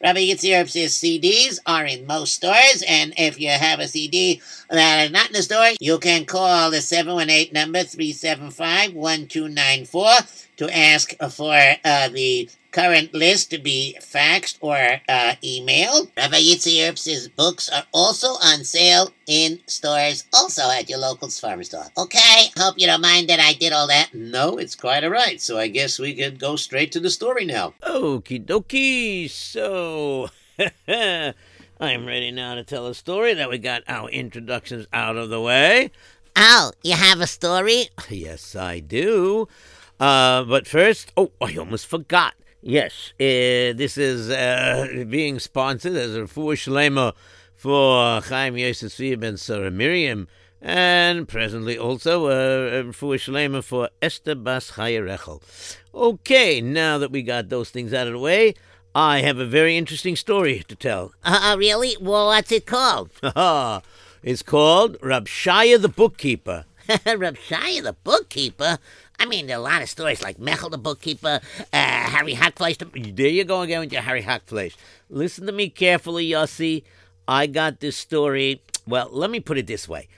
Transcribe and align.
Rabbi 0.00 0.20
Yitzy 0.20 0.56
Erps's 0.56 0.94
CDs 0.94 1.58
are 1.66 1.84
in 1.84 2.06
most 2.06 2.34
stores, 2.34 2.84
and 2.86 3.12
if 3.16 3.40
you 3.40 3.48
have 3.48 3.80
a 3.80 3.88
CD 3.88 4.40
that 4.70 5.06
is 5.06 5.10
not 5.10 5.26
in 5.26 5.32
the 5.32 5.42
store, 5.42 5.70
you 5.80 5.98
can 5.98 6.24
call 6.24 6.70
the 6.70 6.80
718 6.80 7.52
number 7.52 7.80
375-1294 7.80 10.44
to 10.58 10.76
ask 10.76 11.14
for 11.30 11.58
uh, 11.84 12.08
the 12.10 12.48
current 12.70 13.14
list 13.14 13.50
to 13.50 13.58
be 13.58 13.96
faxed 14.00 14.58
or 14.60 14.76
uh, 15.08 15.34
emailed. 15.42 16.10
Rabbi 16.16 16.36
Yitzy 16.36 16.86
Erps's 16.88 17.28
books 17.28 17.68
are 17.68 17.84
also 17.92 18.28
on 18.28 18.64
sale 18.64 19.10
in 19.26 19.60
stores, 19.66 20.24
also 20.32 20.70
at 20.70 20.88
your 20.88 20.98
local 20.98 21.28
farmer 21.28 21.64
store. 21.64 21.86
Okay, 21.96 22.50
hope 22.56 22.74
you 22.78 22.86
don't 22.86 23.00
mind 23.00 23.28
that 23.28 23.40
I 23.40 23.54
did 23.54 23.72
all 23.72 23.88
that. 23.88 24.14
No, 24.14 24.58
it's 24.58 24.74
quite 24.74 25.04
all 25.04 25.10
right. 25.10 25.40
So 25.40 25.58
I 25.58 25.68
guess 25.68 25.98
we 25.98 26.14
could 26.14 26.38
go 26.38 26.56
straight 26.56 26.92
to 26.92 27.00
the 27.00 27.10
story 27.10 27.44
now. 27.44 27.74
Okie 27.82 28.44
dokie. 28.44 29.30
So. 29.30 30.28
I'm 31.80 32.06
ready 32.06 32.32
now 32.32 32.56
to 32.56 32.64
tell 32.64 32.88
a 32.88 32.94
story 32.94 33.34
that 33.34 33.48
we 33.48 33.58
got 33.58 33.84
our 33.86 34.08
introductions 34.08 34.88
out 34.92 35.16
of 35.16 35.30
the 35.30 35.40
way. 35.40 35.92
Oh, 36.34 36.72
you 36.82 36.94
have 36.94 37.20
a 37.20 37.26
story? 37.26 37.88
Yes, 38.08 38.56
I 38.56 38.80
do. 38.80 39.46
Uh, 40.00 40.44
but 40.44 40.66
first, 40.66 41.12
oh, 41.16 41.30
I 41.40 41.56
almost 41.56 41.86
forgot. 41.86 42.34
Yes, 42.60 43.12
uh, 43.20 43.70
this 43.76 43.96
is 43.96 44.30
uh, 44.30 45.04
being 45.08 45.38
sponsored 45.38 45.94
as 45.94 46.16
a 46.16 46.22
Refuah 46.22 46.54
Shlema 46.54 47.14
for 47.54 48.20
Chaim 48.20 48.56
Yosef 48.56 48.92
Tzvi 48.92 49.18
ben 49.18 49.36
Sarah 49.36 49.70
Miriam, 49.70 50.26
and 50.60 51.28
presently 51.28 51.78
also 51.78 52.26
uh, 52.26 52.80
a 52.80 52.82
Refuah 52.82 53.14
Shlema 53.14 53.62
for 53.62 53.90
Esther 54.02 54.34
Bas 54.34 54.72
Chaya 54.72 55.00
Rochel. 55.06 55.40
Okay, 55.94 56.60
now 56.60 56.98
that 56.98 57.12
we 57.12 57.22
got 57.22 57.48
those 57.48 57.70
things 57.70 57.94
out 57.94 58.08
of 58.08 58.14
the 58.14 58.18
way, 58.18 58.54
I 58.92 59.20
have 59.20 59.38
a 59.38 59.46
very 59.46 59.76
interesting 59.76 60.16
story 60.16 60.64
to 60.66 60.74
tell. 60.74 61.12
Uh, 61.22 61.54
really? 61.56 61.96
Well, 62.00 62.26
what's 62.26 62.50
it 62.50 62.66
called? 62.66 63.10
it's 64.24 64.42
called 64.42 64.96
Reb 65.00 65.26
Shaya 65.26 65.80
the 65.80 65.88
Bookkeeper. 65.88 66.64
Reb 67.06 67.36
Shaya 67.36 67.84
the 67.84 67.92
Bookkeeper? 68.02 68.78
I 69.18 69.26
mean, 69.26 69.46
there 69.46 69.56
are 69.56 69.60
a 69.60 69.62
lot 69.62 69.82
of 69.82 69.88
stories 69.88 70.22
like 70.22 70.38
Mechel 70.38 70.70
the 70.70 70.78
bookkeeper, 70.78 71.40
uh, 71.72 71.76
Harry 71.76 72.34
Hackfleisch. 72.34 72.78
The... 72.78 73.12
There 73.12 73.28
you 73.28 73.44
go 73.44 73.62
again 73.62 73.80
with 73.80 73.92
your 73.92 74.02
Harry 74.02 74.22
Hackfleisch. 74.22 74.74
Listen 75.10 75.46
to 75.46 75.52
me 75.52 75.68
carefully, 75.68 76.28
Yossi. 76.28 76.84
I 77.26 77.46
got 77.46 77.80
this 77.80 77.96
story. 77.96 78.62
Well, 78.86 79.08
let 79.10 79.30
me 79.30 79.40
put 79.40 79.58
it 79.58 79.66
this 79.66 79.88
way. 79.88 80.08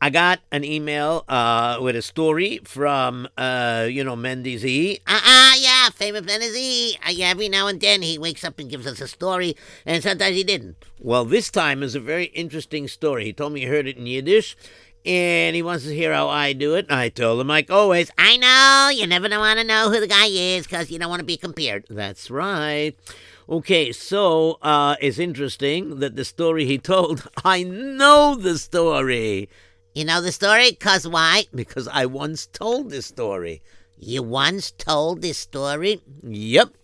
I 0.00 0.10
got 0.10 0.40
an 0.50 0.64
email 0.64 1.24
uh, 1.28 1.78
with 1.80 1.94
a 1.94 2.02
story 2.02 2.60
from, 2.64 3.28
uh, 3.38 3.86
you 3.88 4.02
know, 4.02 4.16
Mendy 4.16 4.58
Z. 4.58 4.98
Uh-uh, 5.06 5.52
yeah, 5.58 5.90
famous 5.90 6.22
Mendy. 6.22 6.96
Uh, 7.06 7.24
every 7.24 7.48
now 7.48 7.68
and 7.68 7.80
then 7.80 8.02
he 8.02 8.18
wakes 8.18 8.42
up 8.42 8.58
and 8.58 8.68
gives 8.68 8.84
us 8.84 9.00
a 9.00 9.06
story, 9.06 9.56
and 9.86 10.02
sometimes 10.02 10.34
he 10.34 10.42
didn't. 10.42 10.76
Well, 10.98 11.24
this 11.24 11.50
time 11.52 11.84
is 11.84 11.94
a 11.94 12.00
very 12.00 12.26
interesting 12.26 12.88
story. 12.88 13.24
He 13.24 13.32
told 13.32 13.52
me 13.52 13.60
he 13.60 13.66
heard 13.66 13.86
it 13.86 13.96
in 13.96 14.06
Yiddish, 14.06 14.56
and 15.04 15.56
he 15.56 15.62
wants 15.62 15.84
to 15.84 15.94
hear 15.94 16.12
how 16.12 16.28
I 16.28 16.52
do 16.52 16.74
it. 16.74 16.86
I 16.90 17.08
told 17.08 17.40
him, 17.40 17.48
like 17.48 17.70
always, 17.70 18.10
I 18.18 18.36
know 18.36 18.90
you 18.94 19.06
never 19.06 19.28
want 19.28 19.58
to 19.58 19.64
know 19.64 19.90
who 19.90 20.00
the 20.00 20.06
guy 20.06 20.26
is 20.26 20.66
because 20.66 20.90
you 20.90 20.98
don't 20.98 21.10
want 21.10 21.20
to 21.20 21.26
be 21.26 21.36
compared. 21.36 21.86
That's 21.88 22.30
right. 22.30 22.94
Okay, 23.48 23.92
so 23.92 24.58
uh, 24.62 24.96
it's 25.00 25.18
interesting 25.18 25.98
that 25.98 26.16
the 26.16 26.24
story 26.24 26.64
he 26.64 26.78
told, 26.78 27.28
I 27.44 27.62
know 27.64 28.36
the 28.36 28.58
story. 28.58 29.48
You 29.94 30.04
know 30.04 30.20
the 30.20 30.32
story? 30.32 30.70
Because 30.70 31.06
why? 31.06 31.44
Because 31.54 31.88
I 31.88 32.06
once 32.06 32.46
told 32.46 32.90
this 32.90 33.06
story. 33.06 33.62
You 33.98 34.22
once 34.22 34.70
told 34.70 35.22
this 35.22 35.38
story? 35.38 36.00
Yep. 36.22 36.74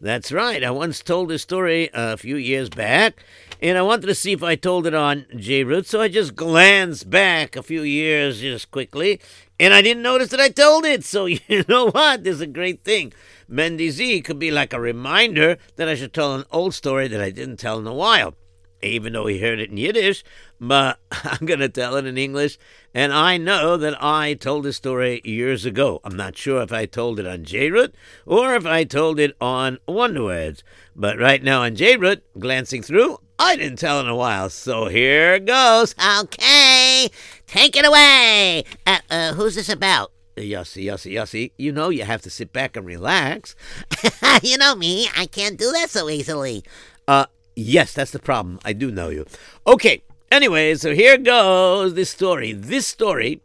That's 0.00 0.30
right. 0.30 0.62
I 0.62 0.70
once 0.70 1.02
told 1.02 1.28
this 1.28 1.42
story 1.42 1.90
a 1.92 2.16
few 2.16 2.36
years 2.36 2.68
back, 2.68 3.24
and 3.60 3.76
I 3.76 3.82
wanted 3.82 4.06
to 4.06 4.14
see 4.14 4.32
if 4.32 4.42
I 4.42 4.54
told 4.54 4.86
it 4.86 4.94
on 4.94 5.26
J 5.36 5.64
Root, 5.64 5.86
so 5.86 6.00
I 6.00 6.08
just 6.08 6.36
glanced 6.36 7.10
back 7.10 7.56
a 7.56 7.62
few 7.62 7.82
years 7.82 8.40
just 8.40 8.70
quickly, 8.70 9.20
and 9.58 9.74
I 9.74 9.82
didn't 9.82 10.02
notice 10.02 10.28
that 10.28 10.40
I 10.40 10.48
told 10.48 10.84
it. 10.84 11.04
So 11.04 11.26
you 11.26 11.64
know 11.68 11.90
what? 11.90 12.24
This 12.24 12.36
is 12.36 12.40
a 12.40 12.46
great 12.46 12.82
thing. 12.82 13.12
Mendy 13.50 13.90
Z 13.90 14.20
could 14.22 14.38
be 14.38 14.50
like 14.50 14.72
a 14.72 14.80
reminder 14.80 15.56
that 15.76 15.88
I 15.88 15.94
should 15.94 16.12
tell 16.12 16.34
an 16.34 16.44
old 16.52 16.74
story 16.74 17.08
that 17.08 17.20
I 17.20 17.30
didn't 17.30 17.56
tell 17.56 17.78
in 17.78 17.86
a 17.86 17.94
while. 17.94 18.34
Even 18.80 19.12
though 19.12 19.26
he 19.26 19.40
heard 19.40 19.58
it 19.58 19.70
in 19.70 19.76
Yiddish, 19.76 20.22
but 20.60 21.00
I'm 21.10 21.46
going 21.46 21.58
to 21.58 21.68
tell 21.68 21.96
it 21.96 22.06
in 22.06 22.16
English. 22.16 22.58
And 22.94 23.12
I 23.12 23.36
know 23.36 23.76
that 23.76 24.00
I 24.00 24.34
told 24.34 24.64
this 24.64 24.76
story 24.76 25.20
years 25.24 25.64
ago. 25.64 26.00
I'm 26.04 26.16
not 26.16 26.36
sure 26.36 26.62
if 26.62 26.72
I 26.72 26.86
told 26.86 27.18
it 27.18 27.26
on 27.26 27.42
J-Root 27.42 27.96
or 28.24 28.54
if 28.54 28.66
I 28.66 28.84
told 28.84 29.18
it 29.18 29.36
on 29.40 29.78
Wonderwords. 29.88 30.62
But 30.94 31.18
right 31.18 31.42
now 31.42 31.62
on 31.62 31.74
J-Root, 31.74 32.22
glancing 32.38 32.82
through, 32.82 33.18
I 33.38 33.56
didn't 33.56 33.78
tell 33.78 34.00
in 34.00 34.08
a 34.08 34.16
while. 34.16 34.50
So 34.50 34.86
here 34.86 35.38
goes. 35.38 35.94
Okay, 36.20 37.08
take 37.46 37.76
it 37.76 37.86
away. 37.86 38.64
Uh, 38.86 38.98
uh, 39.10 39.32
who's 39.34 39.54
this 39.54 39.68
about? 39.68 40.10
Yossi, 40.36 40.84
Yossi, 40.84 41.12
Yossi, 41.12 41.52
you 41.56 41.72
know 41.72 41.88
you 41.88 42.04
have 42.04 42.22
to 42.22 42.30
sit 42.30 42.52
back 42.52 42.76
and 42.76 42.86
relax. 42.86 43.54
you 44.42 44.56
know 44.56 44.74
me, 44.74 45.08
I 45.16 45.26
can't 45.26 45.58
do 45.58 45.72
that 45.72 45.90
so 45.90 46.08
easily. 46.08 46.64
Uh, 47.06 47.26
yes, 47.56 47.92
that's 47.92 48.10
the 48.10 48.18
problem. 48.18 48.60
I 48.64 48.72
do 48.72 48.90
know 48.90 49.08
you. 49.08 49.26
Okay, 49.66 50.02
anyway, 50.30 50.74
so 50.76 50.94
here 50.94 51.18
goes 51.18 51.94
this 51.94 52.10
story. 52.10 52.52
This 52.52 52.86
story. 52.86 53.40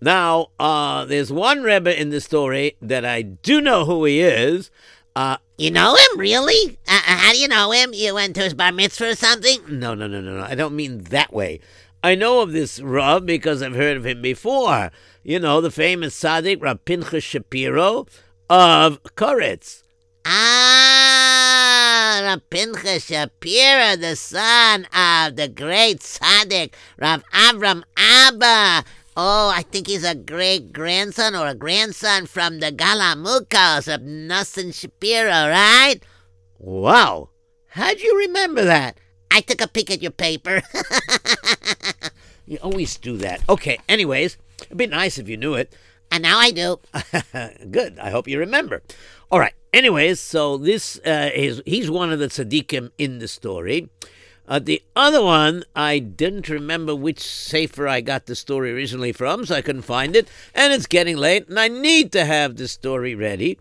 Now, 0.00 0.48
uh, 0.58 1.04
there's 1.04 1.32
one 1.32 1.62
Rebbe 1.62 2.00
in 2.00 2.10
the 2.10 2.20
story 2.20 2.76
that 2.80 3.04
I 3.04 3.22
do 3.22 3.60
know 3.60 3.84
who 3.84 4.04
he 4.04 4.20
is. 4.20 4.70
Uh, 5.14 5.36
You 5.60 5.70
know 5.70 5.94
him, 5.94 6.18
really? 6.18 6.78
Uh, 6.88 6.92
uh, 7.06 7.16
how 7.18 7.32
do 7.32 7.38
you 7.38 7.46
know 7.46 7.70
him? 7.70 7.90
You 7.92 8.14
went 8.14 8.34
to 8.36 8.40
his 8.40 8.54
bar 8.54 8.72
mitzvah 8.72 9.10
or 9.10 9.14
something? 9.14 9.60
no, 9.68 9.94
no, 9.94 10.06
no, 10.06 10.22
no, 10.22 10.38
no. 10.38 10.42
I 10.42 10.54
don't 10.54 10.74
mean 10.74 11.02
that 11.10 11.34
way. 11.34 11.60
I 12.02 12.14
know 12.14 12.40
of 12.40 12.52
this 12.52 12.80
Rav 12.80 13.26
because 13.26 13.62
I've 13.62 13.74
heard 13.74 13.98
of 13.98 14.06
him 14.06 14.22
before. 14.22 14.90
You 15.22 15.38
know, 15.38 15.60
the 15.60 15.70
famous 15.70 16.18
tzaddik 16.18 16.62
Rav 16.62 16.86
Pinchas 16.86 17.22
Shapiro 17.22 18.06
of 18.48 19.02
Koretz. 19.16 19.82
Ah, 20.24 22.22
Rav 22.24 22.40
Pinchas 22.48 23.04
Shapiro, 23.04 23.96
the 23.96 24.16
son 24.16 24.86
of 24.96 25.36
the 25.36 25.48
great 25.48 25.98
tzaddik 26.00 26.72
Rav 26.98 27.22
Avram 27.34 27.82
Abba. 27.98 28.82
Oh, 29.22 29.52
I 29.54 29.60
think 29.64 29.86
he's 29.86 30.02
a 30.02 30.14
great 30.14 30.72
grandson 30.72 31.36
or 31.36 31.46
a 31.46 31.54
grandson 31.54 32.24
from 32.24 32.60
the 32.60 32.72
Galamukos 32.72 33.86
of 33.92 34.00
Nosson 34.00 34.72
Shapiro, 34.72 35.28
right? 35.28 36.00
Wow. 36.58 37.28
How'd 37.68 38.00
you 38.00 38.16
remember 38.16 38.64
that? 38.64 38.96
I 39.30 39.42
took 39.42 39.60
a 39.60 39.68
peek 39.68 39.90
at 39.90 40.00
your 40.00 40.10
paper. 40.10 40.62
You 42.46 42.56
always 42.62 42.96
do 42.96 43.18
that. 43.18 43.42
Okay, 43.48 43.78
anyways, 43.88 44.36
it'd 44.62 44.76
be 44.76 44.86
nice 44.86 45.18
if 45.18 45.28
you 45.28 45.36
knew 45.36 45.54
it. 45.54 45.72
and 46.10 46.22
now 46.22 46.38
I 46.38 46.50
do. 46.50 46.80
Good. 47.70 47.98
I 48.00 48.10
hope 48.10 48.26
you 48.26 48.38
remember. 48.40 48.82
All 49.30 49.38
right. 49.38 49.52
Anyways, 49.72 50.18
so 50.18 50.56
this 50.56 50.98
uh, 51.06 51.30
is 51.32 51.62
he's 51.64 51.90
one 51.90 52.10
of 52.10 52.18
the 52.18 52.26
tzaddikim 52.26 52.90
in 52.98 53.20
the 53.20 53.28
story. 53.28 53.88
Uh, 54.50 54.58
the 54.58 54.82
other 54.96 55.22
one, 55.22 55.62
I 55.76 56.00
didn't 56.00 56.48
remember 56.48 56.92
which 56.92 57.20
sefer 57.20 57.86
I 57.86 58.00
got 58.00 58.26
the 58.26 58.34
story 58.34 58.72
originally 58.72 59.12
from, 59.12 59.46
so 59.46 59.54
I 59.54 59.62
couldn't 59.62 59.82
find 59.82 60.16
it. 60.16 60.26
And 60.56 60.72
it's 60.72 60.88
getting 60.88 61.16
late, 61.16 61.48
and 61.48 61.58
I 61.58 61.68
need 61.68 62.10
to 62.12 62.24
have 62.24 62.56
the 62.56 62.66
story 62.66 63.14
ready 63.14 63.58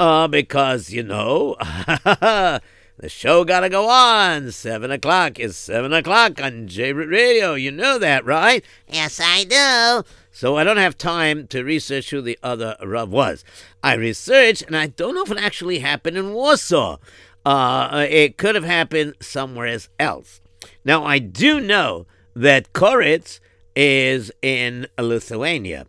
uh, 0.00 0.26
because 0.26 0.90
you 0.90 1.04
know 1.04 1.54
the 1.60 2.60
show 3.06 3.44
gotta 3.44 3.68
go 3.68 3.88
on. 3.88 4.50
Seven 4.50 4.90
o'clock 4.90 5.38
is 5.38 5.56
seven 5.56 5.92
o'clock 5.92 6.42
on 6.42 6.66
J 6.66 6.92
Radio. 6.92 7.54
You 7.54 7.70
know 7.70 8.00
that, 8.00 8.24
right? 8.24 8.64
yes, 8.88 9.20
I 9.22 9.44
do. 9.44 10.04
So 10.32 10.56
I 10.56 10.64
don't 10.64 10.78
have 10.78 10.98
time 10.98 11.46
to 11.48 11.62
research 11.62 12.10
who 12.10 12.20
the 12.20 12.38
other 12.42 12.76
Rav 12.82 13.10
was. 13.10 13.44
I 13.80 13.94
researched, 13.94 14.62
and 14.62 14.76
I 14.76 14.88
don't 14.88 15.14
know 15.14 15.22
if 15.22 15.30
it 15.30 15.38
actually 15.38 15.78
happened 15.80 16.16
in 16.16 16.32
Warsaw. 16.32 16.96
Uh, 17.44 18.06
it 18.08 18.38
could 18.38 18.54
have 18.54 18.64
happened 18.64 19.14
somewhere 19.20 19.78
else. 19.98 20.40
Now, 20.84 21.04
I 21.04 21.18
do 21.18 21.60
know 21.60 22.06
that 22.34 22.72
Koritz 22.72 23.40
is 23.74 24.30
in 24.42 24.86
Lithuania. 24.98 25.86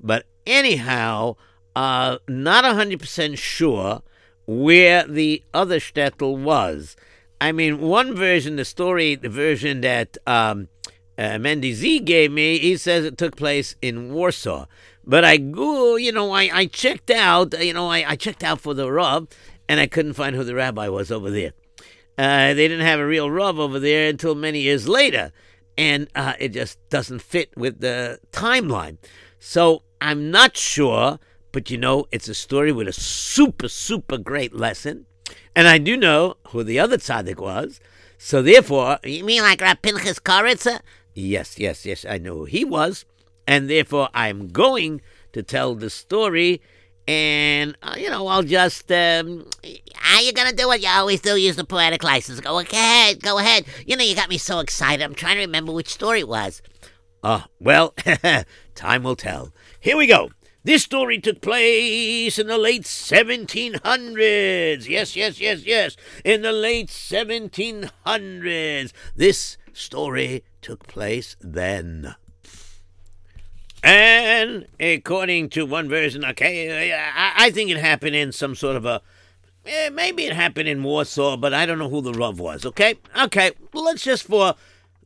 But 0.00 0.26
anyhow, 0.46 1.36
uh, 1.74 2.18
not 2.28 2.64
100% 2.64 3.38
sure 3.38 4.02
where 4.46 5.04
the 5.06 5.42
other 5.54 5.78
shtetl 5.78 6.42
was. 6.42 6.96
I 7.40 7.52
mean, 7.52 7.80
one 7.80 8.14
version, 8.14 8.56
the 8.56 8.64
story, 8.64 9.14
the 9.14 9.28
version 9.28 9.80
that 9.80 10.18
um, 10.26 10.68
uh, 11.16 11.38
Mendy 11.38 11.72
Z 11.72 12.00
gave 12.00 12.32
me, 12.32 12.58
he 12.58 12.76
says 12.76 13.04
it 13.04 13.16
took 13.16 13.36
place 13.36 13.76
in 13.80 14.12
Warsaw. 14.12 14.66
But 15.04 15.24
I 15.24 15.38
go, 15.38 15.96
you 15.96 16.12
know, 16.12 16.32
I, 16.32 16.50
I 16.52 16.66
checked 16.66 17.10
out, 17.10 17.58
you 17.58 17.72
know, 17.72 17.88
I, 17.88 18.10
I 18.10 18.16
checked 18.16 18.44
out 18.44 18.60
for 18.60 18.74
the 18.74 18.90
Rav, 18.90 19.28
and 19.70 19.78
I 19.78 19.86
couldn't 19.86 20.14
find 20.14 20.34
who 20.34 20.42
the 20.42 20.56
rabbi 20.56 20.88
was 20.88 21.12
over 21.12 21.30
there. 21.30 21.52
Uh, 22.18 22.54
they 22.54 22.66
didn't 22.66 22.84
have 22.84 22.98
a 22.98 23.06
real 23.06 23.30
Rav 23.30 23.60
over 23.60 23.78
there 23.78 24.08
until 24.08 24.34
many 24.34 24.58
years 24.58 24.88
later, 24.88 25.30
and 25.78 26.08
uh, 26.16 26.32
it 26.40 26.48
just 26.48 26.76
doesn't 26.90 27.22
fit 27.22 27.56
with 27.56 27.78
the 27.78 28.18
timeline. 28.32 28.98
So 29.38 29.84
I'm 30.00 30.28
not 30.32 30.56
sure, 30.56 31.20
but 31.52 31.70
you 31.70 31.78
know, 31.78 32.08
it's 32.10 32.28
a 32.28 32.34
story 32.34 32.72
with 32.72 32.88
a 32.88 32.92
super, 32.92 33.68
super 33.68 34.18
great 34.18 34.52
lesson. 34.52 35.06
And 35.54 35.68
I 35.68 35.78
do 35.78 35.96
know 35.96 36.34
who 36.48 36.64
the 36.64 36.80
other 36.80 36.98
tzaddik 36.98 37.38
was. 37.38 37.78
So 38.18 38.42
therefore, 38.42 38.98
You 39.04 39.22
mean 39.22 39.42
like 39.42 39.60
Rav 39.60 39.80
Pinchas 39.82 40.18
Koritza? 40.18 40.80
Yes, 41.14 41.60
yes, 41.60 41.86
yes, 41.86 42.04
I 42.04 42.18
know 42.18 42.38
who 42.38 42.44
he 42.46 42.64
was, 42.64 43.04
and 43.46 43.70
therefore 43.70 44.08
I'm 44.14 44.48
going 44.48 45.00
to 45.32 45.44
tell 45.44 45.76
the 45.76 45.90
story, 45.90 46.60
and 47.08 47.76
uh, 47.82 47.94
you 47.98 48.10
know 48.10 48.26
I'll 48.26 48.42
just 48.42 48.90
um, 48.92 49.46
How 49.94 50.20
you 50.20 50.32
gonna 50.32 50.52
do 50.52 50.66
what 50.68 50.82
you 50.82 50.88
always 50.88 51.20
do? 51.20 51.36
Use 51.36 51.56
the 51.56 51.64
poetic 51.64 52.04
license. 52.04 52.40
Go 52.40 52.58
ahead, 52.58 53.22
go 53.22 53.38
ahead. 53.38 53.64
You 53.86 53.96
know 53.96 54.04
you 54.04 54.14
got 54.14 54.28
me 54.28 54.38
so 54.38 54.60
excited. 54.60 55.02
I'm 55.02 55.14
trying 55.14 55.36
to 55.36 55.40
remember 55.42 55.72
which 55.72 55.88
story 55.88 56.20
it 56.20 56.28
was. 56.28 56.62
uh 57.22 57.42
well, 57.58 57.94
time 58.74 59.02
will 59.02 59.16
tell. 59.16 59.52
Here 59.80 59.96
we 59.96 60.06
go. 60.06 60.30
This 60.62 60.82
story 60.82 61.18
took 61.18 61.40
place 61.40 62.38
in 62.38 62.46
the 62.46 62.58
late 62.58 62.82
1700s. 62.82 64.86
Yes, 64.86 65.16
yes, 65.16 65.40
yes, 65.40 65.64
yes. 65.64 65.96
In 66.22 66.42
the 66.42 66.52
late 66.52 66.88
1700s. 66.88 68.92
This 69.16 69.56
story 69.72 70.44
took 70.60 70.86
place 70.86 71.34
then. 71.40 72.14
And 73.82 74.66
according 74.78 75.50
to 75.50 75.64
one 75.64 75.88
version, 75.88 76.24
okay, 76.24 76.92
I, 77.36 77.50
think 77.50 77.70
it 77.70 77.78
happened 77.78 78.14
in 78.14 78.32
some 78.32 78.54
sort 78.54 78.76
of 78.76 78.84
a. 78.84 79.00
eh, 79.64 79.88
maybe 79.88 80.24
it 80.24 80.34
happened 80.34 80.68
in 80.68 80.82
Warsaw, 80.82 81.36
but 81.38 81.54
I 81.54 81.64
don't 81.64 81.78
know 81.78 81.88
who 81.88 82.02
the 82.02 82.12
Rav 82.12 82.38
was, 82.38 82.66
okay? 82.66 82.96
Okay, 83.18 83.52
let's 83.72 84.02
just, 84.02 84.24
for 84.24 84.54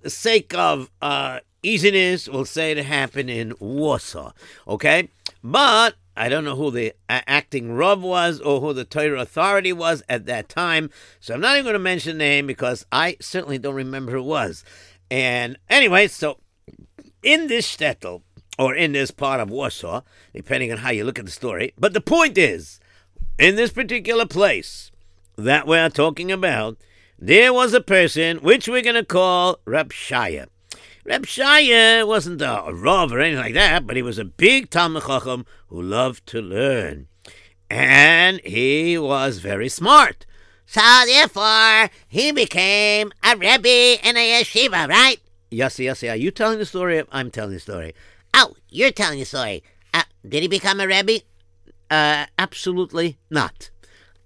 the 0.02 0.10
sake 0.10 0.54
of 0.54 0.90
uh, 1.00 1.40
easiness, 1.62 2.28
we'll 2.28 2.44
say 2.44 2.72
it 2.72 2.84
happened 2.84 3.30
in 3.30 3.54
Warsaw, 3.60 4.32
okay? 4.66 5.08
But 5.42 5.94
I 6.16 6.28
don't 6.28 6.44
know 6.44 6.56
who 6.56 6.70
the 6.70 6.94
acting 7.08 7.72
Rav 7.72 8.02
was 8.02 8.40
or 8.40 8.60
who 8.60 8.72
the 8.72 8.84
Torah 8.84 9.20
authority 9.20 9.72
was 9.72 10.02
at 10.08 10.26
that 10.26 10.48
time, 10.48 10.90
so 11.20 11.34
I'm 11.34 11.40
not 11.40 11.54
even 11.54 11.64
going 11.64 11.74
to 11.74 11.78
mention 11.78 12.18
the 12.18 12.24
name 12.24 12.46
because 12.46 12.84
I 12.90 13.16
certainly 13.20 13.58
don't 13.58 13.74
remember 13.74 14.12
who 14.12 14.18
it 14.18 14.22
was. 14.22 14.64
And 15.10 15.58
anyway, 15.68 16.08
so 16.08 16.38
in 17.22 17.46
this 17.46 17.76
shtetl, 17.76 18.22
or 18.58 18.74
in 18.74 18.92
this 18.92 19.10
part 19.10 19.40
of 19.40 19.50
Warsaw, 19.50 20.02
depending 20.34 20.70
on 20.70 20.78
how 20.78 20.90
you 20.90 21.04
look 21.04 21.18
at 21.18 21.24
the 21.24 21.30
story. 21.30 21.72
But 21.78 21.92
the 21.92 22.00
point 22.00 22.38
is, 22.38 22.80
in 23.38 23.56
this 23.56 23.72
particular 23.72 24.26
place 24.26 24.90
that 25.36 25.66
we're 25.66 25.90
talking 25.90 26.30
about, 26.30 26.78
there 27.18 27.52
was 27.52 27.74
a 27.74 27.80
person 27.80 28.38
which 28.38 28.68
we're 28.68 28.82
going 28.82 28.94
to 28.94 29.04
call 29.04 29.58
Reb 29.64 29.92
Shaya. 29.92 30.46
Reb 31.04 31.26
Shaya 31.26 32.06
wasn't 32.06 32.40
a, 32.40 32.70
Rav 32.72 33.12
or 33.12 33.20
anything 33.20 33.42
like 33.42 33.54
that, 33.54 33.86
but 33.86 33.96
he 33.96 34.02
was 34.02 34.18
a 34.18 34.24
big 34.24 34.70
Talmud 34.70 35.04
Chacham 35.04 35.44
who 35.68 35.80
loved 35.82 36.26
to 36.28 36.40
learn. 36.40 37.08
And 37.68 38.40
he 38.44 38.96
was 38.98 39.38
very 39.38 39.68
smart. 39.68 40.26
So 40.66 40.80
therefore, 41.06 41.90
he 42.08 42.32
became 42.32 43.12
a 43.22 43.36
rebbe 43.36 44.06
in 44.08 44.16
a 44.16 44.40
yeshiva, 44.40 44.88
right? 44.88 45.18
Yossi, 45.52 45.84
Yossi, 45.86 46.10
are 46.10 46.16
you 46.16 46.30
telling 46.30 46.58
the 46.58 46.66
story? 46.66 47.02
I'm 47.12 47.30
telling 47.30 47.52
the 47.52 47.60
story. 47.60 47.94
Oh, 48.36 48.56
you're 48.68 48.90
telling 48.90 49.20
the 49.20 49.24
story. 49.24 49.62
Uh, 49.94 50.02
did 50.28 50.42
he 50.42 50.48
become 50.48 50.80
a 50.80 50.86
rebbe? 50.88 51.20
Uh, 51.88 52.26
absolutely 52.36 53.16
not. 53.30 53.70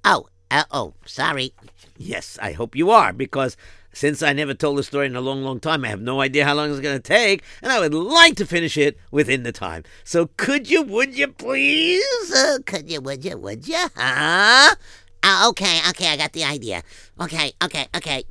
Oh, 0.03 0.29
uh, 0.51 0.65
oh, 0.71 0.95
sorry. 1.05 1.53
Yes, 1.99 2.39
I 2.41 2.53
hope 2.53 2.75
you 2.75 2.91
are, 2.91 3.13
because 3.13 3.55
since 3.93 4.23
I 4.23 4.33
never 4.33 4.55
told 4.55 4.79
the 4.79 4.83
story 4.83 5.07
in 5.07 5.17
a 5.17 5.21
long, 5.21 5.43
long 5.43 5.61
time, 5.61 5.85
I 5.85 5.89
have 5.89 6.01
no 6.01 6.23
idea 6.23 6.47
how 6.47 6.55
long 6.55 6.71
it's 6.71 6.81
going 6.81 6.97
to 6.97 7.03
take, 7.03 7.43
and 7.61 7.71
I 7.71 7.81
would 7.81 7.93
like 7.93 8.37
to 8.37 8.47
finish 8.47 8.79
it 8.79 8.97
within 9.11 9.43
the 9.43 9.53
time. 9.53 9.85
So 10.05 10.31
could 10.39 10.71
you, 10.71 10.83
would 10.83 11.15
you 11.15 11.29
please? 11.29 12.33
Uh, 12.33 12.59
could 12.65 12.91
you, 12.91 13.03
would 13.03 13.25
you, 13.25 13.37
would 13.37 13.69
you? 13.69 13.89
Huh? 13.95 14.75
Uh, 15.23 15.49
okay, 15.51 15.81
okay, 15.91 16.09
I 16.09 16.17
got 16.17 16.33
the 16.33 16.45
idea. 16.45 16.83
Okay, 17.21 17.53
okay, 17.63 17.89
okay. 17.95 18.25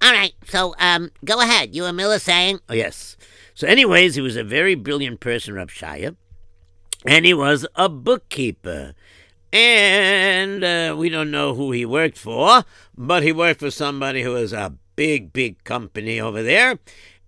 All 0.00 0.12
right, 0.12 0.34
so, 0.46 0.74
um, 0.78 1.10
go 1.24 1.40
ahead. 1.40 1.74
You 1.74 1.86
and 1.86 1.96
Miller 1.96 2.18
saying? 2.18 2.60
Oh, 2.68 2.74
yes. 2.74 3.16
So, 3.54 3.68
anyways, 3.68 4.16
he 4.16 4.20
was 4.20 4.36
a 4.36 4.42
very 4.42 4.74
brilliant 4.74 5.20
person, 5.20 5.54
Rab 5.54 5.70
Shaya, 5.70 6.16
and 7.06 7.24
he 7.24 7.32
was 7.32 7.64
a 7.76 7.88
bookkeeper. 7.88 8.94
And 9.52 10.64
uh, 10.64 10.96
we 10.98 11.08
don't 11.08 11.30
know 11.30 11.54
who 11.54 11.70
he 11.70 11.86
worked 11.86 12.18
for, 12.18 12.64
but 12.96 13.22
he 13.22 13.30
worked 13.30 13.60
for 13.60 13.70
somebody 13.70 14.22
who 14.22 14.32
was 14.32 14.52
a 14.52 14.74
big, 14.96 15.32
big 15.32 15.62
company 15.62 16.20
over 16.20 16.42
there. 16.42 16.80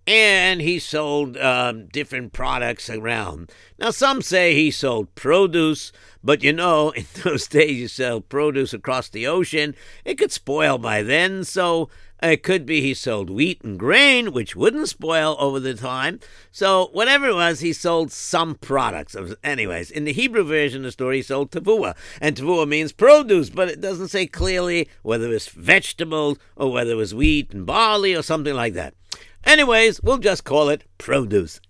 And 0.08 0.60
he 0.60 0.80
sold 0.80 1.36
um, 1.36 1.86
different 1.86 2.32
products 2.32 2.90
around. 2.90 3.52
Now, 3.78 3.90
some 3.90 4.22
say 4.22 4.54
he 4.54 4.72
sold 4.72 5.14
produce, 5.14 5.92
but 6.24 6.42
you 6.42 6.52
know, 6.52 6.90
in 6.96 7.06
those 7.22 7.46
days 7.46 7.78
you 7.78 7.86
sell 7.86 8.20
produce 8.20 8.74
across 8.74 9.08
the 9.08 9.28
ocean. 9.28 9.76
It 10.04 10.18
could 10.18 10.32
spoil 10.32 10.78
by 10.78 11.02
then, 11.02 11.44
so 11.44 11.88
it 12.22 12.42
could 12.42 12.64
be 12.64 12.80
he 12.80 12.94
sold 12.94 13.28
wheat 13.28 13.62
and 13.62 13.78
grain, 13.78 14.32
which 14.32 14.56
wouldn't 14.56 14.88
spoil 14.88 15.36
over 15.38 15.60
the 15.60 15.74
time. 15.74 16.20
So, 16.50 16.88
whatever 16.92 17.28
it 17.28 17.34
was, 17.34 17.60
he 17.60 17.72
sold 17.72 18.10
some 18.10 18.54
products. 18.54 19.14
Anyways, 19.44 19.90
in 19.90 20.04
the 20.04 20.12
Hebrew 20.12 20.44
version 20.44 20.80
of 20.80 20.84
the 20.84 20.92
story, 20.92 21.16
he 21.16 21.22
sold 21.22 21.50
tavua. 21.50 21.94
And 22.20 22.34
tavua 22.34 22.66
means 22.66 22.92
produce, 22.92 23.50
but 23.50 23.68
it 23.68 23.80
doesn't 23.80 24.08
say 24.08 24.26
clearly 24.26 24.88
whether 25.02 25.26
it 25.26 25.34
was 25.34 25.48
vegetables 25.48 26.38
or 26.56 26.72
whether 26.72 26.92
it 26.92 26.96
was 26.96 27.14
wheat 27.14 27.52
and 27.52 27.66
barley 27.66 28.14
or 28.14 28.22
something 28.22 28.54
like 28.54 28.74
that. 28.74 28.94
Anyways, 29.44 30.02
we'll 30.02 30.18
just 30.18 30.44
call 30.44 30.68
it 30.68 30.84
produce. 30.98 31.60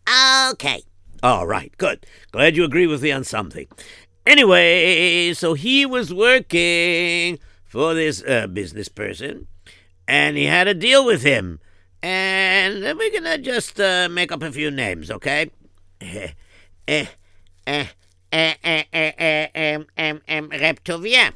Okay. 0.50 0.82
All 1.22 1.46
right, 1.46 1.72
good. 1.76 2.06
Glad 2.30 2.56
you 2.56 2.64
agree 2.64 2.86
with 2.86 3.02
me 3.02 3.10
on 3.10 3.24
something. 3.24 3.66
Anyway, 4.24 5.32
so 5.34 5.54
he 5.54 5.84
was 5.84 6.12
working 6.12 7.38
for 7.64 7.94
this 7.94 8.22
uh, 8.24 8.46
business 8.46 8.88
person, 8.88 9.46
and 10.08 10.36
he 10.36 10.44
had 10.44 10.68
a 10.68 10.74
deal 10.74 11.04
with 11.04 11.22
him. 11.22 11.60
And 12.02 12.82
we're 12.82 13.12
gonna 13.12 13.38
just 13.38 13.80
uh, 13.80 14.08
make 14.10 14.30
up 14.32 14.42
a 14.42 14.52
few 14.52 14.70
names, 14.70 15.10
okay? 15.10 15.50
Eh, 16.88 17.06
eh, 17.66 17.86
Eh, 18.32 18.54
eh, 18.62 18.84
eh, 18.92 19.48
eh, 19.54 19.78
eh, 19.96 20.40
Reb 20.50 20.82
Tuvia. 20.84 21.32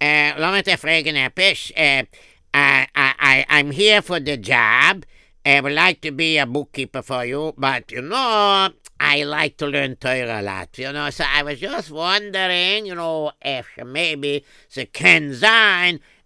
Uh, 0.00 0.32
laat 0.38 0.52
me 0.52 0.62
te 0.62 0.76
vragen, 0.76 1.16
uh, 1.16 1.28
Pish. 1.28 1.70
Uh, 1.76 2.02
I, 2.52 2.88
I, 2.94 3.14
I, 3.20 3.46
I'm 3.48 3.70
here 3.70 4.00
for 4.02 4.18
the 4.18 4.36
job. 4.36 5.04
I 5.44 5.60
would 5.60 5.72
like 5.72 6.00
to 6.00 6.10
be 6.10 6.38
a 6.38 6.46
bookkeeper 6.46 7.02
for 7.02 7.24
you, 7.24 7.54
but 7.56 7.92
you 7.92 8.02
know, 8.02 8.70
I 8.98 9.22
like 9.24 9.58
to 9.58 9.66
learn 9.66 9.96
Torah 9.96 10.40
a 10.40 10.42
lot, 10.42 10.76
you 10.78 10.90
know. 10.92 11.10
So 11.10 11.24
I 11.28 11.42
was 11.42 11.60
just 11.60 11.90
wondering, 11.90 12.86
you 12.86 12.94
know, 12.94 13.32
if 13.42 13.68
maybe 13.84 14.44
the 14.74 14.86
can 14.86 15.34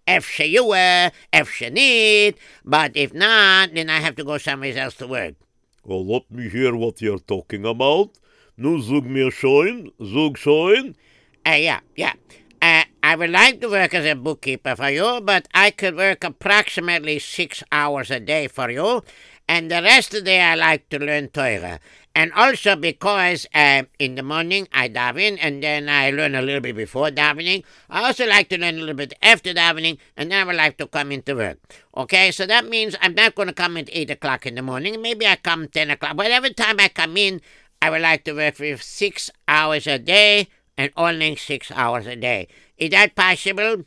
sein, 0.07 0.17
if 0.17 0.29
she 0.29 0.45
you 0.45 0.67
were, 0.67 1.11
if 1.33 1.51
she 1.51 1.69
need, 1.69 2.35
but 2.63 2.91
if 2.95 3.13
not, 3.13 3.73
then 3.73 3.89
I 3.89 3.99
have 3.99 4.15
to 4.15 4.23
go 4.23 4.37
somewhere 4.37 4.77
else 4.77 4.95
to 4.95 5.07
work. 5.07 5.35
Well, 5.83 6.05
let 6.05 6.31
me 6.31 6.49
hear 6.49 6.75
what 6.75 7.01
you're 7.01 7.19
talking 7.19 7.65
about. 7.65 8.11
Nu 8.57 8.81
zug 8.81 9.05
mir 9.05 9.31
schon, 9.31 9.91
zug 10.01 10.37
schon. 10.37 10.95
Uh, 11.45 11.51
yeah, 11.51 11.81
yeah. 11.95 12.13
Uh, 12.61 12.83
I 13.03 13.15
would 13.15 13.29
like 13.29 13.61
to 13.61 13.69
work 13.69 13.93
as 13.93 14.05
a 14.05 14.15
bookkeeper 14.15 14.75
for 14.75 14.89
you, 14.89 15.21
but 15.21 15.47
I 15.53 15.71
could 15.71 15.95
work 15.95 16.23
approximately 16.23 17.19
six 17.19 17.63
hours 17.71 18.09
a 18.09 18.19
day 18.19 18.47
for 18.47 18.71
you, 18.71 19.03
and 19.47 19.69
the 19.69 19.81
rest 19.81 20.13
of 20.13 20.21
the 20.21 20.25
day 20.25 20.41
I 20.41 20.55
like 20.55 20.89
to 20.89 20.97
learn 20.97 21.27
Torah. 21.29 21.79
And 22.15 22.31
also 22.31 22.77
because 22.77 23.45
uh, 23.53 23.83
in 23.99 24.15
the 24.15 24.23
morning 24.23 24.69
I 24.71 24.87
daven, 24.87 25.37
and 25.41 25.61
then 25.61 25.89
I 25.89 26.11
learn 26.11 26.33
a 26.33 26.41
little 26.41 26.61
bit 26.61 26.77
before 26.77 27.09
davening. 27.09 27.65
I 27.89 28.07
also 28.07 28.25
like 28.25 28.47
to 28.49 28.57
learn 28.57 28.75
a 28.75 28.79
little 28.79 28.95
bit 28.95 29.13
after 29.21 29.53
davening, 29.53 29.97
and 30.15 30.31
then 30.31 30.41
I 30.41 30.45
would 30.45 30.55
like 30.55 30.77
to 30.77 30.87
come 30.87 31.11
into 31.11 31.35
work. 31.35 31.59
Okay, 31.95 32.31
so 32.31 32.45
that 32.45 32.69
means 32.69 32.95
I'm 33.01 33.15
not 33.15 33.35
going 33.35 33.49
to 33.49 33.53
come 33.53 33.75
at 33.75 33.89
8 33.91 34.11
o'clock 34.11 34.45
in 34.45 34.55
the 34.55 34.61
morning. 34.61 35.01
Maybe 35.01 35.27
I 35.27 35.35
come 35.35 35.67
10 35.67 35.91
o'clock. 35.91 36.17
Whatever 36.17 36.49
time 36.49 36.79
I 36.79 36.87
come 36.87 37.17
in, 37.17 37.41
I 37.81 37.89
would 37.89 38.01
like 38.01 38.23
to 38.23 38.33
work 38.33 38.55
for 38.55 38.77
six 38.77 39.29
hours 39.47 39.85
a 39.85 39.99
day 39.99 40.47
and 40.77 40.91
only 40.95 41.35
six 41.35 41.69
hours 41.69 42.07
a 42.07 42.15
day. 42.15 42.47
Is 42.77 42.91
that 42.91 43.13
possible? 43.15 43.83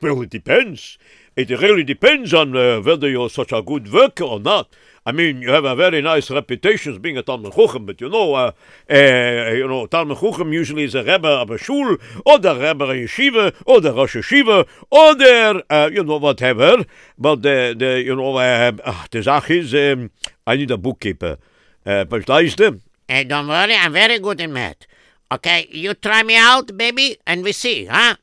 Well, 0.00 0.22
it 0.22 0.30
depends. 0.30 0.96
It 1.36 1.50
really 1.50 1.82
depends 1.82 2.32
on 2.32 2.56
uh, 2.56 2.80
whether 2.80 3.08
you're 3.08 3.30
such 3.30 3.52
a 3.52 3.62
good 3.62 3.92
worker 3.92 4.24
or 4.24 4.38
not. 4.38 4.68
I 5.06 5.12
mean, 5.12 5.42
you 5.42 5.50
have 5.50 5.66
a 5.66 5.76
very 5.76 6.00
nice 6.00 6.30
reputation 6.30 6.94
as 6.94 6.98
being 6.98 7.18
a 7.18 7.22
Talmud 7.22 7.52
Chochem, 7.52 7.84
but 7.84 8.00
you 8.00 8.08
know, 8.08 8.34
uh, 8.34 8.52
uh, 8.90 9.52
you 9.52 9.68
know, 9.68 9.86
Talmud 9.86 10.16
Chochem 10.16 10.50
usually 10.50 10.84
is 10.84 10.94
a 10.94 11.04
Rebbe 11.04 11.28
of 11.28 11.50
a 11.50 11.58
shul, 11.58 11.98
or 12.24 12.38
the 12.38 12.54
Rebbe 12.54 12.84
of 12.84 12.90
a 12.90 12.94
yeshiva, 12.94 13.54
or 13.66 13.82
the 13.82 13.92
Rosh 13.92 14.16
Yeshiva, 14.16 14.66
or 14.90 15.14
the, 15.14 15.62
uh, 15.68 15.90
you 15.92 16.02
know, 16.04 16.16
whatever. 16.16 16.86
But 17.18 17.42
the, 17.42 17.74
the 17.78 18.02
you 18.02 18.16
know, 18.16 18.36
uh, 18.36 18.72
uh, 18.82 19.04
the 19.10 19.22
Zach 19.22 19.50
is, 19.50 19.74
um, 19.74 20.10
I 20.46 20.56
need 20.56 20.70
a 20.70 20.78
bookkeeper. 20.78 21.36
Uh, 21.84 22.06
verstehst 22.06 22.56
du? 22.56 22.80
Uh, 23.06 23.24
don't 23.24 23.46
worry, 23.46 23.74
I'm 23.74 23.92
very 23.92 24.18
good 24.18 24.40
in 24.40 24.54
math. 24.54 24.86
Okay, 25.30 25.68
you 25.70 25.92
try 25.92 26.22
me 26.22 26.36
out, 26.36 26.78
baby, 26.78 27.18
and 27.26 27.44
we 27.44 27.52
see, 27.52 27.84
huh? 27.84 28.16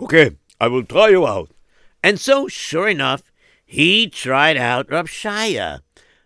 Okay, 0.00 0.32
I 0.60 0.66
will 0.66 0.84
try 0.84 1.10
you 1.10 1.28
out. 1.28 1.50
And 2.02 2.18
so, 2.18 2.48
sure 2.48 2.88
enough, 2.88 3.22
he 3.64 4.08
tried 4.08 4.56
out 4.56 4.90
Rab 4.90 5.06
Shaya. 5.06 5.80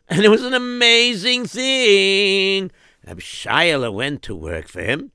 And 0.08 0.24
it 0.24 0.30
was 0.30 0.42
an 0.42 0.54
amazing 0.54 1.46
thing. 1.46 2.70
Rab 3.06 3.94
went 3.94 4.22
to 4.22 4.34
work 4.34 4.68
for 4.68 4.80
him. 4.80 5.12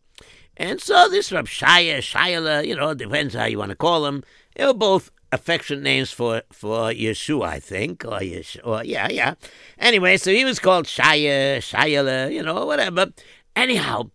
And 0.56 0.80
so 0.80 1.10
this 1.10 1.32
Rab 1.32 1.48
Shaya, 1.48 1.98
Shayla, 1.98 2.66
you 2.66 2.76
know, 2.76 2.94
depends 2.94 3.34
how 3.34 3.46
you 3.46 3.58
want 3.58 3.72
to 3.72 3.76
call 3.76 4.06
him. 4.06 4.24
They 4.56 4.66
were 4.66 4.74
both 4.74 5.10
affectionate 5.32 5.82
names 5.82 6.12
for, 6.12 6.44
for 6.52 6.92
Yeshua, 6.92 7.48
I 7.48 7.60
think. 7.60 8.06
Or 8.06 8.20
Yeshua, 8.20 8.60
or 8.64 8.84
yeah, 8.84 9.10
yeah. 9.10 9.34
Anyway, 9.80 10.18
so 10.18 10.32
he 10.32 10.46
was 10.46 10.60
called 10.60 10.86
Shaya, 10.86 11.58
Shayla, 11.58 12.32
you 12.32 12.44
know, 12.44 12.68
whatever. 12.68 13.08
Anyhow, 13.56 14.12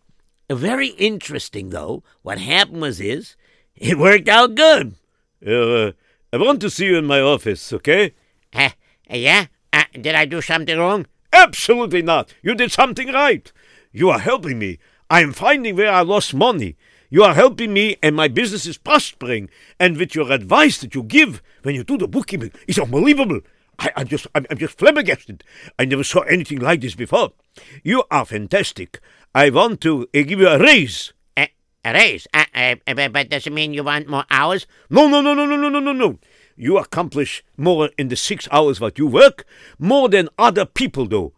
very 0.49 0.89
interesting, 0.89 1.71
though. 1.71 2.05
What 2.23 2.39
happened 2.39 2.83
was 2.83 3.01
is, 3.01 3.37
it 3.75 3.99
worked 3.99 4.29
out 4.29 4.55
good. 4.55 4.95
Uh, 5.45 5.93
I 6.33 6.37
want 6.37 6.61
to 6.61 6.71
see 6.71 6.87
you 6.87 6.99
in 6.99 7.07
my 7.07 7.21
office, 7.21 7.73
okay? 7.73 8.15
Uh, 8.53 8.71
yeah? 9.11 9.47
Uh, 9.73 9.85
did 9.93 10.15
I 10.15 10.25
do 10.25 10.41
something 10.41 10.79
wrong? 10.79 11.07
Absolutely 11.33 12.03
not. 12.03 12.35
You 12.43 12.55
did 12.55 12.73
something 12.73 13.13
right. 13.13 13.51
You 13.93 14.11
are 14.11 14.19
helping 14.19 14.59
me. 14.59 14.79
I 15.11 15.21
am 15.23 15.33
finding 15.33 15.77
where 15.77 15.93
I 15.93 16.03
lost 16.03 16.35
money. 16.35 16.77
You 17.11 17.25
are 17.25 17.35
helping 17.35 17.73
me, 17.73 17.97
and 18.03 18.15
my 18.15 18.29
business 18.29 18.67
is 18.67 18.77
prospering. 18.77 19.49
And 19.81 19.97
with 19.97 20.15
your 20.15 20.31
advice 20.31 20.79
that 20.79 20.95
you 20.95 21.03
give 21.03 21.43
when 21.63 21.75
you 21.75 21.85
do 21.85 21.97
the 21.97 22.09
bookkeeping, 22.09 22.53
it's 22.67 22.79
unbelievable. 22.79 23.41
I, 23.79 23.93
I'm 23.97 24.09
just, 24.09 24.27
I'm, 24.35 24.45
I'm 24.51 24.59
just 24.59 24.77
flabbergasted. 24.79 25.45
I 25.79 25.85
never 25.85 26.05
saw 26.05 26.21
anything 26.23 26.59
like 26.59 26.81
this 26.81 26.95
before. 26.95 27.33
You 27.83 28.05
are 28.11 28.25
fantastic. 28.27 29.01
I 29.35 29.51
want 29.51 29.81
to 29.83 30.03
uh, 30.15 30.23
give 30.23 30.41
you 30.41 30.49
a 30.49 30.59
raise. 30.59 31.13
Uh, 31.37 31.47
a 31.85 31.93
raise? 31.95 32.27
Uh, 32.35 32.45
uh, 32.55 33.09
but 33.09 33.31
does 33.31 33.47
it 33.47 33.53
mean 33.53 33.73
you 33.73 33.85
want 33.85 34.09
more 34.09 34.25
hours? 34.31 34.67
No, 34.91 35.09
no, 35.09 35.21
no, 35.21 35.33
no, 35.33 35.47
no, 35.47 35.57
no, 35.57 35.69
no, 35.69 35.81
no, 35.81 35.93
no. 35.93 36.19
You 36.61 36.77
accomplish 36.77 37.45
more 37.57 37.91
in 37.97 38.09
the 38.09 38.17
six 38.17 38.49
hours 38.51 38.81
that 38.81 38.99
you 38.99 39.07
work, 39.07 39.47
more 39.79 40.09
than 40.09 40.29
other 40.37 40.67
people 40.67 41.07
do. 41.07 41.33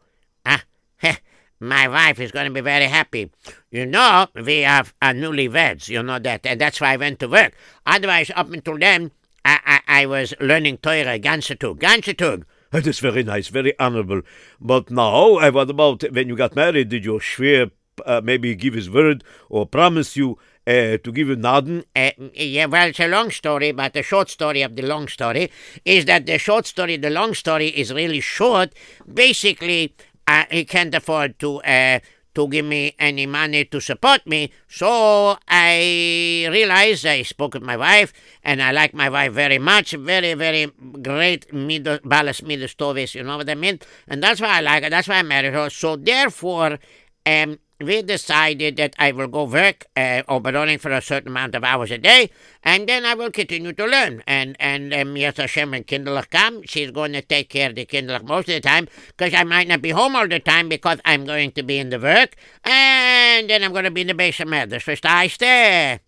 Ah, 0.47 0.65
heh, 0.97 1.17
my 1.61 1.87
wife 1.89 2.19
is 2.19 2.33
going 2.33 2.47
to 2.47 2.51
be 2.51 2.63
very 2.63 2.87
happy. 2.87 3.31
You 3.71 3.85
know, 3.85 4.29
we 4.35 4.65
are 4.65 4.85
newlyweds, 5.03 5.91
you 5.91 6.03
know 6.03 6.19
that, 6.19 6.47
and 6.47 6.59
that's 6.59 6.81
why 6.81 6.95
I 6.95 6.97
went 6.97 7.21
to 7.21 7.29
work. 7.29 7.53
Otherwise, 7.85 8.31
up 8.35 8.51
until 8.51 8.79
then, 8.79 9.11
I, 9.45 9.61
I, 9.87 10.03
I 10.03 10.07
was 10.07 10.33
learning 10.41 10.79
Torah, 10.79 11.19
ganze 11.19 12.17
Tag. 12.17 12.47
That 12.71 12.87
is 12.87 12.99
very 12.99 13.23
nice, 13.23 13.49
very 13.49 13.79
honorable. 13.79 14.23
But 14.59 14.91
now, 14.91 15.37
uh, 15.37 15.51
what 15.51 15.69
about 15.69 16.03
when 16.13 16.29
you 16.29 16.37
got 16.37 16.57
married? 16.57 16.89
Did 16.89 17.05
your 17.05 17.21
shver 17.21 17.73
uh, 18.07 18.23
maybe 18.25 18.55
give 18.55 18.73
his 18.73 18.89
word 18.89 19.23
or 19.51 19.67
promise 19.67 20.17
you 20.17 20.39
uh, 20.71 20.99
to 20.99 21.13
give 21.13 21.29
you 21.29 21.37
Naden? 21.37 21.85
Uh, 21.95 22.11
yeah, 22.35 22.67
well, 22.67 22.89
it's 22.89 23.01
a 23.01 23.09
long 23.09 23.31
story, 23.31 23.73
but 23.73 23.93
the 23.93 24.03
short 24.03 24.31
story 24.31 24.63
of 24.63 24.77
the 24.77 24.83
long 24.83 25.09
story 25.09 25.51
is 25.85 26.05
that 26.07 26.27
the 26.27 26.39
short 26.39 26.67
story, 26.67 26.97
the 26.97 27.11
long 27.11 27.35
story 27.35 27.69
is 27.69 27.93
really 27.93 28.21
short. 28.21 28.73
Basically, 29.13 29.95
uh, 30.27 30.45
he 30.51 30.65
can't 30.65 30.95
afford 30.95 31.39
to 31.41 31.61
uh, 31.63 31.99
to 32.35 32.47
give 32.49 32.65
me 32.65 32.95
any 32.99 33.27
money 33.27 33.65
to 33.65 33.81
support 33.81 34.25
me. 34.27 34.53
So 34.69 35.37
I 35.49 36.47
realized 36.51 37.05
I 37.05 37.23
spoke 37.23 37.55
with 37.55 37.63
my 37.63 37.77
wife, 37.77 38.13
and 38.45 38.63
I 38.63 38.71
like 38.71 38.95
my 38.95 39.09
wife 39.09 39.33
very 39.33 39.59
much. 39.59 39.93
Very, 39.93 40.35
very 40.35 40.71
great 41.03 41.53
middle, 41.53 41.99
balas 42.05 42.43
middle 42.43 42.69
stories, 42.69 43.15
you 43.15 43.25
know 43.25 43.37
what 43.37 43.51
I 43.51 43.55
mean? 43.55 43.81
And 44.07 44.23
that's 44.23 44.41
why 44.41 44.59
I 44.59 44.61
like 44.61 44.85
her. 44.85 44.91
That's 44.91 45.09
why 45.09 45.17
I 45.17 45.23
married 45.23 45.55
her. 45.55 45.71
So 45.71 45.97
therefore, 45.97 46.79
um, 47.27 47.59
we 47.81 48.03
decided 48.03 48.77
that 48.77 48.95
I 48.99 49.13
will 49.13 49.29
go 49.29 49.45
work, 49.45 49.87
uh, 49.97 50.23
or 50.29 50.41
but 50.41 50.55
only 50.55 50.77
for 50.77 50.91
a 50.91 51.01
certain 51.01 51.29
amount 51.29 51.55
of 51.55 51.65
hours 51.65 51.91
a 51.91 51.99
day, 51.99 52.31
and 52.63 52.89
then 52.89 53.05
I 53.05 53.15
will 53.15 53.31
continue 53.31 53.73
to 53.73 53.87
learn. 53.87 54.23
And 54.27 54.57
and 54.61 54.93
um, 54.93 55.17
yes, 55.17 55.39
Hashem, 55.39 55.71
when 55.71 55.85
Kinderlich 55.85 56.31
come, 56.31 56.63
she's 56.65 56.91
going 56.91 57.13
to 57.13 57.23
take 57.23 57.49
care 57.49 57.71
of 57.71 57.77
the 57.77 57.87
Kinderlich 57.87 58.25
most 58.25 58.49
of 58.49 58.55
the 58.55 58.61
time, 58.61 58.89
because 59.09 59.35
I 59.35 59.45
might 59.45 59.69
not 59.69 59.83
be 59.83 59.91
home 59.91 60.15
all 60.17 60.29
the 60.29 60.41
time 60.41 60.69
because 60.69 60.99
I'm 61.05 61.25
going 61.25 61.53
to 61.53 61.63
be 61.63 61.79
in 61.79 61.91
the 61.91 61.99
work, 61.99 62.37
and 62.65 63.49
then 63.49 63.65
I'm 63.65 63.73
going 63.73 63.85
to 63.85 63.91
be 63.91 64.03
in 64.03 64.09
the 64.09 64.15
Beis 64.15 64.37
HaMedrash. 64.37 64.85
Verstehst 64.85 65.39
du? 65.39 66.01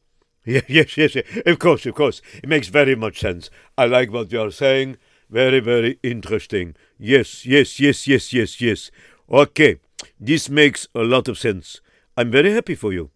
Yes, 0.44 0.64
yes, 0.68 0.96
yes, 0.96 1.14
yes. 1.14 1.24
Of 1.46 1.58
course, 1.58 1.86
of 1.86 1.94
course. 1.94 2.20
It 2.42 2.48
makes 2.48 2.68
very 2.68 2.96
much 2.96 3.20
sense. 3.20 3.48
I 3.78 3.84
like 3.86 4.12
what 4.12 4.32
you 4.32 4.40
are 4.40 4.50
saying. 4.50 4.96
Very, 5.30 5.60
very 5.60 5.98
interesting. 6.02 6.74
Yes, 6.98 7.46
yes, 7.46 7.80
yes, 7.80 8.06
yes, 8.06 8.32
yes, 8.32 8.60
yes. 8.60 8.90
Okay, 9.30 9.78
this 10.24 10.48
makes 10.48 10.86
a 10.94 11.00
lot 11.00 11.26
of 11.26 11.36
sense. 11.36 11.80
I'm 12.16 12.30
very 12.30 12.52
happy 12.52 12.76
for 12.76 12.92
you. 12.92 13.10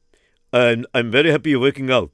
And 0.53 0.87
I'm 0.93 1.11
very 1.11 1.31
happy 1.31 1.51
you're 1.51 1.61
working 1.61 1.89
out. 1.89 2.11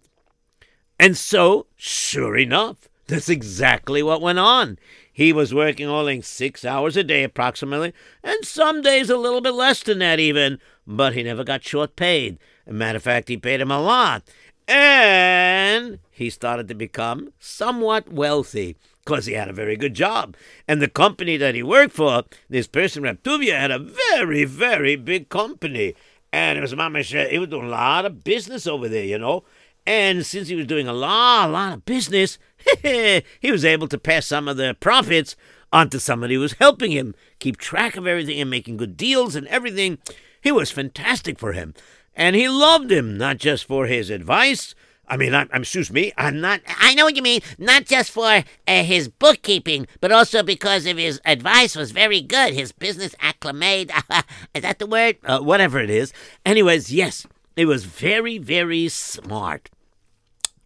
And 1.01 1.17
so, 1.17 1.67
sure 1.77 2.37
enough, 2.37 2.89
that's 3.07 3.31
exactly 3.31 4.03
what 4.03 4.21
went 4.21 4.39
on. 4.39 4.79
He 5.11 5.33
was 5.33 5.55
working 5.55 5.87
only 5.87 6.21
six 6.21 6.63
hours 6.65 6.97
a 6.97 7.05
day 7.05 7.25
approximately, 7.25 7.95
and 8.23 8.45
some 8.45 8.83
days 8.83 9.09
a 9.09 9.17
little 9.17 9.41
bit 9.41 9.55
less 9.55 9.83
than 9.83 9.99
that 10.01 10.21
even, 10.21 10.59
but 10.87 11.15
he 11.15 11.23
never 11.23 11.43
got 11.43 11.65
short 11.65 11.97
paid. 11.97 12.39
A 12.67 12.73
matter 12.73 12.97
of 12.97 13.03
fact, 13.03 13.29
he 13.29 13.37
paid 13.39 13.61
him 13.63 13.71
a 13.71 13.81
lot. 13.81 14.23
And 14.69 15.99
he 16.11 16.29
started 16.29 16.69
to 16.69 16.75
become 16.75 17.33
somewhat 17.39 18.13
wealthy 18.13 18.77
because 19.05 19.27
he 19.27 19.35
had 19.35 19.49
a 19.49 19.53
very 19.53 19.77
good 19.77 19.95
job. 19.95 20.37
And 20.69 20.81
the 20.81 20.89
company 20.89 21.37
that 21.37 21.55
he 21.55 21.63
worked 21.63 21.95
for, 21.95 22.25
this 22.49 22.67
person, 22.67 23.03
Reb 23.03 23.23
Tuvia, 23.23 23.59
had 23.59 23.71
a 23.71 23.79
very, 23.79 24.45
very 24.45 24.97
big 24.97 25.29
company. 25.29 25.95
And 26.33 26.57
it 26.57 26.61
was 26.61 26.73
mamash, 26.73 27.29
he 27.29 27.39
was 27.39 27.49
doing 27.49 27.67
a 27.67 27.71
lot 27.71 28.07
of 28.07 28.25
business 28.25 28.67
over 28.67 28.89
there, 28.89 29.05
you 29.05 29.19
know. 29.19 29.45
And 29.87 30.25
since 30.25 30.49
he 30.49 30.55
was 30.55 30.67
doing 30.67 30.87
a 30.87 30.93
lot, 30.93 31.49
a 31.49 31.53
lot 31.53 31.73
of 31.73 31.85
business, 31.85 32.39
he 32.83 33.51
was 33.51 33.65
able 33.65 33.89
to 33.89 33.99
pass 33.99 34.27
some 34.27 34.47
of 34.47 34.57
the 34.57 34.77
profits 34.79 35.35
onto 35.73 35.99
somebody 35.99 36.35
who 36.35 36.41
was 36.41 36.55
helping 36.55 36.93
him 36.93 37.15
keep 37.39 37.57
track 37.57 37.97
of 37.97 38.07
everything 38.07 38.41
and 38.41 38.51
making 38.51 38.77
good 38.77 38.97
deals 38.97 39.35
and 39.35 39.47
everything. 39.49 39.99
He 40.41 40.53
was 40.53 40.71
fantastic 40.71 41.39
for 41.39 41.53
him. 41.53 41.75
And 42.15 42.37
he 42.37 42.49
loved 42.49 42.93
him, 42.93 43.17
not 43.17 43.39
just 43.39 43.65
for 43.65 43.87
his 43.87 44.11
advice. 44.11 44.75
I 45.13 45.19
mean, 45.19 45.35
I'm, 45.35 45.47
I'm 45.53 45.61
excuse 45.61 45.93
me, 45.93 46.11
I'm 46.17 46.41
not. 46.41 46.63
I 46.67 46.95
know 46.95 47.05
what 47.05 47.17
you 47.17 47.23
mean. 47.23 47.43
Not 47.59 47.85
just 47.85 48.11
for 48.11 48.25
uh, 48.67 48.83
his 48.83 49.09
bookkeeping, 49.09 49.87
but 50.01 50.11
also 50.11 50.43
because 50.43 50.87
of 50.87 50.97
his 50.97 51.21
advice 51.27 51.77
was 51.77 51.91
very 51.91 52.23
good. 52.23 52.55
His 52.55 52.73
business 52.73 53.15
acclimate. 53.21 53.91
is 54.55 54.63
that 54.63 54.79
the 54.79 54.87
word? 54.87 55.19
Uh, 55.23 55.41
whatever 55.41 55.79
it 55.81 55.91
is. 55.91 56.15
Anyways, 56.47 56.91
yes, 56.91 57.27
it 57.57 57.67
was 57.67 57.85
very, 57.85 58.39
very 58.39 58.89
smart. 58.89 59.69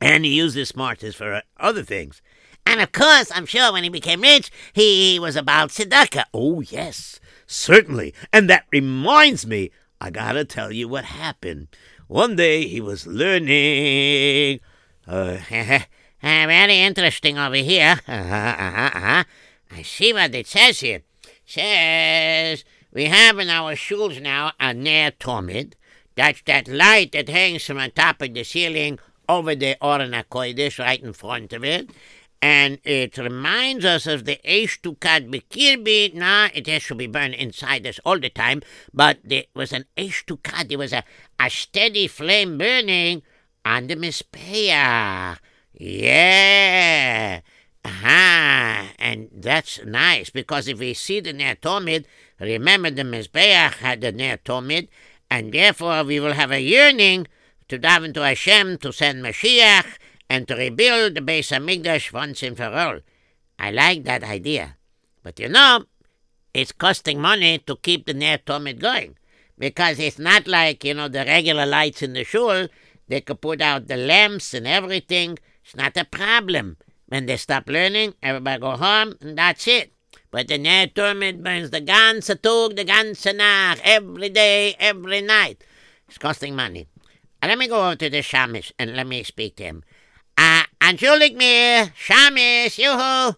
And 0.00 0.24
he 0.24 0.34
used 0.36 0.54
his 0.54 0.68
smartness 0.68 1.16
for 1.16 1.34
uh, 1.34 1.40
other 1.58 1.82
things. 1.82 2.22
And 2.64 2.80
of 2.80 2.92
course, 2.92 3.32
I'm 3.34 3.46
sure 3.46 3.72
when 3.72 3.82
he 3.82 3.88
became 3.88 4.20
rich, 4.20 4.52
he 4.72 5.18
was 5.18 5.34
about 5.34 5.70
tzedakah. 5.70 6.26
Oh, 6.32 6.60
yes, 6.60 7.18
certainly. 7.48 8.14
And 8.32 8.48
that 8.48 8.66
reminds 8.70 9.44
me, 9.44 9.72
I 10.00 10.10
gotta 10.10 10.44
tell 10.44 10.70
you 10.70 10.86
what 10.86 11.06
happened. 11.06 11.66
One 12.08 12.36
day 12.36 12.66
he 12.68 12.80
was 12.80 13.06
learning. 13.06 14.60
Uh, 15.06 15.38
very 16.22 16.80
interesting 16.80 17.36
over 17.36 17.56
here. 17.56 17.98
I 18.08 19.24
see 19.82 20.12
what 20.12 20.34
it 20.34 20.46
says 20.46 20.80
here. 20.80 21.02
Says 21.44 22.64
we 22.92 23.06
have 23.06 23.40
in 23.40 23.50
our 23.50 23.74
shuls 23.74 24.22
now 24.22 24.52
a 24.60 24.72
Ner 24.72 25.10
Tomid. 25.10 25.72
That's 26.14 26.42
that 26.42 26.68
light 26.68 27.10
that 27.12 27.28
hangs 27.28 27.64
from 27.64 27.78
the 27.78 27.88
top 27.88 28.22
of 28.22 28.32
the 28.32 28.44
ceiling 28.44 29.00
over 29.28 29.56
the 29.56 29.76
Aron 29.84 30.12
Kodesh, 30.30 30.78
right 30.78 31.02
in 31.02 31.12
front 31.12 31.52
of 31.52 31.64
it 31.64 31.90
and 32.46 32.78
it 32.84 33.18
reminds 33.18 33.84
us 33.84 34.06
of 34.06 34.24
the 34.24 34.38
Eish 34.44 34.80
Tukad 34.80 35.22
Bekirbi. 35.32 36.14
Nah, 36.14 36.48
it 36.54 36.68
has 36.68 36.84
to 36.84 36.94
be 36.94 37.08
burned 37.08 37.34
inside 37.34 37.84
us 37.84 37.98
all 38.04 38.20
the 38.20 38.30
time, 38.30 38.62
but 38.94 39.18
there 39.24 39.46
was 39.52 39.72
an 39.72 39.84
Eish 39.96 40.24
Tukad. 40.24 40.68
There 40.68 40.78
was 40.78 40.92
a, 40.92 41.02
a 41.40 41.50
steady 41.50 42.06
flame 42.06 42.56
burning 42.56 43.22
on 43.64 43.88
the 43.88 43.96
Mizbeach. 43.96 45.38
Yeah. 45.74 47.40
Aha, 47.84 48.92
and 48.96 49.28
that's 49.32 49.84
nice 49.84 50.30
because 50.30 50.68
if 50.68 50.78
we 50.78 50.94
see 50.94 51.18
the 51.18 51.32
Ner 51.32 51.56
Tomid, 51.56 52.04
remember 52.38 52.90
the 52.90 53.02
Mizbeach 53.02 53.74
had 53.78 54.02
the 54.02 54.12
Ner 54.12 54.36
Tomid, 54.36 54.86
and 55.28 55.52
therefore 55.52 56.04
we 56.04 56.20
will 56.20 56.34
have 56.34 56.52
a 56.52 56.62
yearning 56.62 57.26
to 57.68 57.76
daven 57.76 58.14
to 58.14 58.20
Hashem 58.20 58.78
to 58.78 58.92
send 58.92 59.24
Mashiach 59.24 59.98
and 60.28 60.46
to 60.48 60.54
rebuild 60.54 61.14
the 61.14 61.20
Beis 61.20 61.50
Hamikdash 61.50 62.12
once 62.12 62.42
and 62.42 62.56
for 62.56 62.64
all. 62.64 63.00
I 63.58 63.70
like 63.70 64.04
that 64.04 64.24
idea. 64.24 64.76
But 65.22 65.38
you 65.38 65.48
know, 65.48 65.84
it's 66.54 66.72
costing 66.72 67.20
money 67.20 67.58
to 67.58 67.76
keep 67.76 68.06
the 68.06 68.14
Ner 68.14 68.38
Tomid 68.38 68.80
going. 68.80 69.16
Because 69.58 69.98
it's 69.98 70.18
not 70.18 70.46
like, 70.46 70.84
you 70.84 70.94
know, 70.94 71.08
the 71.08 71.24
regular 71.24 71.66
lights 71.66 72.02
in 72.02 72.12
the 72.12 72.24
shul. 72.24 72.68
They 73.08 73.20
could 73.20 73.40
put 73.40 73.62
out 73.62 73.88
the 73.88 73.96
lamps 73.96 74.52
and 74.52 74.66
everything. 74.66 75.38
It's 75.64 75.76
not 75.76 75.96
a 75.96 76.04
problem. 76.04 76.76
When 77.08 77.26
they 77.26 77.36
stop 77.36 77.68
learning, 77.68 78.14
everybody 78.22 78.60
go 78.60 78.72
home, 78.72 79.16
and 79.20 79.38
that's 79.38 79.68
it. 79.68 79.92
But 80.30 80.48
the 80.48 80.58
Ner 80.58 80.88
Tomid 80.88 81.42
burns 81.42 81.70
the 81.70 81.80
ganze 81.80 82.26
Tag, 82.26 82.76
the 82.76 82.84
ganze 82.84 83.34
Nacht, 83.34 83.80
every 83.84 84.28
day, 84.28 84.74
every 84.78 85.22
night. 85.22 85.62
It's 86.08 86.18
costing 86.18 86.56
money. 86.56 86.88
Let 87.42 87.58
me 87.58 87.68
go 87.68 87.86
over 87.86 87.96
to 87.96 88.10
the 88.10 88.18
Shamish 88.18 88.72
and 88.78 88.96
let 88.96 89.06
me 89.06 89.22
speak 89.22 89.56
to 89.56 89.64
him. 89.64 89.84
Uh, 90.86 90.90
entschuldig 90.90 91.34
mir, 91.36 91.90
Shamis, 91.98 92.76
juhu. 92.78 93.34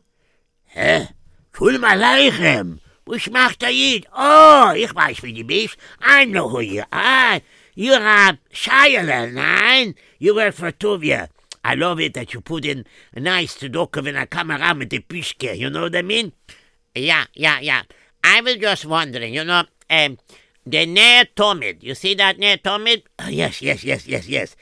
Hä? 0.74 1.08
Sholom 1.56 1.84
Aleichem. 1.84 2.80
Was 3.06 3.30
macht 3.30 3.62
er 3.62 3.70
yid? 3.70 4.06
Oh, 4.12 4.72
ich 4.76 4.94
weiß, 4.94 5.22
wie 5.22 5.32
du 5.32 5.44
bist. 5.44 5.78
I 6.00 6.26
know 6.26 6.48
who 6.48 6.60
you 6.60 6.84
are. 6.92 7.40
You're 7.74 8.04
a 8.04 8.38
Shayla, 8.52 9.32
nein? 9.32 9.94
You 10.18 10.34
work 10.34 10.54
for 10.54 10.72
Tuvia. 10.72 11.28
I 11.64 11.74
love 11.74 12.00
it 12.00 12.12
that 12.14 12.34
you 12.34 12.42
put 12.42 12.66
in 12.66 12.84
a 13.14 13.20
nice 13.20 13.56
tzedakah 13.56 14.04
when 14.04 14.16
I 14.16 14.26
come 14.26 14.50
around 14.50 14.80
with 14.80 14.90
the 14.90 15.00
pishke, 15.00 15.56
you 15.56 15.70
know 15.70 15.82
what 15.82 15.96
I 15.96 16.02
mean? 16.02 16.32
Yeah, 16.94 17.24
yeah, 17.32 17.60
yeah. 17.60 17.82
I 18.22 18.42
was 18.42 18.56
just 18.56 18.84
wondering, 18.84 19.32
you 19.32 19.44
know, 19.44 19.64
um, 19.88 20.18
the 20.66 20.84
Ner 20.84 21.24
Tomid. 21.34 21.82
You 21.82 21.94
see 21.94 22.14
that 22.14 22.38
Ner 22.38 22.58
Tomid? 22.58 23.04
Uh, 23.18 23.28
yes, 23.30 23.62
yes, 23.62 23.84
yes, 23.84 24.06
yes, 24.06 24.28
yes. 24.28 24.54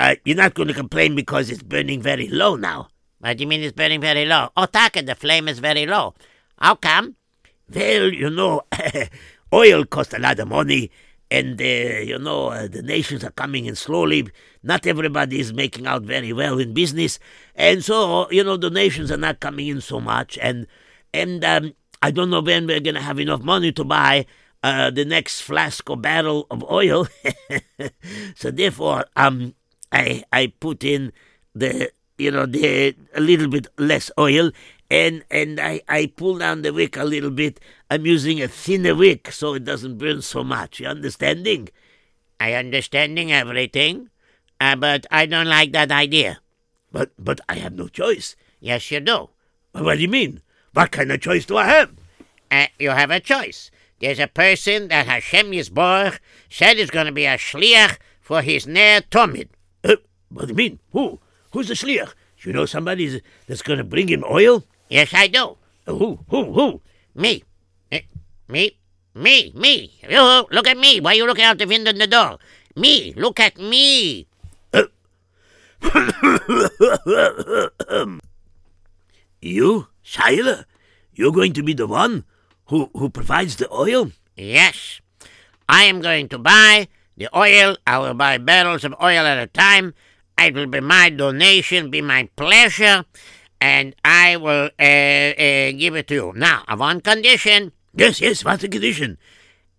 Uh, 0.00 0.16
you're 0.24 0.34
not 0.34 0.54
going 0.54 0.66
to 0.66 0.72
complain 0.72 1.14
because 1.14 1.50
it's 1.50 1.62
burning 1.62 2.00
very 2.00 2.26
low 2.28 2.56
now. 2.56 2.88
What 3.18 3.36
do 3.36 3.42
you 3.42 3.46
mean 3.46 3.62
it's 3.62 3.76
burning 3.76 4.00
very 4.00 4.24
low? 4.24 4.48
Oh, 4.56 4.64
Taka, 4.64 5.02
the 5.02 5.14
flame 5.14 5.46
is 5.46 5.58
very 5.58 5.84
low. 5.84 6.14
How 6.58 6.74
come? 6.74 7.16
Well, 7.72 8.10
you 8.10 8.30
know, 8.30 8.62
oil 9.52 9.84
costs 9.84 10.14
a 10.14 10.18
lot 10.18 10.38
of 10.38 10.48
money, 10.48 10.90
and, 11.30 11.60
uh, 11.60 11.64
you 11.64 12.18
know, 12.18 12.46
uh, 12.46 12.66
the 12.66 12.80
nations 12.80 13.24
are 13.24 13.30
coming 13.32 13.66
in 13.66 13.76
slowly. 13.76 14.26
Not 14.62 14.86
everybody 14.86 15.38
is 15.38 15.52
making 15.52 15.86
out 15.86 16.02
very 16.02 16.32
well 16.32 16.58
in 16.58 16.72
business. 16.72 17.18
And 17.54 17.84
so, 17.84 18.30
you 18.30 18.42
know, 18.42 18.56
the 18.56 18.70
nations 18.70 19.10
are 19.10 19.18
not 19.18 19.40
coming 19.40 19.68
in 19.68 19.82
so 19.82 20.00
much. 20.00 20.38
And, 20.40 20.66
and 21.12 21.44
um, 21.44 21.74
I 22.00 22.10
don't 22.10 22.30
know 22.30 22.40
when 22.40 22.66
we're 22.66 22.80
going 22.80 22.94
to 22.94 23.02
have 23.02 23.20
enough 23.20 23.42
money 23.42 23.70
to 23.72 23.84
buy 23.84 24.24
uh, 24.62 24.90
the 24.90 25.04
next 25.04 25.42
flask 25.42 25.88
or 25.90 25.98
barrel 25.98 26.46
of 26.50 26.64
oil. 26.70 27.06
so 28.34 28.50
therefore, 28.50 29.04
um, 29.14 29.54
I 29.92 30.24
I 30.32 30.52
put 30.60 30.84
in 30.84 31.12
the 31.54 31.90
you 32.18 32.30
know 32.30 32.46
the 32.46 32.94
a 33.14 33.20
little 33.20 33.48
bit 33.48 33.66
less 33.78 34.10
oil 34.18 34.52
and 34.90 35.24
and 35.30 35.60
I 35.60 35.80
I 35.88 36.12
pull 36.14 36.38
down 36.38 36.62
the 36.62 36.72
wick 36.72 36.96
a 36.96 37.04
little 37.04 37.30
bit. 37.30 37.60
I'm 37.90 38.06
using 38.06 38.42
a 38.42 38.48
thinner 38.48 38.94
wick 38.94 39.30
so 39.32 39.54
it 39.54 39.64
doesn't 39.64 39.98
burn 39.98 40.22
so 40.22 40.44
much. 40.44 40.80
You 40.80 40.88
understanding? 40.88 41.68
I 42.38 42.54
understanding 42.54 43.32
everything, 43.32 44.10
uh, 44.60 44.76
but 44.76 45.06
I 45.10 45.26
don't 45.26 45.46
like 45.46 45.72
that 45.72 45.92
idea. 45.92 46.40
But 46.90 47.12
but 47.18 47.40
I 47.48 47.56
have 47.56 47.74
no 47.74 47.88
choice. 47.88 48.36
Yes, 48.58 48.90
you 48.90 49.00
do. 49.00 49.30
What 49.72 49.96
do 49.96 50.02
you 50.02 50.08
mean? 50.08 50.42
What 50.72 50.90
kind 50.90 51.12
of 51.12 51.20
choice 51.20 51.46
do 51.46 51.56
I 51.56 51.66
have? 51.66 51.90
Uh, 52.50 52.66
you 52.78 52.90
have 52.90 53.10
a 53.10 53.20
choice. 53.20 53.70
There's 54.00 54.18
a 54.18 54.26
person 54.26 54.88
that 54.88 55.06
Hashem 55.06 55.52
Yisborach 55.52 56.18
said 56.48 56.78
is 56.78 56.90
going 56.90 57.06
to 57.06 57.12
be 57.12 57.26
a 57.26 57.36
shliach 57.36 57.98
for 58.20 58.42
his 58.42 58.66
Ner 58.66 59.02
Tomid. 59.02 59.48
What 60.32 60.46
do 60.46 60.52
you 60.52 60.56
mean? 60.56 60.78
Who? 60.92 61.18
Who's 61.52 61.68
the 61.68 61.74
shliach? 61.74 62.14
You 62.42 62.52
know 62.52 62.64
somebody 62.64 63.20
that's 63.46 63.62
going 63.62 63.78
to 63.78 63.84
bring 63.84 64.08
him 64.08 64.24
oil? 64.24 64.64
Yes, 64.88 65.12
I 65.12 65.26
do. 65.26 65.56
Uh, 65.86 65.94
who? 65.94 66.20
Who? 66.28 66.52
Who? 66.52 66.80
Me. 67.14 67.44
Eh, 67.92 68.00
me. 68.48 68.78
Me. 69.14 69.52
Me. 69.54 69.92
You 70.08 70.46
look 70.50 70.66
at 70.66 70.78
me. 70.78 71.00
Why 71.00 71.12
are 71.12 71.14
you 71.14 71.26
looking 71.26 71.44
out 71.44 71.58
the 71.58 71.66
window 71.66 71.90
in 71.90 71.98
the 71.98 72.06
door? 72.06 72.38
Me. 72.76 73.12
Look 73.16 73.40
at 73.40 73.58
me. 73.58 74.26
You, 79.42 79.88
Shaila? 80.04 80.64
You're 81.14 81.32
going 81.32 81.54
to 81.54 81.62
be 81.62 81.72
the 81.72 81.86
one 81.86 82.24
who, 82.66 82.90
who 82.94 83.08
provides 83.08 83.56
the 83.56 83.72
oil? 83.72 84.12
Yes. 84.36 85.00
I 85.66 85.84
am 85.84 86.02
going 86.02 86.28
to 86.28 86.38
buy 86.38 86.88
the 87.16 87.34
oil. 87.36 87.76
I 87.86 87.98
will 87.98 88.14
buy 88.14 88.36
barrels 88.36 88.84
of 88.84 88.94
oil 89.02 89.24
at 89.24 89.38
a 89.38 89.46
time. 89.46 89.94
It 90.40 90.54
will 90.54 90.66
be 90.66 90.80
my 90.80 91.10
donation, 91.10 91.90
be 91.90 92.00
my 92.00 92.28
pleasure, 92.34 93.04
and 93.60 93.94
I 94.02 94.38
will 94.38 94.70
uh, 94.78 94.82
uh, 94.82 95.72
give 95.72 95.94
it 95.96 96.08
to 96.08 96.14
you. 96.14 96.32
Now, 96.34 96.64
on 96.66 96.78
one 96.78 97.00
condition. 97.02 97.72
Yes, 97.94 98.22
yes, 98.22 98.42
what's 98.42 98.62
the 98.62 98.68
condition? 98.68 99.18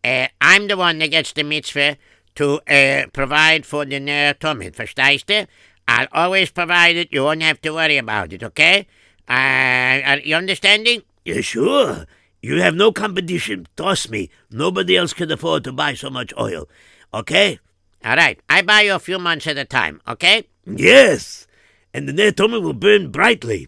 Uh, 0.03 0.27
I'm 0.39 0.67
the 0.67 0.77
one 0.77 0.99
that 0.99 1.09
gets 1.09 1.33
the 1.33 1.43
mitzvah 1.43 1.97
to 2.35 2.61
uh, 2.69 3.07
provide 3.11 3.65
for 3.65 3.85
the 3.85 3.99
Tomid. 4.39 4.75
Verstehst 4.75 5.25
du? 5.25 5.47
I'll 5.87 6.07
always 6.11 6.51
provide 6.51 6.95
it. 6.95 7.09
You 7.11 7.23
won't 7.23 7.41
have 7.41 7.59
to 7.61 7.71
worry 7.71 7.97
about 7.97 8.31
it, 8.31 8.43
okay? 8.43 8.87
Uh, 9.27 10.01
are 10.05 10.19
you 10.19 10.35
understanding? 10.35 11.01
Yeah, 11.25 11.41
sure. 11.41 12.05
You 12.41 12.61
have 12.61 12.75
no 12.75 12.91
competition. 12.91 13.67
Trust 13.77 14.09
me. 14.09 14.29
Nobody 14.49 14.97
else 14.97 15.13
can 15.13 15.31
afford 15.31 15.63
to 15.63 15.71
buy 15.71 15.93
so 15.95 16.09
much 16.09 16.33
oil. 16.39 16.69
Okay? 17.13 17.59
All 18.03 18.15
right. 18.15 18.39
I 18.49 18.61
buy 18.61 18.81
you 18.81 18.95
a 18.95 18.99
few 18.99 19.19
months 19.19 19.47
at 19.47 19.57
a 19.57 19.65
time, 19.65 20.01
okay? 20.07 20.47
Yes. 20.65 21.47
And 21.93 22.07
the 22.07 22.13
Ner 22.13 22.59
will 22.59 22.73
burn 22.73 23.11
brightly. 23.11 23.67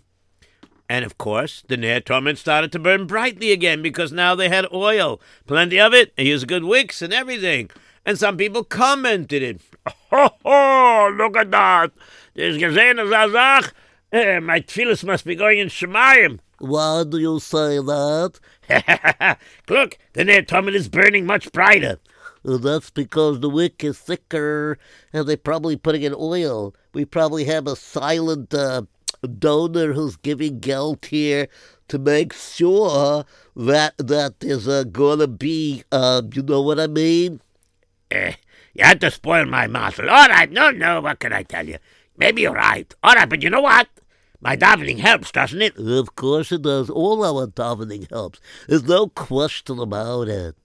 And 0.89 1.06
of 1.06 1.17
course, 1.17 1.63
the 1.67 1.78
Ner 1.78 2.02
started 2.36 2.72
to 2.72 2.80
burn 2.80 3.08
brightly 3.08 3.52
again 3.52 3.82
because 3.82 4.12
now 4.12 4.36
they 4.36 4.50
had 4.50 4.65
oil. 4.74 5.22
Plenty 5.48 5.80
of 5.80 5.93
it. 5.93 6.15
They 6.15 6.26
used 6.26 6.48
good 6.48 6.63
wicks 6.63 7.02
and 7.02 7.13
everything. 7.13 7.69
And 8.06 8.19
some 8.19 8.38
people 8.38 8.63
commented 8.63 9.43
it. 9.43 9.62
Ho, 10.12 10.30
ho, 10.46 11.15
look 11.15 11.38
at 11.38 11.52
that. 11.52 11.91
There's 12.34 12.58
gesehen 12.58 13.00
as 13.00 13.10
a 13.10 13.32
Sach. 13.32 13.74
Uh, 14.12 14.39
my 14.41 14.60
tefillahs 14.60 15.04
must 15.04 15.26
be 15.26 15.36
going 15.36 15.60
in 15.60 15.67
Shemayim. 15.69 16.39
Why 16.60 17.04
do 17.04 17.17
you 17.17 17.39
say 17.39 17.78
that? 17.78 18.39
Look, 19.69 19.98
the 20.13 20.24
Ner 20.24 20.69
is 20.69 20.88
burning 20.88 21.26
much 21.26 21.52
brighter. 21.52 22.00
That's 22.43 22.89
because 22.89 23.39
the 23.39 23.49
wick 23.49 23.84
is 23.84 23.97
thicker 23.97 24.77
and 25.13 25.27
they're 25.27 25.38
probably 25.38 25.77
putting 25.77 26.03
in 26.03 26.13
oil. 26.17 26.75
We 26.93 27.06
probably 27.06 27.45
have 27.45 27.67
a 27.67 27.75
silent 27.75 28.53
uh, 28.53 28.84
donor 29.39 29.93
who's 29.93 30.17
giving 30.17 30.60
geld 30.60 31.06
here 31.06 31.47
to 31.88 31.99
make 31.99 32.34
sure 32.34 33.25
that 33.56 33.97
that 33.97 34.39
there's 34.41 34.67
uh, 34.67 34.84
gonna 34.84 35.27
be, 35.27 35.84
uh, 35.91 36.21
you 36.34 36.43
know 36.43 36.62
what 36.62 36.79
I 36.79 36.88
mean? 36.88 37.39
Eh, 38.12 38.34
you 38.73 38.84
had 38.84 38.99
to 39.01 39.12
spoil 39.12 39.45
my 39.45 39.67
muzzle. 39.67 40.10
All 40.10 40.27
right, 40.27 40.51
no, 40.51 40.71
no, 40.71 41.01
what 41.01 41.19
can 41.19 41.34
I 41.34 41.43
tell 41.43 41.67
you? 41.67 41.77
Maybe 42.17 42.41
you're 42.41 42.53
right. 42.53 42.93
All 43.03 43.15
right, 43.15 43.29
but 43.29 43.41
you 43.41 43.49
know 43.49 43.62
what? 43.62 43.88
My 44.41 44.58
davening 44.58 44.99
helps, 44.99 45.32
doesn't 45.32 45.62
it? 45.62 45.77
Of 45.77 46.15
course 46.15 46.51
it 46.51 46.63
does. 46.63 46.89
All 46.89 47.23
our 47.23 47.47
davening 47.47 48.10
helps. 48.10 48.41
There's 48.67 48.84
no 48.84 49.08
question 49.08 49.79
about 49.79 50.27
it. 50.27 50.56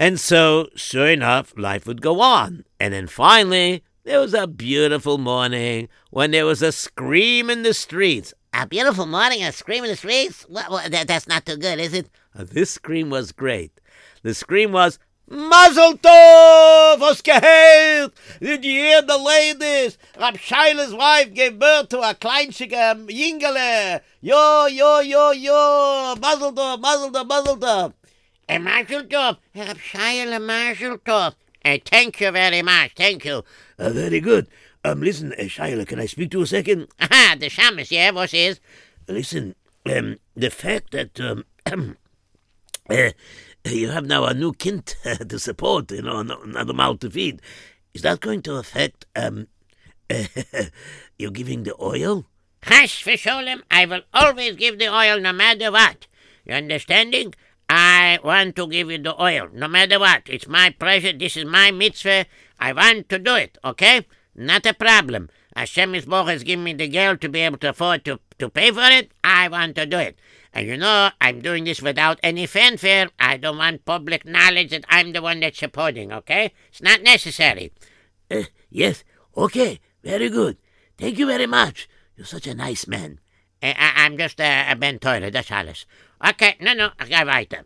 And 0.00 0.18
so, 0.18 0.70
sure 0.76 1.10
enough, 1.10 1.52
life 1.58 1.86
would 1.86 2.00
go 2.00 2.22
on. 2.22 2.64
And 2.80 2.94
then 2.94 3.06
finally, 3.06 3.84
there 4.04 4.18
was 4.18 4.32
a 4.32 4.46
beautiful 4.46 5.18
morning 5.18 5.90
when 6.08 6.30
there 6.30 6.46
was 6.46 6.62
a 6.62 6.72
scream 6.72 7.50
in 7.50 7.64
the 7.64 7.74
streets. 7.74 8.32
A 8.54 8.66
beautiful 8.66 9.04
morning, 9.04 9.44
a 9.44 9.52
scream 9.52 9.84
in 9.84 9.90
the 9.90 9.96
streets? 9.96 10.46
Well, 10.48 10.64
well, 10.70 10.88
that, 10.88 11.06
that's 11.06 11.28
not 11.28 11.44
too 11.44 11.58
good, 11.58 11.78
is 11.78 11.92
it? 11.92 12.08
Uh, 12.34 12.44
This 12.44 12.70
scream 12.70 13.10
was 13.10 13.30
great. 13.30 13.78
The 14.22 14.32
scream 14.32 14.72
was, 14.72 14.98
Mazel 15.28 15.98
tov! 15.98 17.22
Did 18.40 18.64
you 18.64 18.80
hear 18.80 19.02
the 19.02 19.18
ladies? 19.18 19.98
Rab 20.18 20.38
Shaila's 20.38 20.94
wife 20.94 21.34
gave 21.34 21.58
birth 21.58 21.90
to 21.90 22.00
a 22.00 22.14
kleinschige 22.14 23.06
Jingele. 23.06 24.00
Yo, 24.22 24.66
yo, 24.66 25.00
yo, 25.00 25.30
yo, 25.32 26.16
Mazel 26.18 26.52
tov, 26.54 26.80
Mazel 26.80 27.10
tov, 27.12 27.28
Mazel 27.28 27.56
tov. 27.58 27.92
A 28.50 28.58
Mazel 28.58 29.04
Tov, 29.04 29.36
Rab 29.54 29.78
Shia 29.78 30.44
Mazel 30.44 30.98
Tov. 30.98 31.34
Uh, 31.64 31.78
thank 31.84 32.20
you 32.20 32.32
very 32.32 32.62
much, 32.62 32.90
thank 32.96 33.24
you. 33.24 33.44
Uh, 33.78 33.90
very 33.90 34.18
good. 34.18 34.48
Um, 34.84 35.02
listen, 35.02 35.32
uh, 35.38 35.46
Shiloh, 35.46 35.84
can 35.84 36.00
I 36.00 36.06
speak 36.06 36.32
to 36.32 36.38
you 36.38 36.42
a 36.42 36.46
second? 36.48 36.88
Aha, 36.98 37.36
the 37.38 37.46
shamus, 37.48 37.92
yeah, 37.92 38.10
what 38.10 38.34
is? 38.34 38.58
Listen, 39.06 39.54
um, 39.86 40.16
the 40.34 40.50
fact 40.50 40.90
that 40.90 41.20
um, 41.20 41.44
uh, 42.90 43.10
you 43.66 43.90
have 43.90 44.06
now 44.06 44.24
a 44.24 44.34
new 44.34 44.52
kind 44.52 44.96
uh, 45.04 45.14
to 45.28 45.38
support, 45.38 45.92
you 45.92 46.02
know, 46.02 46.18
another 46.18 46.72
mouth 46.72 46.98
to 47.00 47.10
feed, 47.10 47.40
is 47.94 48.02
that 48.02 48.18
going 48.18 48.42
to 48.42 48.56
affect 48.56 49.06
um, 49.14 49.46
you 51.20 51.30
giving 51.30 51.62
the 51.62 51.80
oil? 51.80 52.26
Hush, 52.64 53.04
Fisholem, 53.04 53.62
I 53.70 53.86
will 53.86 54.02
always 54.12 54.56
give 54.56 54.80
the 54.80 54.92
oil 54.92 55.20
no 55.20 55.32
matter 55.32 55.70
what. 55.70 56.08
You 56.44 56.54
understanding? 56.54 57.34
I 57.72 58.18
want 58.24 58.56
to 58.56 58.66
give 58.66 58.90
you 58.90 58.98
the 58.98 59.14
oil, 59.22 59.46
no 59.52 59.68
matter 59.68 60.00
what. 60.00 60.22
It's 60.26 60.48
my 60.48 60.70
pleasure. 60.70 61.12
This 61.12 61.36
is 61.36 61.44
my 61.44 61.70
mitzvah. 61.70 62.26
I 62.58 62.72
want 62.72 63.08
to 63.10 63.18
do 63.20 63.36
it, 63.36 63.58
okay? 63.64 64.08
Not 64.34 64.66
a 64.66 64.74
problem. 64.74 65.30
Hashem 65.54 65.92
Yisboch 65.92 66.28
has 66.28 66.42
given 66.42 66.64
me 66.64 66.72
the 66.72 66.88
girl 66.88 67.16
to 67.18 67.28
be 67.28 67.38
able 67.38 67.58
to 67.58 67.68
afford 67.68 68.04
to, 68.06 68.18
to 68.40 68.48
pay 68.48 68.72
for 68.72 68.90
it. 68.90 69.12
I 69.22 69.46
want 69.46 69.76
to 69.76 69.86
do 69.86 69.98
it. 69.98 70.18
And 70.52 70.66
you 70.66 70.76
know, 70.78 71.10
I'm 71.20 71.42
doing 71.42 71.62
this 71.62 71.80
without 71.80 72.18
any 72.24 72.46
fanfare. 72.46 73.10
I 73.20 73.36
don't 73.36 73.58
want 73.58 73.84
public 73.84 74.26
knowledge 74.26 74.70
that 74.70 74.84
I'm 74.88 75.12
the 75.12 75.22
one 75.22 75.38
that's 75.38 75.60
supporting, 75.60 76.12
okay? 76.12 76.52
It's 76.70 76.82
not 76.82 77.04
necessary. 77.04 77.72
Uh, 78.28 78.42
yes, 78.68 79.04
okay, 79.36 79.78
very 80.02 80.28
good. 80.28 80.56
Thank 80.98 81.20
you 81.20 81.26
very 81.26 81.46
much. 81.46 81.88
You're 82.16 82.26
such 82.26 82.48
a 82.48 82.54
nice 82.54 82.88
man. 82.88 83.20
I, 83.62 83.92
I'm 83.96 84.16
just 84.16 84.40
a, 84.40 84.70
a 84.70 84.76
Ben 84.76 84.98
Toiler, 84.98 85.30
that's 85.30 85.50
alles. 85.50 85.86
Okay, 86.26 86.56
no, 86.60 86.74
no, 86.74 86.90
I 86.98 87.08
got 87.08 87.26
weiter. 87.26 87.64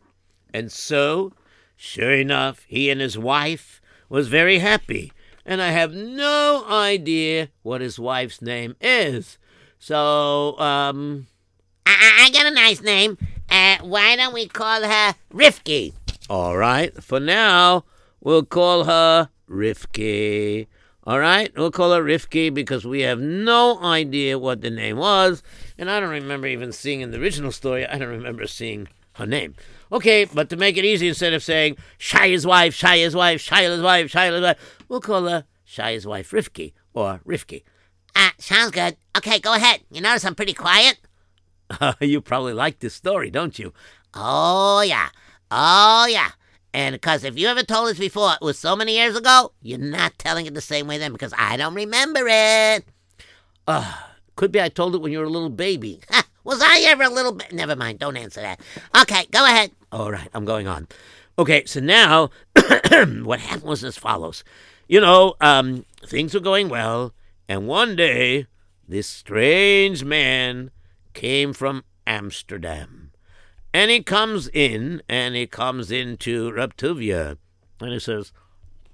And 0.52 0.70
so, 0.70 1.32
sure 1.76 2.12
enough, 2.12 2.64
he 2.68 2.90
and 2.90 3.00
his 3.00 3.18
wife 3.18 3.80
was 4.08 4.28
very 4.28 4.58
happy. 4.60 5.12
And 5.44 5.60
I 5.60 5.70
have 5.70 5.92
no 5.92 6.64
idea 6.68 7.48
what 7.62 7.80
his 7.80 7.98
wife's 7.98 8.40
name 8.40 8.76
is. 8.80 9.38
So, 9.78 10.58
um, 10.58 11.26
I, 11.84 11.90
I, 11.90 12.26
I 12.26 12.30
got 12.30 12.46
a 12.46 12.54
nice 12.54 12.80
name. 12.80 13.18
Uh, 13.50 13.78
why 13.82 14.16
don't 14.16 14.32
we 14.32 14.48
call 14.48 14.82
her 14.82 15.14
Rifki? 15.32 15.92
all 16.30 16.56
right, 16.56 17.02
for 17.02 17.20
now, 17.20 17.84
we'll 18.20 18.44
call 18.44 18.84
her 18.84 19.28
Rifki. 19.48 20.66
All 21.06 21.18
right, 21.18 21.52
we'll 21.54 21.70
call 21.70 21.92
her 21.92 22.02
Rifki 22.02 22.52
because 22.52 22.86
we 22.86 23.02
have 23.02 23.20
no 23.20 23.78
idea 23.82 24.38
what 24.38 24.62
the 24.62 24.70
name 24.70 24.96
was. 24.96 25.42
And 25.76 25.90
I 25.90 26.00
don't 26.00 26.08
remember 26.08 26.46
even 26.46 26.72
seeing 26.72 27.02
in 27.02 27.10
the 27.10 27.20
original 27.20 27.52
story, 27.52 27.86
I 27.86 27.98
don't 27.98 28.08
remember 28.08 28.46
seeing 28.46 28.88
her 29.14 29.26
name. 29.26 29.54
Okay, 29.92 30.24
but 30.24 30.48
to 30.48 30.56
make 30.56 30.78
it 30.78 30.84
easy, 30.84 31.08
instead 31.08 31.34
of 31.34 31.42
saying 31.42 31.76
Shia's 31.98 32.46
wife, 32.46 32.74
Shia's 32.74 33.14
wife, 33.14 33.42
Shia's 33.42 33.82
wife, 33.82 34.10
Shia's 34.10 34.40
wife, 34.40 34.84
we'll 34.88 35.02
call 35.02 35.26
her 35.28 35.44
Shia's 35.64 36.06
wife 36.06 36.30
Rifki 36.30 36.72
or 36.94 37.20
Rifki. 37.26 37.64
Ah, 38.16 38.32
sounds 38.38 38.70
good. 38.70 38.96
Okay, 39.16 39.38
go 39.38 39.54
ahead. 39.54 39.82
You 39.90 40.00
notice 40.00 40.24
I'm 40.24 40.34
pretty 40.34 40.54
quiet? 40.54 40.98
you 42.00 42.22
probably 42.22 42.54
like 42.54 42.78
this 42.78 42.94
story, 42.94 43.30
don't 43.30 43.58
you? 43.58 43.74
Oh, 44.14 44.80
yeah. 44.80 45.08
Oh, 45.50 46.06
yeah. 46.08 46.30
And 46.74 46.94
because 46.94 47.22
if 47.22 47.38
you 47.38 47.46
ever 47.46 47.62
told 47.62 47.88
us 47.88 47.98
before 47.98 48.32
it 48.32 48.44
was 48.44 48.58
so 48.58 48.74
many 48.74 48.96
years 48.96 49.16
ago, 49.16 49.52
you're 49.62 49.78
not 49.78 50.18
telling 50.18 50.46
it 50.46 50.54
the 50.54 50.60
same 50.60 50.88
way 50.88 50.98
then 50.98 51.12
because 51.12 51.32
I 51.38 51.56
don't 51.56 51.74
remember 51.74 52.26
it. 52.26 52.84
Could 54.34 54.50
be 54.50 54.60
I 54.60 54.68
told 54.68 54.96
it 54.96 55.00
when 55.00 55.12
you 55.12 55.20
were 55.20 55.24
a 55.24 55.30
little 55.30 55.50
baby. 55.50 56.00
Ha, 56.10 56.24
was 56.42 56.60
I 56.60 56.80
ever 56.80 57.04
a 57.04 57.08
little 57.08 57.32
bit? 57.32 57.52
Never 57.52 57.76
mind. 57.76 58.00
Don't 58.00 58.16
answer 58.16 58.40
that. 58.40 58.60
Okay, 59.00 59.26
go 59.30 59.46
ahead. 59.46 59.70
All 59.92 60.10
right, 60.10 60.28
I'm 60.34 60.44
going 60.44 60.66
on. 60.66 60.88
Okay, 61.38 61.64
so 61.64 61.80
now 61.80 62.30
what 63.22 63.40
happened 63.40 63.62
was 63.62 63.82
as 63.84 63.96
follows. 63.96 64.44
You 64.88 65.00
know, 65.00 65.36
um, 65.40 65.86
things 66.04 66.34
were 66.34 66.40
going 66.40 66.68
well, 66.68 67.14
and 67.48 67.66
one 67.68 67.96
day 67.96 68.46
this 68.86 69.06
strange 69.06 70.04
man 70.04 70.70
came 71.14 71.52
from 71.54 71.84
Amsterdam. 72.06 73.03
And 73.74 73.90
he 73.90 74.04
comes 74.04 74.46
in, 74.46 75.02
and 75.08 75.34
he 75.34 75.48
comes 75.48 75.90
into 75.90 76.52
Reb 76.52 76.76
Tuvia, 76.76 77.38
and 77.80 77.92
he 77.92 77.98
says, 77.98 78.30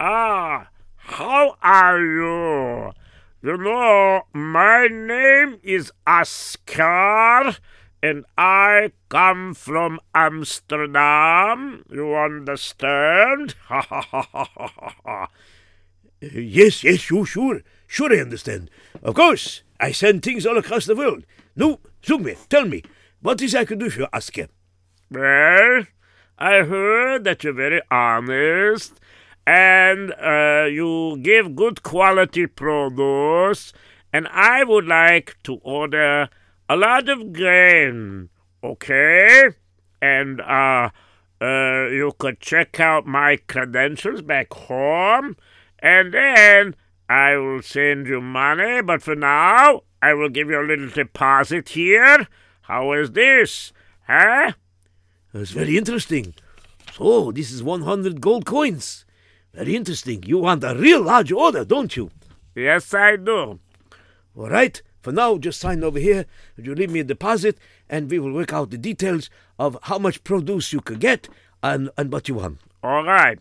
Ah, 0.00 0.68
how 0.96 1.56
are 1.62 2.00
you? 2.00 2.92
You 3.42 3.58
know, 3.58 4.22
my 4.32 4.88
name 4.90 5.60
is 5.62 5.92
Oscar, 6.06 7.56
and 8.02 8.24
I 8.38 8.92
come 9.10 9.52
from 9.52 10.00
Amsterdam. 10.14 11.84
You 11.90 12.16
understand? 12.16 13.56
Ha 13.68 13.82
ha 13.82 14.00
ha 14.00 14.22
ha 14.32 14.48
ha 14.56 14.94
ha. 15.04 15.28
Yes, 16.22 16.82
yes, 16.84 17.00
sure, 17.00 17.26
sure. 17.26 17.60
Sure, 17.86 18.16
I 18.16 18.20
understand. 18.20 18.70
Of 19.02 19.14
course, 19.14 19.62
I 19.78 19.92
send 19.92 20.22
things 20.22 20.46
all 20.46 20.56
across 20.56 20.86
the 20.86 20.96
world. 20.96 21.26
No, 21.54 21.80
zoek 22.02 22.24
me, 22.24 22.36
tell 22.48 22.64
me. 22.64 22.82
What 23.20 23.42
is 23.42 23.54
I 23.54 23.66
can 23.66 23.78
do 23.78 23.90
for 23.90 24.00
you, 24.00 24.06
Asker? 24.14 24.48
Well, 25.12 25.86
I 26.38 26.62
heard 26.62 27.24
that 27.24 27.42
you're 27.42 27.52
very 27.52 27.82
honest 27.90 29.00
and 29.44 30.12
uh, 30.12 30.66
you 30.70 31.18
give 31.20 31.56
good 31.56 31.82
quality 31.82 32.46
produce, 32.46 33.72
and 34.12 34.28
I 34.28 34.62
would 34.62 34.86
like 34.86 35.36
to 35.42 35.54
order 35.64 36.28
a 36.68 36.76
lot 36.76 37.08
of 37.08 37.32
grain, 37.32 38.28
okay? 38.62 39.48
And 40.00 40.40
uh, 40.40 40.90
uh, 41.40 41.88
you 41.88 42.12
could 42.16 42.38
check 42.38 42.78
out 42.78 43.04
my 43.04 43.38
credentials 43.48 44.22
back 44.22 44.52
home, 44.52 45.36
and 45.80 46.14
then 46.14 46.76
I 47.08 47.36
will 47.36 47.62
send 47.62 48.06
you 48.06 48.20
money, 48.20 48.80
but 48.82 49.02
for 49.02 49.16
now, 49.16 49.82
I 50.00 50.14
will 50.14 50.28
give 50.28 50.48
you 50.48 50.60
a 50.60 50.62
little 50.62 50.88
deposit 50.88 51.70
here. 51.70 52.28
How 52.62 52.92
is 52.92 53.10
this? 53.10 53.72
Huh? 54.06 54.52
That's 55.32 55.50
very 55.50 55.78
interesting. 55.78 56.34
So, 56.92 57.30
this 57.30 57.52
is 57.52 57.62
100 57.62 58.20
gold 58.20 58.46
coins. 58.46 59.04
Very 59.54 59.76
interesting. 59.76 60.22
You 60.24 60.38
want 60.38 60.64
a 60.64 60.74
real 60.74 61.02
large 61.02 61.32
order, 61.32 61.64
don't 61.64 61.96
you? 61.96 62.10
Yes, 62.54 62.92
I 62.94 63.16
do. 63.16 63.60
All 64.36 64.48
right. 64.48 64.80
For 65.02 65.12
now, 65.12 65.38
just 65.38 65.60
sign 65.60 65.82
over 65.82 65.98
here. 65.98 66.26
You 66.56 66.74
leave 66.74 66.90
me 66.90 67.00
a 67.00 67.04
deposit, 67.04 67.58
and 67.88 68.10
we 68.10 68.18
will 68.18 68.32
work 68.32 68.52
out 68.52 68.70
the 68.70 68.78
details 68.78 69.30
of 69.58 69.78
how 69.84 69.98
much 69.98 70.24
produce 70.24 70.72
you 70.72 70.80
could 70.80 71.00
get 71.00 71.28
and, 71.62 71.90
and 71.96 72.12
what 72.12 72.28
you 72.28 72.34
want. 72.34 72.58
All 72.82 73.04
right. 73.04 73.38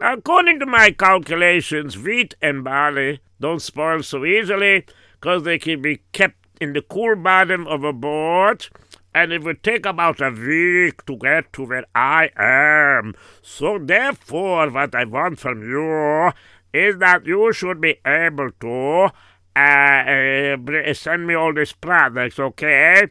Now, 0.00 0.14
according 0.14 0.60
to 0.60 0.66
my 0.66 0.90
calculations, 0.90 1.98
wheat 1.98 2.34
and 2.42 2.64
barley 2.64 3.20
don't 3.40 3.62
spoil 3.62 4.02
so 4.02 4.24
easily 4.24 4.84
because 5.20 5.44
they 5.44 5.58
can 5.58 5.82
be 5.82 6.02
kept 6.12 6.36
in 6.60 6.72
the 6.72 6.82
cool 6.82 7.16
bottom 7.16 7.66
of 7.66 7.84
a 7.84 7.92
boat, 7.92 8.70
and 9.14 9.32
it 9.32 9.42
would 9.42 9.62
take 9.62 9.86
about 9.86 10.20
a 10.20 10.30
week 10.30 11.04
to 11.06 11.16
get 11.16 11.52
to 11.52 11.64
where 11.64 11.84
I 11.94 12.30
am. 12.36 13.14
So, 13.42 13.78
therefore, 13.78 14.70
what 14.70 14.94
I 14.94 15.04
want 15.04 15.38
from 15.38 15.62
you 15.62 16.32
is 16.72 16.98
that 16.98 17.26
you 17.26 17.52
should 17.52 17.80
be 17.80 17.98
able 18.06 18.50
to 18.60 19.10
uh, 19.54 19.58
uh, 19.58 20.94
send 20.94 21.26
me 21.26 21.34
all 21.34 21.52
these 21.52 21.72
products, 21.72 22.38
okay? 22.38 23.08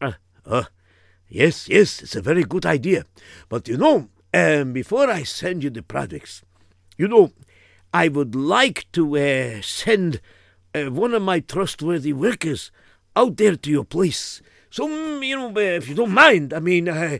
Uh, 0.00 0.64
yes, 1.28 1.68
yes, 1.68 2.02
it's 2.02 2.16
a 2.16 2.22
very 2.22 2.44
good 2.44 2.66
idea. 2.66 3.04
But 3.48 3.68
you 3.68 3.76
know, 3.76 4.08
um, 4.32 4.72
before 4.72 5.10
I 5.10 5.22
send 5.22 5.62
you 5.62 5.70
the 5.70 5.82
products, 5.82 6.42
you 6.96 7.08
know, 7.08 7.32
I 7.92 8.08
would 8.08 8.34
like 8.34 8.86
to 8.92 9.16
uh, 9.16 9.62
send 9.62 10.20
uh, 10.74 10.84
one 10.86 11.14
of 11.14 11.22
my 11.22 11.40
trustworthy 11.40 12.12
workers 12.12 12.70
out 13.16 13.36
there 13.36 13.56
to 13.56 13.70
your 13.70 13.84
place. 13.84 14.42
So, 14.70 14.86
you 15.20 15.36
know, 15.36 15.48
uh, 15.48 15.60
if 15.60 15.88
you 15.88 15.94
don't 15.94 16.12
mind, 16.12 16.52
I 16.52 16.60
mean, 16.60 16.88
uh, 16.88 17.18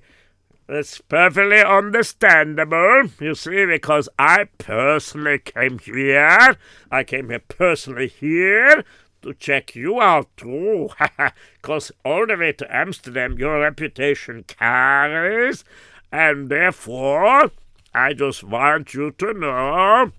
It's 0.68 1.00
perfectly 1.02 1.62
understandable, 1.62 3.08
you 3.20 3.34
see, 3.34 3.66
because 3.66 4.08
I 4.18 4.44
personally 4.58 5.38
came 5.40 5.78
here. 5.78 6.56
I 6.90 7.04
came 7.04 7.30
here 7.30 7.40
personally 7.40 8.08
here 8.08 8.84
to 9.22 9.34
check 9.34 9.74
you 9.76 10.00
out 10.00 10.28
too. 10.36 10.90
Because 11.62 11.92
all 12.04 12.26
the 12.26 12.36
way 12.36 12.52
to 12.52 12.74
Amsterdam, 12.74 13.38
your 13.38 13.60
reputation 13.60 14.44
carries, 14.44 15.64
and 16.12 16.48
therefore, 16.50 17.50
I 17.94 18.12
just 18.14 18.44
want 18.44 18.94
you 18.94 19.10
to 19.12 19.32
know 19.34 20.12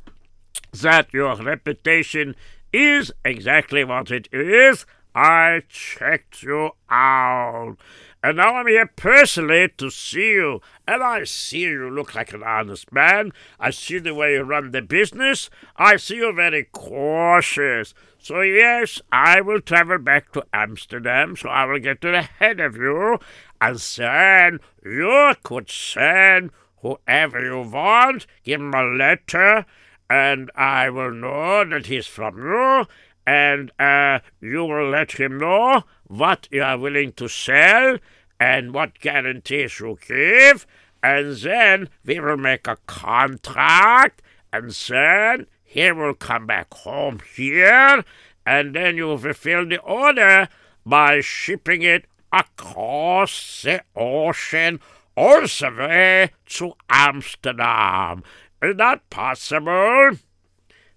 that 0.73 1.13
your 1.13 1.35
reputation 1.35 2.35
is 2.73 3.11
exactly 3.25 3.83
what 3.83 4.11
it 4.11 4.27
is. 4.31 4.85
I 5.15 5.63
checked 5.69 6.43
you 6.43 6.71
out. 6.89 7.77
And 8.21 8.37
now 8.37 8.55
I'm 8.55 8.67
here 8.67 8.85
personally 8.85 9.69
to 9.77 9.89
see 9.89 10.31
you. 10.31 10.61
And 10.87 11.01
I 11.01 11.23
see 11.23 11.61
you 11.61 11.89
look 11.89 12.15
like 12.15 12.33
an 12.33 12.43
honest 12.43 12.91
man. 12.91 13.31
I 13.59 13.71
see 13.71 13.99
the 13.99 14.13
way 14.13 14.33
you 14.33 14.41
run 14.41 14.71
the 14.71 14.81
business. 14.81 15.49
I 15.77 15.95
see 15.95 16.17
you're 16.17 16.33
very 16.33 16.65
cautious. 16.65 17.93
So, 18.17 18.41
yes, 18.41 19.01
I 19.11 19.39
will 19.39 19.61
travel 19.61 19.97
back 19.97 20.33
to 20.33 20.45
Amsterdam, 20.53 21.37
so 21.37 21.47
I 21.47 21.63
will 21.65 21.79
get 21.79 22.01
to 22.01 22.11
the 22.11 22.23
head 22.23 22.59
of 22.59 22.75
you. 22.75 23.19
And 23.61 23.77
then 23.77 24.59
you 24.83 25.33
could 25.43 25.69
send 25.69 26.51
whoever 26.81 27.43
you 27.43 27.61
want, 27.61 28.27
give 28.43 28.59
him 28.59 28.73
a 28.73 28.83
letter, 28.83 29.65
and 30.09 30.49
I 30.55 30.89
will 30.89 31.11
know 31.11 31.63
that 31.65 31.85
he's 31.85 32.07
from 32.07 32.37
you, 32.39 32.85
and 33.29 33.71
uh, 33.77 34.17
you 34.41 34.65
will 34.65 34.89
let 34.89 35.11
him 35.11 35.37
know 35.37 35.83
what 36.07 36.47
you 36.49 36.63
are 36.63 36.79
willing 36.79 37.11
to 37.11 37.27
sell 37.27 37.99
and 38.39 38.73
what 38.73 38.97
guarantees 38.99 39.79
you 39.79 39.99
give, 40.07 40.65
and 41.03 41.35
then 41.35 41.89
we 42.03 42.19
will 42.19 42.37
make 42.37 42.65
a 42.65 42.77
contract, 42.87 44.23
and 44.51 44.71
then 44.71 45.45
he 45.63 45.91
will 45.91 46.15
come 46.15 46.47
back 46.47 46.73
home 46.73 47.19
here, 47.35 48.03
and 48.47 48.75
then 48.75 48.97
you 48.97 49.05
will 49.05 49.19
fulfill 49.19 49.63
the 49.67 49.79
order 49.81 50.49
by 50.83 51.21
shipping 51.21 51.83
it 51.83 52.05
across 52.33 53.61
the 53.61 53.83
ocean 53.95 54.79
all 55.15 55.41
the 55.41 55.75
way 55.77 56.31
to 56.47 56.73
Amsterdam. 56.89 58.23
Is 58.63 58.75
that 58.77 59.07
possible? 59.11 60.17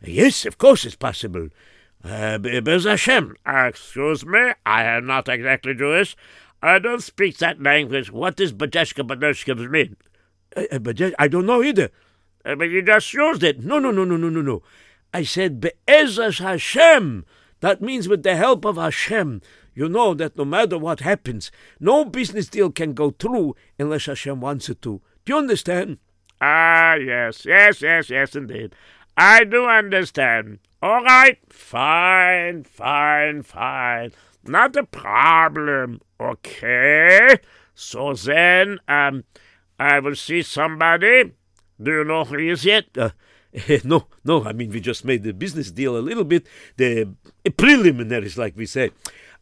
yes, 0.02 0.46
of 0.46 0.56
course 0.56 0.86
it's 0.86 0.96
possible. 0.96 1.50
Uh, 2.04 2.38
Bez 2.38 2.84
Hashem. 2.84 3.36
Excuse 3.46 4.26
me, 4.26 4.52
I 4.66 4.84
am 4.84 5.06
not 5.06 5.28
exactly 5.28 5.74
Jewish. 5.74 6.16
I 6.62 6.78
don't 6.78 7.02
speak 7.02 7.38
that 7.38 7.62
language. 7.62 8.10
What 8.10 8.36
does 8.36 8.52
Badeshka 8.52 9.06
Badeshka 9.06 9.68
mean? 9.70 9.96
Uh, 10.56 10.64
uh, 10.72 11.10
I 11.18 11.28
don't 11.28 11.46
know 11.46 11.62
either. 11.62 11.90
Uh, 12.44 12.56
but 12.56 12.70
you 12.70 12.82
just 12.82 13.12
used 13.12 13.42
it. 13.42 13.62
No, 13.62 13.78
no, 13.78 13.90
no, 13.90 14.04
no, 14.04 14.16
no, 14.16 14.28
no, 14.28 14.42
no. 14.42 14.62
I 15.14 15.22
said 15.22 15.60
Be'ezas 15.60 16.38
Hashem. 16.38 17.24
That 17.60 17.80
means 17.80 18.08
with 18.08 18.22
the 18.22 18.36
help 18.36 18.64
of 18.64 18.76
Hashem. 18.76 19.42
You 19.74 19.88
know 19.88 20.14
that 20.14 20.36
no 20.36 20.44
matter 20.44 20.78
what 20.78 21.00
happens, 21.00 21.50
no 21.80 22.04
business 22.04 22.48
deal 22.48 22.70
can 22.70 22.92
go 22.92 23.10
through 23.10 23.56
unless 23.78 24.06
Hashem 24.06 24.40
wants 24.40 24.68
it 24.68 24.82
to. 24.82 25.00
Do 25.24 25.32
you 25.32 25.38
understand? 25.38 25.98
Ah, 26.40 26.94
yes, 26.94 27.44
yes, 27.46 27.80
yes, 27.80 28.10
yes, 28.10 28.34
indeed. 28.34 28.74
I 29.16 29.44
do 29.44 29.66
understand. 29.66 30.58
All 30.82 31.04
right, 31.04 31.38
fine, 31.48 32.64
fine, 32.64 33.44
fine. 33.44 34.10
Not 34.42 34.74
a 34.74 34.82
problem. 34.82 36.00
Okay. 36.20 37.38
So 37.72 38.14
then, 38.14 38.80
um, 38.88 39.22
I 39.78 40.00
will 40.00 40.16
see 40.16 40.42
somebody. 40.42 41.34
Do 41.80 41.90
you 41.92 42.04
know 42.04 42.24
who 42.24 42.36
he 42.36 42.48
is 42.48 42.64
yet? 42.64 42.86
Uh, 42.98 43.10
no, 43.84 44.08
no. 44.24 44.44
I 44.44 44.52
mean, 44.52 44.70
we 44.70 44.80
just 44.80 45.04
made 45.04 45.22
the 45.22 45.32
business 45.32 45.70
deal 45.70 45.96
a 45.96 46.02
little 46.02 46.24
bit, 46.24 46.48
the 46.76 47.14
preliminaries, 47.56 48.36
like 48.36 48.56
we 48.56 48.66
say. 48.66 48.90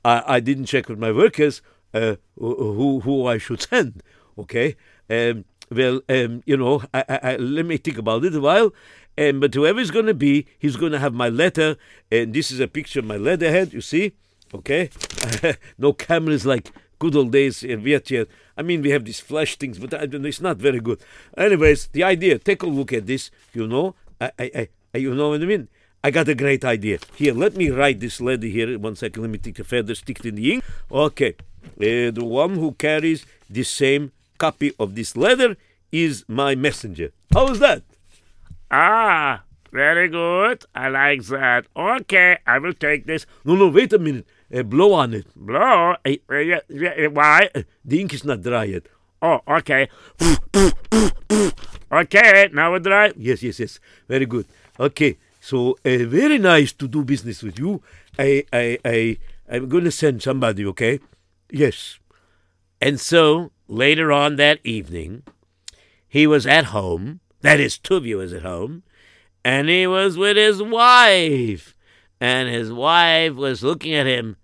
I, 0.05 0.22
I 0.26 0.40
didn't 0.40 0.66
check 0.66 0.90
with 0.90 0.98
my 0.98 1.11
workers 1.11 1.62
uh, 1.94 2.16
who 2.37 3.00
who 3.00 3.26
I 3.26 3.38
should 3.38 3.62
send. 3.70 4.03
Okay. 4.38 4.76
Um, 5.09 5.46
well, 5.71 6.01
um, 6.09 6.43
you 6.47 6.57
know, 6.57 6.83
I, 6.93 7.05
I, 7.09 7.21
I, 7.23 7.37
let 7.37 7.67
me 7.67 7.77
think 7.77 7.99
about 7.99 8.25
it 8.25 8.35
a 8.35 8.41
while. 8.41 8.73
Um, 9.17 9.41
but 9.41 9.55
whoever's 9.55 9.91
going 9.91 10.07
to 10.07 10.15
be, 10.15 10.47
he's 10.59 10.77
going 10.77 10.93
to 10.93 10.99
have 10.99 11.15
my 11.15 11.29
letter. 11.29 11.77
And 12.11 12.35
this 12.35 12.51
is 12.51 12.61
a 12.61 12.69
picture 12.69 13.01
of 13.01 13.07
my 13.07 13.17
letterhead, 13.17 13.73
you 13.73 13.81
see? 13.81 14.13
Okay? 14.55 14.91
no 15.79 15.93
cameras 15.93 16.47
like 16.47 16.73
good 16.99 17.15
old 17.15 17.33
days 17.33 17.63
in 17.63 17.83
Vietnam. 17.83 18.27
I 18.57 18.63
mean, 18.63 18.83
we 18.83 18.91
have 18.91 19.05
these 19.05 19.21
flash 19.21 19.57
things, 19.57 19.79
but 19.79 19.95
I 19.95 20.07
don't 20.07 20.23
know, 20.23 20.29
it's 20.29 20.41
not 20.41 20.57
very 20.57 20.81
good. 20.81 21.01
Anyways, 21.37 21.89
the 21.89 22.05
idea, 22.05 22.39
take 22.39 22.63
a 22.63 22.67
look 22.67 22.93
at 22.93 23.07
this. 23.07 23.31
You 23.53 23.67
know, 23.67 23.95
I, 24.21 24.33
I, 24.39 24.69
I, 24.95 24.99
you 24.99 25.15
know 25.15 25.31
what 25.31 25.43
I 25.43 25.47
mean? 25.47 25.69
I 26.03 26.11
got 26.11 26.29
a 26.29 26.35
great 26.35 26.65
idea. 26.65 26.99
Here, 27.15 27.35
let 27.35 27.57
me 27.57 27.71
write 27.71 28.01
this 28.01 28.21
letter 28.21 28.47
here. 28.47 28.79
One 28.79 28.97
second, 28.97 29.23
let 29.23 29.31
me 29.31 29.39
take 29.39 29.59
a 29.59 29.65
feather, 29.65 29.95
stick 29.95 30.21
it 30.21 30.27
in 30.27 30.35
the 30.37 30.55
ink. 30.55 30.65
Okay. 30.91 31.37
Uh, 31.77 32.11
the 32.11 32.25
one 32.25 32.55
who 32.55 32.73
carries 32.73 33.27
the 33.49 33.63
same 33.63 34.13
copy 34.40 34.72
of 34.81 34.94
this 34.96 35.16
letter 35.16 35.57
is 35.92 36.24
my 36.26 36.55
messenger. 36.57 37.12
How's 37.33 37.61
that? 37.61 37.83
Ah, 38.70 39.44
very 39.70 40.09
good. 40.09 40.64
I 40.74 40.88
like 40.88 41.22
that. 41.24 41.66
Okay, 41.76 42.38
I 42.46 42.59
will 42.59 42.72
take 42.72 43.07
this. 43.07 43.26
No, 43.44 43.55
no, 43.55 43.68
wait 43.68 43.92
a 43.92 43.98
minute. 43.98 44.26
Uh, 44.53 44.62
blow 44.62 44.94
on 44.94 45.14
it. 45.14 45.26
Blow? 45.37 45.94
Uh, 46.05 46.16
uh, 46.31 46.37
yeah, 46.38 46.61
yeah, 46.68 47.07
why? 47.07 47.50
The 47.85 48.00
ink 48.00 48.14
is 48.14 48.24
not 48.24 48.42
dry 48.42 48.64
yet. 48.64 48.85
Oh, 49.22 49.40
okay. 49.46 49.88
okay, 51.92 52.48
now 52.53 52.74
it's 52.74 52.85
dry. 52.85 53.12
Yes, 53.16 53.42
yes, 53.42 53.61
yes. 53.61 53.79
Very 54.09 54.26
good. 54.26 54.46
Okay, 54.79 55.18
so 55.40 55.76
uh, 55.85 56.05
very 56.09 56.38
nice 56.38 56.72
to 56.72 56.88
do 56.88 57.05
business 57.05 57.42
with 57.42 57.59
you. 57.59 57.83
I, 58.18 58.44
I, 58.53 58.79
I, 58.85 59.18
I'm 59.50 59.68
going 59.68 59.85
to 59.85 59.92
send 59.92 60.22
somebody. 60.22 60.64
Okay. 60.66 61.00
Yes. 61.50 61.98
And 62.81 62.98
so 62.98 63.53
later 63.71 64.13
on 64.13 64.37
that 64.37 64.61
evening, 64.65 65.23
he 66.07 66.27
was 66.27 66.47
at 66.47 66.67
home. 66.67 67.21
That 67.41 67.61
is, 67.61 67.79
Tuvia 67.79 68.19
was 68.19 68.33
at 68.33 68.43
home, 68.43 68.83
and 69.45 69.69
he 69.69 69.87
was 69.87 70.19
with 70.19 70.37
his 70.37 70.63
wife. 70.63 71.75
And 72.21 72.51
his 72.51 72.71
wife 72.71 73.35
was 73.35 73.63
looking 73.63 73.95
at 73.95 74.07
him. 74.07 74.37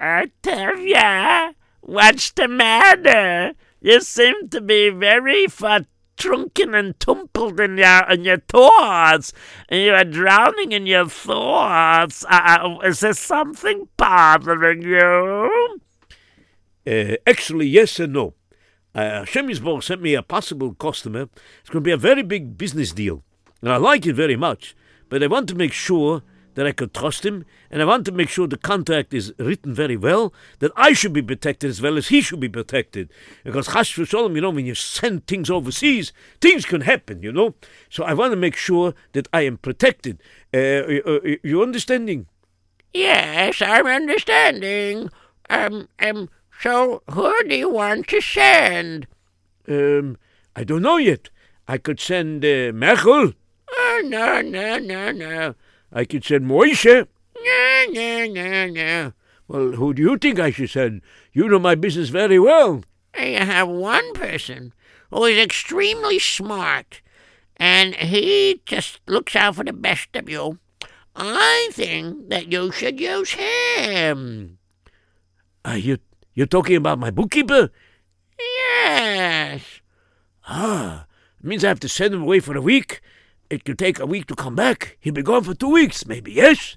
Uh, 0.00 0.26
Tuvia, 0.42 1.54
what's 1.82 2.32
the 2.32 2.48
matter? 2.48 3.52
You 3.80 4.00
seem 4.00 4.48
to 4.48 4.60
be 4.60 4.88
very 4.88 5.46
fat 5.46 5.86
trunken 6.16 6.74
and 6.74 6.98
tumbled 6.98 7.60
in 7.60 7.76
your 7.76 8.10
in 8.10 8.24
your 8.24 8.38
thoughts, 8.38 9.32
and 9.68 9.80
you 9.80 9.92
are 9.92 10.04
drowning 10.04 10.72
in 10.72 10.86
your 10.86 11.08
thoughts. 11.08 12.24
Uh, 12.28 12.78
is 12.82 13.00
there 13.00 13.12
something 13.12 13.88
bothering 13.96 14.82
you? 14.82 15.80
Uh, 16.86 17.16
actually, 17.26 17.66
yes 17.66 18.00
and 18.00 18.14
no. 18.14 18.34
Uh, 18.94 19.24
Hashem 19.24 19.52
sent 19.82 20.02
me 20.02 20.14
a 20.14 20.22
possible 20.22 20.74
customer. 20.74 21.28
It's 21.60 21.70
going 21.70 21.82
to 21.82 21.88
be 21.88 21.90
a 21.90 21.96
very 21.96 22.22
big 22.22 22.56
business 22.56 22.92
deal. 22.92 23.22
And 23.60 23.72
I 23.72 23.76
like 23.76 24.06
it 24.06 24.14
very 24.14 24.36
much. 24.36 24.76
But 25.08 25.22
I 25.22 25.26
want 25.26 25.48
to 25.48 25.54
make 25.54 25.72
sure 25.72 26.22
that 26.54 26.66
I 26.66 26.72
could 26.72 26.94
trust 26.94 27.24
him. 27.26 27.44
And 27.70 27.82
I 27.82 27.84
want 27.84 28.04
to 28.06 28.12
make 28.12 28.28
sure 28.28 28.46
the 28.46 28.56
contract 28.56 29.12
is 29.12 29.34
written 29.38 29.74
very 29.74 29.96
well, 29.96 30.32
that 30.60 30.70
I 30.76 30.92
should 30.92 31.12
be 31.12 31.22
protected 31.22 31.70
as 31.70 31.82
well 31.82 31.96
as 31.96 32.08
he 32.08 32.20
should 32.20 32.40
be 32.40 32.48
protected. 32.48 33.10
Because 33.42 33.68
Chash 33.68 34.06
Shalom, 34.06 34.36
you 34.36 34.40
know, 34.40 34.50
when 34.50 34.66
you 34.66 34.74
send 34.74 35.26
things 35.26 35.50
overseas, 35.50 36.12
things 36.40 36.64
can 36.64 36.82
happen, 36.82 37.22
you 37.22 37.32
know. 37.32 37.54
So 37.90 38.04
I 38.04 38.14
want 38.14 38.32
to 38.32 38.36
make 38.36 38.56
sure 38.56 38.94
that 39.12 39.28
I 39.32 39.42
am 39.42 39.58
protected. 39.58 40.22
Uh, 40.52 41.02
uh, 41.06 41.20
you 41.42 41.62
understanding? 41.62 42.26
Yes, 42.92 43.60
I'm 43.60 43.86
understanding. 43.86 45.10
Um, 45.50 45.88
um, 45.98 46.28
so, 46.60 47.02
who 47.10 47.32
do 47.44 47.54
you 47.54 47.70
want 47.70 48.08
to 48.08 48.20
send? 48.20 49.06
Um, 49.68 50.16
I 50.56 50.64
don't 50.64 50.82
know 50.82 50.96
yet. 50.96 51.30
I 51.66 51.78
could 51.78 52.00
send 52.00 52.44
uh, 52.44 52.72
Mechel. 52.72 53.34
Oh, 53.70 54.02
no, 54.04 54.40
no, 54.40 54.78
no, 54.78 55.10
no. 55.12 55.54
I 55.92 56.04
could 56.04 56.24
send 56.24 56.46
Moishe. 56.46 57.06
No, 57.44 57.86
no, 57.90 58.26
no, 58.26 58.66
no. 58.66 59.12
Well, 59.46 59.72
who 59.72 59.92
do 59.94 60.02
you 60.02 60.16
think 60.16 60.38
I 60.38 60.50
should 60.50 60.70
send? 60.70 61.02
You 61.32 61.48
know 61.48 61.58
my 61.58 61.74
business 61.74 62.08
very 62.08 62.38
well. 62.38 62.82
I 63.14 63.24
have 63.44 63.68
one 63.68 64.12
person 64.14 64.72
who 65.10 65.24
is 65.24 65.38
extremely 65.38 66.18
smart, 66.18 67.02
and 67.56 67.94
he 67.94 68.62
just 68.66 69.00
looks 69.06 69.36
out 69.36 69.56
for 69.56 69.64
the 69.64 69.72
best 69.72 70.16
of 70.16 70.28
you. 70.28 70.58
I 71.14 71.68
think 71.72 72.28
that 72.30 72.50
you 72.50 72.72
should 72.72 72.98
use 72.98 73.32
him. 73.32 74.58
Are 75.64 75.78
you 75.78 75.98
you're 76.34 76.46
talking 76.46 76.76
about 76.76 76.98
my 76.98 77.10
bookkeeper? 77.10 77.70
Yes. 78.38 79.62
Ah, 80.46 81.06
it 81.40 81.46
means 81.46 81.64
I 81.64 81.68
have 81.68 81.80
to 81.80 81.88
send 81.88 82.14
him 82.14 82.22
away 82.22 82.40
for 82.40 82.56
a 82.56 82.60
week. 82.60 83.00
It 83.50 83.64
could 83.64 83.78
take 83.78 83.98
a 83.98 84.06
week 84.06 84.26
to 84.26 84.34
come 84.34 84.54
back. 84.54 84.96
He'll 85.00 85.14
be 85.14 85.22
gone 85.22 85.44
for 85.44 85.54
two 85.54 85.70
weeks, 85.70 86.06
maybe, 86.06 86.32
yes? 86.32 86.76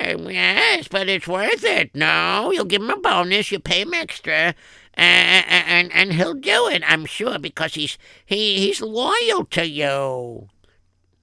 Um, 0.00 0.30
yes, 0.30 0.88
but 0.88 1.08
it's 1.08 1.28
worth 1.28 1.64
it. 1.64 1.94
No, 1.94 2.50
you'll 2.52 2.64
give 2.64 2.82
him 2.82 2.90
a 2.90 2.98
bonus. 2.98 3.52
You 3.52 3.60
pay 3.60 3.82
him 3.82 3.94
extra, 3.94 4.54
uh, 4.96 5.00
and 5.00 5.92
and 5.92 6.12
he'll 6.12 6.34
do 6.34 6.68
it. 6.68 6.82
I'm 6.86 7.04
sure 7.04 7.38
because 7.38 7.74
he's 7.74 7.98
he 8.24 8.58
he's 8.58 8.80
loyal 8.80 9.44
to 9.50 9.66
you. 9.66 10.48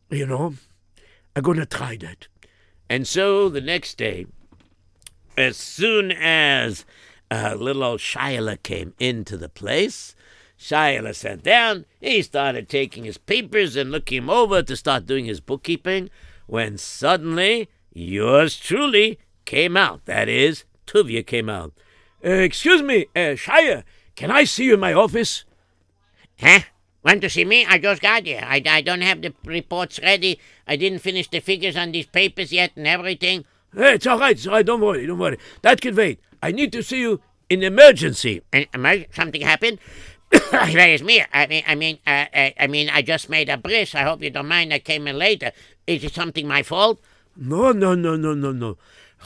You 0.09 0.25
know, 0.25 0.53
I'm 1.35 1.43
gonna 1.43 1.65
try 1.65 1.97
that. 1.97 2.27
And 2.89 3.07
so 3.07 3.49
the 3.49 3.61
next 3.61 3.97
day, 3.97 4.27
as 5.37 5.57
soon 5.57 6.11
as 6.11 6.85
uh, 7.31 7.55
little 7.57 7.83
old 7.83 7.99
Shilah 7.99 8.61
came 8.63 8.93
into 8.99 9.37
the 9.37 9.49
place, 9.49 10.15
Shilah 10.59 11.15
sat 11.15 11.41
down. 11.43 11.85
He 12.01 12.21
started 12.21 12.67
taking 12.67 13.05
his 13.05 13.17
papers 13.17 13.75
and 13.75 13.91
looking 13.91 14.23
him 14.23 14.29
over 14.29 14.61
to 14.61 14.75
start 14.75 15.05
doing 15.05 15.25
his 15.25 15.39
bookkeeping. 15.39 16.09
When 16.47 16.77
suddenly, 16.77 17.69
yours 17.93 18.57
truly 18.57 19.19
came 19.45 19.77
out. 19.77 20.05
That 20.05 20.27
is, 20.27 20.65
Tuvia 20.85 21.25
came 21.25 21.49
out. 21.49 21.73
Uh, 22.23 22.29
excuse 22.29 22.81
me, 22.81 23.05
uh, 23.15 23.35
Shia, 23.37 23.83
can 24.15 24.31
I 24.31 24.43
see 24.43 24.65
you 24.65 24.73
in 24.73 24.79
my 24.79 24.93
office? 24.93 25.45
Huh? 26.39 26.59
Want 27.03 27.21
to 27.21 27.29
see 27.29 27.45
me? 27.45 27.65
I 27.65 27.77
just 27.77 28.01
got 28.01 28.25
here. 28.25 28.43
I, 28.43 28.61
I 28.67 28.81
don't 28.81 29.01
have 29.01 29.21
the 29.21 29.33
reports 29.45 29.99
ready. 30.01 30.39
I 30.67 30.75
didn't 30.75 30.99
finish 30.99 31.29
the 31.29 31.39
figures 31.39 31.77
on 31.77 31.93
these 31.93 32.07
papers 32.07 32.51
yet 32.51 32.71
and 32.75 32.85
everything. 32.85 33.45
Hey, 33.73 33.93
it's 33.93 34.07
all 34.07 34.19
right, 34.19 34.35
it's 34.35 34.45
all 34.45 34.53
right. 34.53 34.65
Don't 34.65 34.81
worry, 34.81 35.05
don't 35.05 35.19
worry. 35.19 35.37
That 35.61 35.79
can 35.79 35.95
wait. 35.95 36.19
I 36.41 36.51
need 36.51 36.71
to 36.73 36.83
see 36.83 37.01
you 37.01 37.21
in 37.49 37.63
emergency. 37.63 38.41
And 38.53 38.67
emer- 38.73 39.05
something 39.13 39.41
happened. 39.41 39.79
Where's 40.51 41.03
me? 41.03 41.23
I 41.33 41.47
mean, 41.47 41.63
I 41.67 41.75
mean, 41.75 41.99
uh, 42.05 42.25
uh, 42.33 42.49
I 42.59 42.67
mean, 42.67 42.89
I 42.89 43.01
just 43.01 43.29
made 43.29 43.49
a 43.49 43.57
bris. 43.57 43.95
I 43.95 44.03
hope 44.03 44.21
you 44.21 44.29
don't 44.29 44.47
mind. 44.47 44.73
I 44.73 44.79
came 44.79 45.07
in 45.07 45.17
later. 45.17 45.51
Is 45.87 46.03
it 46.03 46.13
something 46.13 46.47
my 46.47 46.61
fault? 46.61 46.99
No, 47.35 47.71
no, 47.71 47.95
no, 47.95 48.15
no, 48.15 48.33
no, 48.33 48.51
no. 48.51 48.77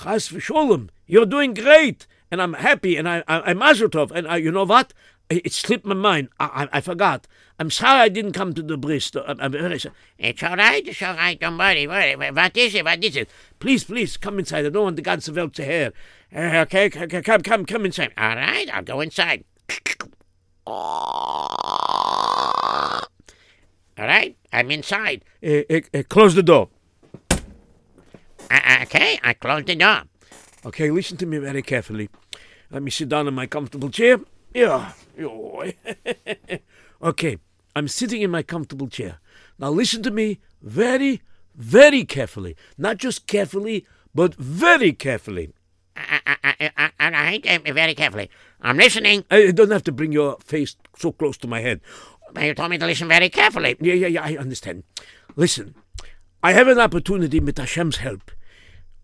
Chas 0.02 0.30
v'sholem, 0.30 0.90
you're 1.06 1.26
doing 1.26 1.54
great, 1.54 2.08
and 2.32 2.42
I'm 2.42 2.54
happy, 2.54 2.96
and 2.96 3.08
I, 3.08 3.24
I, 3.28 3.42
I'm 3.42 3.60
mazel 3.60 3.90
tov, 3.90 4.12
and 4.12 4.28
I, 4.28 4.38
you 4.38 4.52
know 4.52 4.64
what? 4.64 4.94
It, 5.30 5.48
it 5.48 5.54
slipped 5.54 5.86
my 5.86 5.94
mind. 5.94 6.30
I, 6.40 6.68
I, 6.72 6.78
I 6.78 6.82
forgot. 6.82 7.28
I'm 7.60 7.70
sorry 7.70 8.02
I 8.02 8.10
didn't 8.10 8.34
come 8.34 8.54
to 8.54 8.64
the 8.64 8.78
bris. 8.78 9.12
I'm, 9.16 9.40
I'm 9.40 9.52
very 9.52 9.80
sorry. 9.80 9.96
It's 10.18 10.42
all 10.42 10.56
right. 10.56 10.88
It's 10.88 11.02
all 11.02 11.16
right. 11.16 11.40
Don't 11.40 11.58
worry. 11.58 11.86
worry. 11.86 12.16
What 12.16 12.58
is 12.58 12.76
it? 12.76 12.84
What 12.84 13.04
is 13.04 13.16
it? 13.16 13.30
Please, 13.60 13.84
please, 13.84 14.18
come 14.18 14.40
inside. 14.40 14.66
I 14.66 14.70
don't 14.70 14.84
want 14.84 14.96
the 14.96 15.02
ganze 15.04 15.34
Welt 15.34 15.54
to 15.56 15.66
hear. 15.66 15.94
Uh, 16.36 16.64
okay, 16.66 16.90
come, 16.90 17.42
come, 17.42 17.66
come 17.66 17.86
inside. 17.86 18.12
All 18.18 18.36
right. 18.36 18.68
I'll 18.74 18.82
go 18.84 19.02
inside. 19.02 19.44
All 20.66 21.28
right. 23.98 24.36
I'm 24.52 24.72
inside. 24.72 25.24
Uh, 25.46 25.62
uh, 25.70 25.82
uh, 25.94 26.04
close 26.10 26.34
the 26.34 26.42
door. 26.42 26.70
Uh, 28.50 28.80
okay. 28.82 29.20
I 29.24 29.34
closed 29.34 29.68
the 29.68 29.76
door. 29.76 30.04
Okay, 30.66 30.90
listen 30.90 31.18
to 31.18 31.26
me 31.26 31.38
very 31.38 31.62
carefully. 31.62 32.10
Let 32.72 32.82
me 32.82 32.90
sit 32.90 33.10
down 33.10 33.28
in 33.28 33.34
my 33.34 33.46
comfortable 33.46 33.90
chair. 33.90 34.20
Yeah. 34.54 34.94
Okay, 37.04 37.38
I'm 37.76 37.90
sitting 37.90 38.22
in 38.22 38.32
my 38.32 38.44
comfortable 38.44 38.88
chair. 38.88 39.20
Now 39.60 39.70
listen 39.72 40.02
to 40.04 40.12
me 40.12 40.40
very, 40.62 41.22
very 41.54 42.06
carefully. 42.06 42.56
Not 42.78 42.96
just 42.96 43.28
carefully, 43.28 43.86
but 44.16 44.36
very 44.36 44.94
carefully. 44.94 45.52
Uh, 45.96 46.20
uh, 46.44 46.54
uh, 46.78 46.90
all 47.00 47.12
right. 47.12 47.46
Uh, 47.46 47.74
very 47.74 47.94
carefully. 47.96 48.30
I'm 48.62 48.78
listening. 48.78 49.26
I 49.30 49.52
don't 49.52 49.72
have 49.72 49.84
to 49.84 49.92
bring 49.92 50.12
your 50.12 50.38
face 50.44 50.76
so 50.98 51.12
close 51.12 51.38
to 51.40 51.48
my 51.48 51.62
head. 51.62 51.82
But 52.34 52.44
You 52.44 52.54
told 52.54 52.72
me 52.72 52.78
to 52.78 52.86
listen 52.86 53.08
very 53.08 53.30
carefully. 53.30 53.76
Yeah, 53.80 53.94
yeah, 53.94 54.08
yeah, 54.08 54.24
I 54.24 54.38
understand. 54.38 54.84
Listen, 55.36 55.76
I 56.42 56.54
have 56.54 56.68
an 56.68 56.80
opportunity 56.80 57.40
with 57.40 57.58
Hashem's 57.58 57.98
help. 57.98 58.32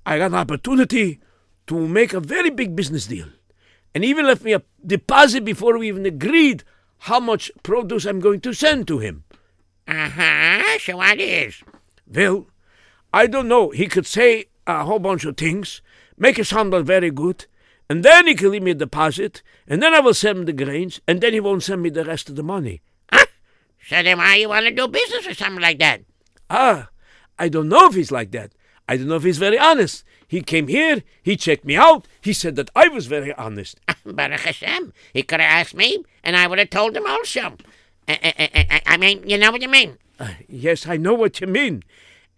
I 0.05 0.17
got 0.17 0.31
an 0.31 0.35
opportunity 0.35 1.19
to 1.67 1.87
make 1.87 2.13
a 2.13 2.19
very 2.19 2.49
big 2.49 2.75
business 2.75 3.05
deal. 3.05 3.27
And 3.93 4.03
even 4.03 4.25
left 4.25 4.43
me 4.43 4.53
a 4.53 4.63
deposit 4.85 5.45
before 5.45 5.77
we 5.77 5.87
even 5.87 6.05
agreed 6.05 6.63
how 7.03 7.19
much 7.19 7.51
produce 7.63 8.05
I'm 8.05 8.19
going 8.19 8.41
to 8.41 8.53
send 8.53 8.87
to 8.87 8.99
him. 8.99 9.23
Uh 9.87 10.09
huh. 10.09 10.79
So 10.79 10.97
what 10.97 11.19
is? 11.19 11.61
Well, 12.07 12.47
I 13.13 13.27
don't 13.27 13.47
know. 13.47 13.69
He 13.69 13.87
could 13.87 14.05
say 14.05 14.45
a 14.67 14.83
whole 14.85 14.99
bunch 14.99 15.25
of 15.25 15.37
things, 15.37 15.81
make 16.19 16.37
it 16.37 16.45
sound 16.45 16.73
very 16.85 17.09
good, 17.09 17.47
and 17.89 18.03
then 18.05 18.27
he 18.27 18.35
can 18.35 18.51
leave 18.51 18.61
me 18.61 18.71
a 18.71 18.75
deposit, 18.75 19.41
and 19.67 19.81
then 19.81 19.93
I 19.93 19.99
will 19.99 20.13
send 20.13 20.39
him 20.39 20.45
the 20.45 20.53
grains, 20.53 21.01
and 21.07 21.21
then 21.21 21.33
he 21.33 21.39
won't 21.39 21.63
send 21.63 21.81
me 21.81 21.89
the 21.89 22.05
rest 22.05 22.29
of 22.29 22.35
the 22.35 22.43
money. 22.43 22.81
Huh? 23.11 23.25
So 23.87 24.03
then 24.03 24.19
why 24.19 24.35
you 24.35 24.49
want 24.49 24.65
to 24.65 24.71
do 24.71 24.87
business 24.87 25.27
or 25.27 25.33
something 25.33 25.61
like 25.61 25.79
that? 25.79 26.01
Ah, 26.49 26.89
I 27.39 27.49
don't 27.49 27.69
know 27.69 27.87
if 27.87 27.95
he's 27.95 28.11
like 28.11 28.31
that. 28.31 28.51
I 28.87 28.97
don't 28.97 29.07
know 29.07 29.15
if 29.15 29.23
he's 29.23 29.37
very 29.37 29.57
honest. 29.57 30.03
He 30.27 30.41
came 30.41 30.67
here, 30.67 31.03
he 31.23 31.35
checked 31.35 31.65
me 31.65 31.75
out, 31.75 32.07
he 32.21 32.33
said 32.33 32.55
that 32.57 32.69
I 32.75 32.87
was 32.87 33.07
very 33.07 33.33
honest. 33.33 33.79
Baruch 34.05 34.41
Hashem. 34.41 34.93
He 35.13 35.23
could 35.23 35.39
have 35.39 35.49
asked 35.61 35.75
me, 35.75 36.03
and 36.23 36.35
I 36.35 36.47
would 36.47 36.59
have 36.59 36.69
told 36.69 36.95
him 36.95 37.07
also. 37.07 37.55
I, 38.07 38.33
I, 38.39 38.67
I, 38.69 38.81
I 38.85 38.97
mean, 38.97 39.27
you 39.27 39.37
know 39.37 39.51
what 39.51 39.61
you 39.61 39.69
mean? 39.69 39.97
Uh, 40.19 40.33
yes, 40.47 40.87
I 40.87 40.97
know 40.97 41.13
what 41.13 41.39
you 41.39 41.47
mean. 41.47 41.83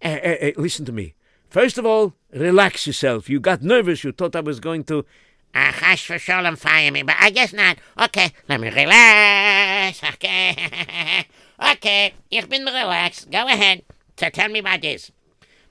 Uh, 0.04 0.08
uh, 0.24 0.36
uh, 0.41 0.52
listen 0.58 0.86
to 0.86 0.91
me. 0.91 1.15
First 1.52 1.78
of 1.78 1.86
all, 1.86 2.14
relax 2.34 2.88
yourself. 2.88 3.30
You 3.30 3.42
got 3.42 3.62
nervous. 3.62 4.06
You 4.06 4.14
thought 4.14 4.38
I 4.38 4.40
was 4.40 4.62
going 4.62 4.86
to. 4.86 5.06
Uh, 5.54 5.72
chas 5.74 6.00
v'sholem 6.08 6.58
fire 6.58 6.90
me, 6.92 7.04
but 7.04 7.18
I 7.20 7.30
guess 7.30 7.52
not. 7.52 7.78
Okay, 8.00 8.32
let 8.48 8.62
me 8.62 8.70
relax. 8.70 10.02
Okay. 10.14 10.56
okay, 11.60 12.14
ich 12.32 12.48
bin 12.48 12.64
relaxed. 12.64 13.30
Go 13.30 13.46
ahead. 13.48 13.84
So 14.18 14.30
tell 14.30 14.48
me 14.48 14.60
about 14.60 14.82
this. 14.82 15.12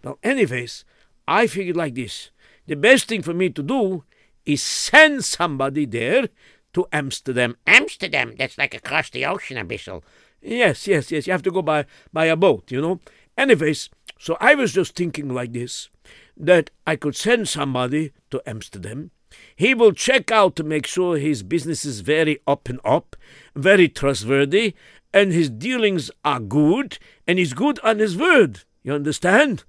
Well, 0.05 0.19
anyways, 0.23 0.85
I 1.27 1.47
figured 1.47 1.79
like 1.79 1.95
this. 1.95 2.31
The 2.67 2.77
best 2.77 3.09
thing 3.09 3.23
for 3.23 3.33
me 3.33 3.49
to 3.49 3.63
do 3.63 4.05
is 4.45 4.63
send 4.63 5.25
somebody 5.25 5.87
there 5.87 6.29
to 6.75 6.87
Amsterdam. 6.93 7.57
Amsterdam, 7.67 8.35
that's 8.37 8.59
like 8.59 8.75
across 8.75 9.09
the 9.09 9.25
ocean 9.25 9.57
a 9.57 9.65
bissel. 9.65 10.05
Yes, 10.43 10.87
yes, 10.87 11.11
yes. 11.11 11.27
You 11.27 11.33
have 11.33 11.43
to 11.45 11.51
go 11.51 11.63
by 11.63 11.87
by 12.13 12.27
a 12.27 12.37
boat, 12.37 12.71
you 12.71 12.83
know. 12.83 13.01
Anyways, 13.39 13.89
so 14.21 14.37
I 14.39 14.55
was 14.55 14.75
just 14.75 14.95
thinking 14.95 15.33
like 15.33 15.55
this 15.55 15.89
that 16.37 16.71
I 16.87 16.95
could 16.97 17.17
send 17.17 17.49
somebody 17.49 18.13
to 18.31 18.43
Amsterdam. 18.47 19.13
He 19.57 19.73
will 19.73 19.93
check 19.93 20.31
out 20.31 20.57
to 20.57 20.63
make 20.63 20.87
sure 20.87 21.17
his 21.17 21.43
business 21.43 21.87
is 21.87 22.01
very 22.01 22.39
up 22.47 22.69
and 22.69 22.81
up, 22.85 23.17
very 23.57 23.89
trustworthy, 23.89 24.75
and 25.15 25.33
his 25.33 25.49
dealings 25.49 26.11
are 26.23 26.39
good, 26.41 26.99
and 27.27 27.39
he's 27.39 27.55
good 27.55 27.81
on 27.83 27.99
his 27.99 28.15
word. 28.15 28.65
You 28.83 28.93
understand? 28.93 29.65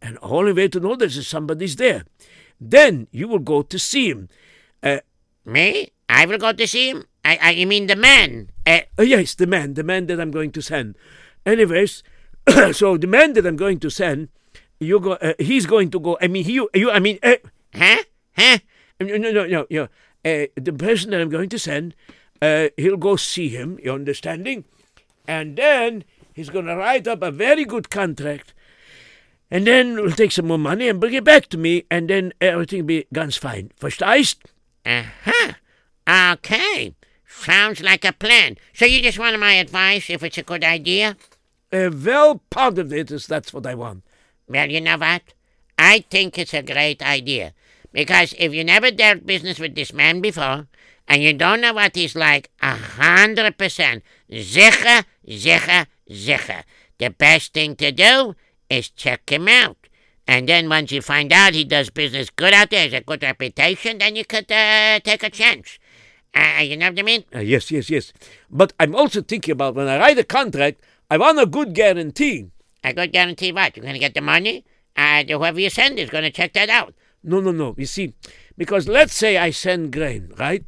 And 0.00 0.18
only 0.22 0.52
way 0.52 0.68
to 0.68 0.78
know 0.78 0.94
this 0.94 1.16
is 1.16 1.26
somebody's 1.26 1.74
there. 1.74 2.04
Then 2.60 3.08
you 3.10 3.26
will 3.26 3.40
go 3.40 3.62
to 3.62 3.78
see 3.78 4.10
him. 4.10 4.28
Uh, 4.84 5.00
Me? 5.44 5.90
I 6.08 6.26
will 6.26 6.38
go 6.38 6.52
to 6.52 6.66
see 6.66 6.90
him? 6.90 7.06
I, 7.24 7.38
I 7.42 7.50
you 7.50 7.66
mean 7.66 7.88
the 7.88 7.96
man? 7.96 8.50
Uh, 8.64 8.80
Uh, 8.96 9.02
yes, 9.02 9.34
the 9.34 9.48
man, 9.48 9.74
the 9.74 9.82
man 9.82 10.06
that 10.06 10.20
I'm 10.20 10.30
going 10.30 10.52
to 10.52 10.62
send. 10.62 10.96
Anyways, 11.44 12.02
so 12.72 12.96
the 12.96 13.06
man 13.06 13.32
that 13.34 13.46
I'm 13.46 13.56
going 13.56 13.80
to 13.80 13.90
send, 13.90 14.28
you 14.78 15.00
go. 15.00 15.12
Uh, 15.12 15.34
he's 15.38 15.66
going 15.66 15.90
to 15.90 16.00
go. 16.00 16.18
I 16.20 16.28
mean, 16.28 16.44
he, 16.44 16.52
you. 16.52 16.90
I 16.90 16.98
mean, 16.98 17.18
uh, 17.22 17.36
huh? 17.74 18.02
Huh? 18.36 18.58
no, 19.00 19.16
no, 19.16 19.46
no, 19.46 19.66
no. 19.70 19.82
Uh, 20.24 20.46
the 20.56 20.74
person 20.76 21.10
that 21.10 21.20
I'm 21.20 21.30
going 21.30 21.48
to 21.50 21.58
send, 21.58 21.94
uh, 22.42 22.68
he'll 22.76 22.96
go 22.96 23.16
see 23.16 23.48
him. 23.48 23.78
You 23.82 23.92
understanding? 23.92 24.64
And 25.28 25.56
then 25.56 26.04
he's 26.32 26.50
going 26.50 26.66
to 26.66 26.76
write 26.76 27.08
up 27.08 27.22
a 27.22 27.30
very 27.30 27.64
good 27.64 27.90
contract. 27.90 28.54
And 29.50 29.66
then 29.66 29.94
we'll 29.94 30.10
take 30.10 30.32
some 30.32 30.48
more 30.48 30.58
money 30.58 30.88
and 30.88 31.00
bring 31.00 31.14
it 31.14 31.24
back 31.24 31.46
to 31.48 31.58
me, 31.58 31.84
and 31.90 32.10
then 32.10 32.32
everything 32.40 32.80
will 32.80 32.86
be 32.86 33.06
ganz 33.12 33.36
fine. 33.36 33.70
Verstehst? 33.80 34.38
Uh-huh. 34.84 35.52
Okay. 36.08 36.94
Sounds 37.28 37.80
like 37.80 38.04
a 38.04 38.12
plan. 38.12 38.56
So 38.72 38.84
you 38.84 39.02
just 39.02 39.18
wanted 39.18 39.38
my 39.38 39.52
advice 39.52 40.10
if 40.10 40.22
it's 40.22 40.38
a 40.38 40.42
good 40.42 40.64
idea? 40.64 41.16
Uh, 41.72 41.90
well, 41.92 42.42
part 42.50 42.78
of 42.78 42.92
it 42.92 43.10
is 43.10 43.26
that's 43.26 43.52
what 43.52 43.66
I 43.66 43.74
want. 43.74 44.04
Well, 44.48 44.70
you 44.70 44.80
know 44.80 44.98
what? 44.98 45.22
I 45.78 46.04
think 46.10 46.38
it's 46.38 46.54
a 46.54 46.62
great 46.62 47.02
idea. 47.02 47.52
Because 47.92 48.34
if 48.38 48.52
you 48.52 48.62
never 48.64 48.90
dealt 48.90 49.26
business 49.26 49.58
with 49.58 49.74
this 49.74 49.92
man 49.92 50.20
before, 50.20 50.66
and 51.08 51.22
you 51.22 51.32
don't 51.32 51.60
know 51.60 51.72
what 51.72 51.96
he's 51.96 52.14
like, 52.14 52.50
a 52.60 52.74
hundred 52.74 53.56
percent, 53.58 54.02
sicher, 54.30 55.04
sicher, 55.26 55.86
sicher, 56.10 56.62
the 56.98 57.08
best 57.10 57.54
thing 57.54 57.76
to 57.76 57.92
do 57.92 58.34
is 58.68 58.90
check 58.90 59.30
him 59.30 59.48
out. 59.48 59.76
And 60.28 60.48
then 60.48 60.68
once 60.68 60.90
you 60.90 61.00
find 61.02 61.32
out 61.32 61.54
he 61.54 61.64
does 61.64 61.90
business 61.90 62.30
good 62.30 62.52
out 62.52 62.70
there, 62.70 62.82
has 62.82 62.92
a 62.92 63.00
good 63.00 63.22
reputation, 63.22 63.98
then 63.98 64.16
you 64.16 64.24
could 64.24 64.50
uh, 64.50 64.98
take 65.00 65.22
a 65.22 65.30
chance. 65.30 65.78
Uh, 66.34 66.60
you 66.62 66.76
know 66.76 66.90
what 66.90 66.98
I 66.98 67.02
mean? 67.02 67.24
Uh, 67.34 67.38
yes, 67.38 67.70
yes, 67.70 67.88
yes. 67.88 68.12
But 68.50 68.72
I'm 68.78 68.94
also 68.94 69.22
thinking 69.22 69.52
about 69.52 69.74
when 69.74 69.88
I 69.88 69.98
write 69.98 70.18
a 70.18 70.24
contract, 70.24 70.80
I 71.10 71.18
want 71.18 71.38
a 71.38 71.46
good 71.46 71.74
guarantee. 71.74 72.50
A 72.82 72.92
good 72.92 73.12
guarantee 73.12 73.52
what? 73.52 73.76
You're 73.76 73.82
going 73.82 73.94
to 73.94 74.00
get 74.00 74.14
the 74.14 74.20
money? 74.20 74.64
Uh, 74.96 75.22
whoever 75.24 75.60
you 75.60 75.70
send 75.70 75.98
is 75.98 76.10
going 76.10 76.24
to 76.24 76.30
check 76.30 76.52
that 76.54 76.68
out. 76.68 76.94
No, 77.22 77.40
no, 77.40 77.52
no. 77.52 77.74
You 77.76 77.86
see, 77.86 78.14
because 78.56 78.88
let's 78.88 79.14
say 79.14 79.36
I 79.36 79.50
send 79.50 79.92
grain, 79.92 80.32
right? 80.38 80.64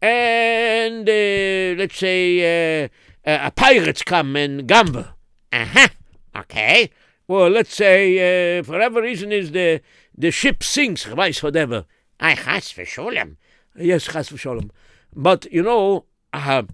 And 0.00 1.08
uh, 1.08 1.78
let's 1.78 1.96
say 1.96 2.84
uh, 2.84 2.88
uh, 3.24 3.50
pirates 3.50 4.02
come 4.02 4.36
and 4.36 4.66
gamble. 4.66 5.06
Uh 5.52 5.64
huh. 5.64 5.88
Okay. 6.36 6.90
Well, 7.28 7.50
let's 7.50 7.74
say, 7.74 8.58
uh, 8.58 8.62
for 8.62 8.72
whatever 8.72 9.02
reason, 9.02 9.30
is 9.32 9.52
the 9.52 9.80
the 10.16 10.30
ship 10.30 10.62
sinks, 10.62 11.04
weiß 11.04 11.42
whatever. 11.42 11.84
I 12.18 12.34
chas 12.34 12.72
v'sholem. 12.72 13.36
Yes, 13.76 14.04
chas 14.04 14.30
v'sholem. 14.30 14.70
But 15.14 15.46
you 15.52 15.62
know, 15.62 16.06
uh, 16.32 16.64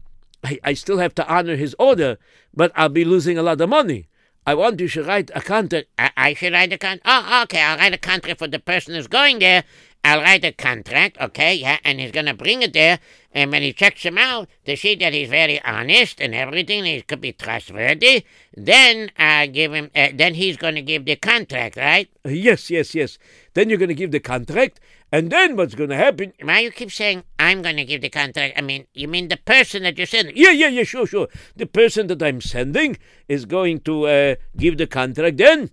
I, 0.43 0.59
I 0.65 0.75
still 0.75 0.99
have 0.99 1.15
to 1.17 1.29
honor 1.29 1.57
his 1.57 1.75
order, 1.79 2.19
but 2.59 2.73
I'll 2.75 2.89
be 2.89 3.05
losing 3.05 3.39
a 3.39 3.43
lot 3.43 3.61
of 3.61 3.69
money. 3.69 4.09
I 4.45 4.55
want 4.55 4.81
you 4.81 4.89
to 4.89 5.05
write 5.05 5.31
a 5.33 5.41
contract. 5.41 5.87
I, 5.97 6.11
I 6.17 6.35
should 6.35 6.53
write 6.53 6.73
a 6.73 6.79
con. 6.79 7.01
Oh, 7.05 7.43
okay. 7.45 7.63
I'll 7.63 7.79
write 7.79 7.95
a 7.95 7.99
contract 7.99 8.41
for 8.41 8.49
the 8.49 8.59
person 8.59 8.95
who's 8.95 9.07
going 9.07 9.39
there. 9.39 9.63
I'll 10.05 10.21
write 10.21 10.45
a 10.45 10.53
contract, 10.53 11.19
okay, 11.21 11.55
yeah, 11.57 11.79
and 11.85 11.99
he's 11.99 12.13
gonna 12.13 12.33
bring 12.33 12.63
it 12.63 12.73
there, 12.73 13.01
and 13.33 13.51
when 13.51 13.63
he 13.63 13.73
checks 13.73 14.05
him 14.05 14.17
out 14.17 14.49
to 14.65 14.77
see 14.77 14.95
that 14.95 15.13
he's 15.13 15.29
very 15.29 15.61
honest 15.63 16.21
and 16.21 16.37
everything, 16.37 16.85
he 16.85 17.03
could 17.03 17.21
be 17.21 17.33
trustworthy, 17.33 18.25
then 18.57 19.11
I 19.19 19.49
give 19.49 19.75
him, 19.75 19.91
uh, 19.97 20.11
then 20.15 20.35
he's 20.35 20.57
gonna 20.57 20.83
give 20.83 21.05
the 21.05 21.17
contract, 21.17 21.77
right? 21.77 22.09
Yes, 22.25 22.71
yes, 22.71 22.95
yes. 22.95 23.19
Then 23.59 23.69
you're 23.69 23.79
going 23.79 23.89
to 23.89 23.95
give 23.95 24.13
the 24.13 24.21
contract, 24.21 24.79
and 25.11 25.31
then 25.31 25.57
what's 25.57 25.75
going 25.75 25.91
to 25.91 25.97
happen? 25.97 26.33
Why 26.43 26.61
you 26.61 26.71
keep 26.71 26.91
saying 26.91 27.25
I'm 27.39 27.63
gonna 27.63 27.85
give 27.85 28.03
the 28.03 28.11
contract? 28.11 28.55
I 28.57 28.61
mean, 28.61 28.87
you 28.95 29.09
mean 29.09 29.29
the 29.29 29.37
person 29.37 29.83
that 29.85 29.97
you're 29.97 30.07
sending? 30.07 30.37
Yeah, 30.37 30.51
yeah, 30.51 30.69
yeah, 30.69 30.85
sure, 30.85 31.07
sure. 31.07 31.29
The 31.57 31.67
person 31.67 32.07
that 32.09 32.23
I'm 32.23 32.41
sending 32.41 32.99
is 33.29 33.45
going 33.45 33.81
to 33.81 34.07
uh, 34.07 34.35
give 34.57 34.79
the 34.79 34.87
contract 34.87 35.39
then, 35.39 35.71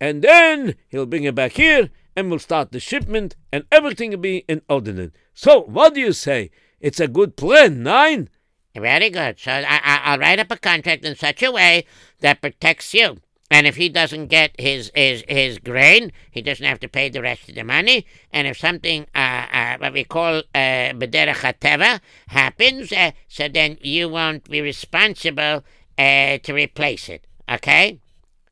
and 0.00 0.22
then 0.22 0.74
he'll 0.88 1.06
bring 1.06 1.24
it 1.24 1.34
back 1.34 1.52
here, 1.52 1.90
and 2.16 2.30
we'll 2.30 2.38
start 2.38 2.72
the 2.72 2.80
shipment, 2.80 3.36
and 3.52 3.64
everything 3.70 4.10
will 4.10 4.18
be 4.18 4.38
in 4.48 4.62
order. 4.68 5.12
So, 5.34 5.62
what 5.62 5.94
do 5.94 6.00
you 6.00 6.12
say? 6.12 6.50
It's 6.80 7.00
a 7.00 7.08
good 7.08 7.36
plan, 7.36 7.82
nine? 7.82 8.28
Very 8.74 9.10
good. 9.10 9.38
So 9.38 9.50
I, 9.50 9.80
I, 9.82 10.00
I'll 10.04 10.18
write 10.18 10.38
up 10.38 10.50
a 10.50 10.56
contract 10.56 11.04
in 11.04 11.16
such 11.16 11.42
a 11.42 11.50
way 11.50 11.84
that 12.20 12.40
protects 12.40 12.94
you. 12.94 13.18
And 13.50 13.66
if 13.66 13.76
he 13.76 13.88
doesn't 13.88 14.26
get 14.26 14.58
his, 14.60 14.90
his, 14.94 15.24
his 15.26 15.58
grain, 15.58 16.12
he 16.30 16.42
doesn't 16.42 16.66
have 16.66 16.80
to 16.80 16.88
pay 16.88 17.08
the 17.08 17.22
rest 17.22 17.48
of 17.48 17.54
the 17.54 17.64
money. 17.64 18.06
And 18.30 18.46
if 18.46 18.58
something, 18.58 19.06
uh, 19.14 19.46
uh, 19.52 19.76
what 19.78 19.94
we 19.94 20.04
call 20.04 20.38
uh, 20.54 20.92
bederech 20.92 21.36
hateva 21.36 22.00
happens, 22.26 22.92
uh, 22.92 23.12
so 23.26 23.48
then 23.48 23.78
you 23.80 24.10
won't 24.10 24.50
be 24.50 24.60
responsible 24.60 25.64
uh, 25.96 26.38
to 26.38 26.52
replace 26.52 27.08
it. 27.08 27.26
Okay? 27.50 28.00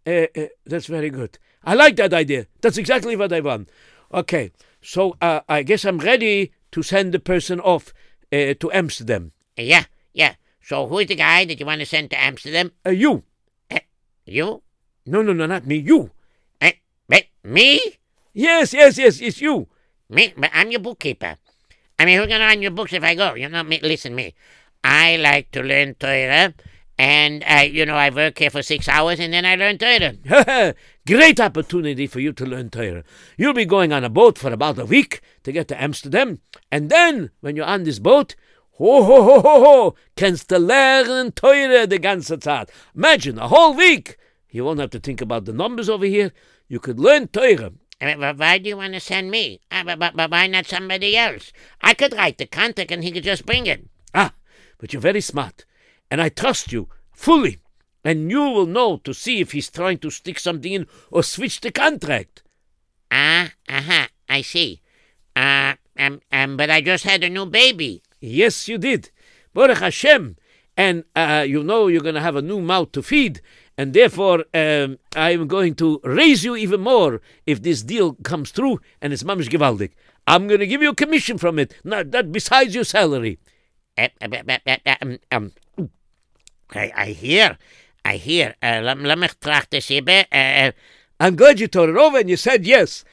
Uh, 0.07 0.27
uh, 0.35 0.47
that's 0.65 0.87
very 0.87 1.11
good. 1.11 1.39
I 1.63 1.75
like 1.75 1.97
that 1.97 2.15
idea. 2.15 2.47
That's 2.63 2.79
exactly 2.79 3.17
what 3.17 3.33
I 3.33 3.41
want. 3.41 3.71
Okay, 4.15 4.53
so 4.81 5.17
uh, 5.21 5.41
I 5.49 5.63
guess 5.65 5.85
I'm 5.85 5.99
ready 5.99 6.53
to 6.71 6.83
send 6.83 7.13
the 7.13 7.19
person 7.19 7.61
off 7.61 7.93
uh, 8.33 8.55
to 8.55 8.71
Amsterdam. 8.73 9.33
Yeah, 9.57 9.85
yeah. 10.15 10.35
So 10.63 10.87
who's 10.87 11.07
the 11.07 11.17
guy 11.17 11.45
that 11.45 11.59
you 11.59 11.67
want 11.67 11.81
to 11.81 11.87
send 11.87 12.11
to 12.11 12.21
Amsterdam? 12.21 12.73
Uh, 12.87 12.91
you? 12.91 13.25
You? 14.25 14.63
No, 15.07 15.23
no, 15.23 15.33
no, 15.33 15.47
not 15.47 15.67
me. 15.67 15.77
You? 15.77 16.11
Eh, 16.61 16.73
me? 17.09 17.31
Me? 17.45 17.81
Yes, 18.35 18.75
yes, 18.75 18.99
yes, 18.99 19.21
it's 19.21 19.41
you. 19.41 19.69
Me? 20.11 20.35
But 20.37 20.51
I'm 20.53 20.71
your 20.71 20.81
bookkeeper. 20.81 21.37
I 21.99 22.05
mean, 22.05 22.19
who's 22.19 22.27
gonna 22.27 22.45
run 22.45 22.61
your 22.61 22.73
books 22.73 22.93
if 22.93 23.03
I 23.03 23.15
go? 23.15 23.35
You 23.35 23.49
know, 23.49 23.63
me, 23.63 23.81
listen, 23.83 24.15
me. 24.15 24.35
I 24.85 25.17
like 25.17 25.51
to 25.53 25.63
learn 25.63 25.95
Torah, 25.95 26.55
and 26.99 27.45
uh, 27.49 27.63
you 27.63 27.87
know, 27.87 27.95
I 27.95 28.11
work 28.11 28.39
here 28.39 28.51
for 28.51 28.63
six 28.63 28.89
hours, 28.89 29.19
and 29.19 29.33
then 29.33 29.47
I 29.47 29.55
learn 29.55 29.79
Torah. 29.79 30.75
Great 31.07 31.41
opportunity 31.41 32.07
for 32.07 32.21
you 32.21 32.33
to 32.33 32.45
learn 32.45 32.71
Torah. 32.71 33.05
You'll 33.39 33.55
be 33.55 33.65
going 33.65 33.93
on 33.93 34.05
a 34.05 34.11
boat 34.11 34.39
for 34.39 34.53
about 34.53 34.79
a 34.79 34.85
week 34.85 35.23
to 35.45 35.53
get 35.53 35.69
to 35.69 35.83
Amsterdam, 35.83 36.41
and 36.71 36.91
then 36.91 37.31
when 37.41 37.57
you're 37.57 37.65
on 37.65 37.85
this 37.85 37.99
boat, 37.99 38.35
ho 38.73 39.03
ho 39.05 39.23
ho 39.23 39.41
ho 39.41 39.65
ho, 39.65 39.95
kannst 40.17 40.49
du 40.49 40.59
lernen 40.59 41.35
Torah 41.35 41.87
the 41.87 41.99
ganze 41.99 42.39
Zeit. 42.43 42.71
Imagine 42.95 43.39
a 43.39 43.49
whole 43.49 43.75
week. 43.75 44.19
You 44.51 44.65
won't 44.65 44.81
have 44.81 44.91
to 44.91 45.01
think 45.01 45.21
about 45.21 45.45
the 45.45 45.53
numbers 45.53 45.89
over 45.89 46.07
here. 46.07 46.33
You 46.69 46.81
could 46.81 46.99
learn 46.99 47.29
Torah. 47.29 47.73
But 47.99 48.39
why 48.39 48.59
do 48.59 48.69
you 48.69 48.77
want 48.77 48.95
to 48.95 49.01
send 49.01 49.31
me? 49.31 49.61
Uh, 49.71 49.85
but, 49.85 49.99
but, 49.99 50.17
but 50.17 50.31
why 50.31 50.47
not 50.47 50.67
somebody 50.67 51.17
else? 51.17 51.53
I 51.81 51.95
could 51.95 52.15
write 52.15 52.39
the 52.39 52.47
contract, 52.47 52.91
and 52.91 53.03
he 53.03 53.11
could 53.11 53.25
just 53.25 53.47
bring 53.47 53.67
it. 53.67 53.87
Ah, 54.15 54.33
but 54.79 54.93
you're 54.93 55.01
very 55.01 55.21
smart, 55.21 55.65
and 56.11 56.21
I 56.21 56.29
trust 56.29 56.73
you 56.73 56.89
fully. 57.13 57.59
And 58.05 58.31
you 58.31 58.43
will 58.43 58.67
know 58.67 58.99
to 58.99 59.13
see 59.13 59.41
if 59.41 59.53
he's 59.53 59.71
trying 59.71 59.99
to 59.99 60.11
stick 60.11 60.39
something 60.39 60.73
in 60.73 60.87
or 61.11 61.23
switch 61.23 61.61
the 61.61 61.73
contract. 61.73 62.43
Ah, 63.11 63.51
uh-huh, 63.69 64.07
I 64.29 64.43
see. 64.43 64.81
Uh, 65.35 65.75
um, 65.99 66.21
um, 66.31 66.57
but 66.57 66.71
I 66.71 66.81
just 66.83 67.05
had 67.05 67.25
a 67.25 67.31
new 67.31 67.47
baby. 67.47 68.03
Yes, 68.21 68.69
you 68.69 68.79
did. 68.79 69.11
Baruch 69.55 69.79
Hashem. 69.79 70.37
And 70.77 71.05
uh, 71.17 71.45
you 71.49 71.65
know 71.65 71.87
you're 71.87 72.03
going 72.03 72.17
to 72.17 72.21
have 72.21 72.37
a 72.37 72.43
new 72.43 72.61
mouth 72.61 72.93
to 72.93 73.03
feed. 73.03 73.41
And 73.79 73.93
therefore, 73.93 74.45
um, 74.55 74.99
I'm 75.15 75.47
going 75.47 75.75
to 75.77 76.01
raise 76.03 76.45
you 76.45 76.57
even 76.57 76.81
more 76.81 77.21
if 77.45 77.63
this 77.63 77.83
deal 77.83 78.15
comes 78.15 78.51
through 78.51 78.81
and 79.03 79.13
it's 79.13 79.23
mamish 79.23 79.49
gewaldig. 79.49 79.91
I'm 80.27 80.49
going 80.49 80.61
to 80.61 80.67
give 80.67 80.83
you 80.83 80.91
a 80.91 80.95
commission 80.95 81.39
from 81.39 81.59
it, 81.59 81.75
not 81.85 82.11
that 82.11 82.33
besides 82.33 82.75
your 82.75 82.85
salary. 82.85 83.39
Um, 83.99 85.53
I, 86.75 86.93
I 86.95 87.07
hear, 87.07 87.59
I 88.05 88.17
hear. 88.17 88.55
Uh, 88.63 88.81
let, 88.83 88.99
let 88.99 89.19
me 89.19 89.29
trachten, 89.29 89.81
Sibbe. 89.81 90.25
Uh, 90.33 90.69
uh, 90.69 90.73
I'm 91.21 91.37
glad 91.37 91.61
you 91.61 91.69
thought 91.69 91.89
it 91.89 91.97
over 91.97 92.19
and 92.19 92.29
you 92.29 92.37
said 92.37 92.67
yes. 92.67 93.05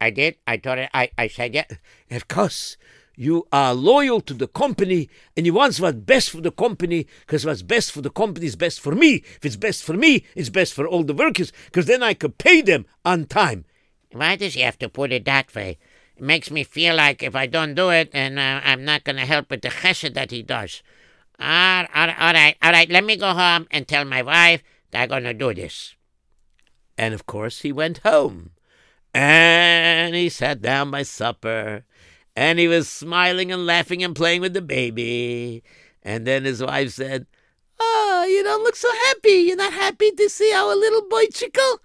I 0.00 0.10
did. 0.10 0.36
I 0.46 0.58
thought 0.58 0.78
it. 0.78 0.90
I, 0.92 1.10
I 1.16 1.28
said 1.28 1.54
yes. 1.54 1.72
Of 2.10 2.28
course, 2.28 2.76
you 3.16 3.46
are 3.52 3.74
loyal 3.74 4.20
to 4.22 4.34
the 4.34 4.48
company 4.48 5.08
and 5.36 5.46
you 5.46 5.54
want 5.54 5.78
what's 5.78 5.98
best 5.98 6.30
for 6.30 6.40
the 6.40 6.50
company 6.50 7.06
because 7.20 7.46
what's 7.46 7.62
best 7.62 7.92
for 7.92 8.00
the 8.00 8.10
company 8.10 8.46
is 8.46 8.56
best 8.56 8.80
for 8.80 8.94
me. 8.94 9.16
If 9.36 9.44
it's 9.44 9.56
best 9.56 9.84
for 9.84 9.94
me, 9.94 10.24
it's 10.34 10.50
best 10.50 10.74
for 10.74 10.86
all 10.86 11.04
the 11.04 11.14
workers 11.14 11.52
because 11.66 11.86
then 11.86 12.02
I 12.02 12.14
could 12.14 12.38
pay 12.38 12.60
them 12.60 12.86
on 13.04 13.26
time. 13.26 13.64
Why 14.12 14.36
does 14.36 14.54
he 14.54 14.60
have 14.60 14.78
to 14.78 14.88
put 14.88 15.12
it 15.12 15.24
that 15.24 15.54
way? 15.54 15.78
It 16.16 16.22
makes 16.22 16.50
me 16.50 16.64
feel 16.64 16.94
like 16.94 17.22
if 17.22 17.34
I 17.34 17.46
don't 17.46 17.74
do 17.74 17.90
it, 17.90 18.12
then 18.12 18.38
uh, 18.38 18.60
I'm 18.64 18.84
not 18.84 19.04
going 19.04 19.16
to 19.16 19.26
help 19.26 19.50
with 19.50 19.62
the 19.62 19.68
chesed 19.68 20.14
that 20.14 20.30
he 20.30 20.42
does. 20.42 20.82
All, 21.40 21.86
all, 21.94 22.10
all 22.10 22.32
right, 22.32 22.56
all 22.62 22.70
right. 22.70 22.88
Let 22.88 23.04
me 23.04 23.16
go 23.16 23.32
home 23.32 23.66
and 23.70 23.88
tell 23.88 24.04
my 24.04 24.22
wife 24.22 24.62
that 24.92 25.02
I'm 25.02 25.08
going 25.08 25.24
to 25.24 25.34
do 25.34 25.52
this. 25.52 25.96
And 26.96 27.12
of 27.12 27.26
course, 27.26 27.62
he 27.62 27.72
went 27.72 27.98
home. 27.98 28.50
And 29.12 30.14
he 30.14 30.28
sat 30.28 30.62
down 30.62 30.90
by 30.90 31.02
supper. 31.02 31.84
And 32.36 32.58
he 32.58 32.68
was 32.68 32.88
smiling 32.88 33.52
and 33.52 33.66
laughing 33.66 34.02
and 34.02 34.14
playing 34.14 34.40
with 34.40 34.54
the 34.54 34.62
baby. 34.62 35.62
And 36.02 36.26
then 36.26 36.44
his 36.44 36.62
wife 36.62 36.92
said, 36.92 37.26
Oh, 37.78 38.26
you 38.28 38.42
don't 38.42 38.62
look 38.62 38.76
so 38.76 38.90
happy. 39.06 39.30
You're 39.30 39.56
not 39.56 39.72
happy 39.72 40.10
to 40.10 40.28
see 40.28 40.52
our 40.52 40.74
little 40.74 41.08
boy 41.08 41.26
Chico? 41.32 41.80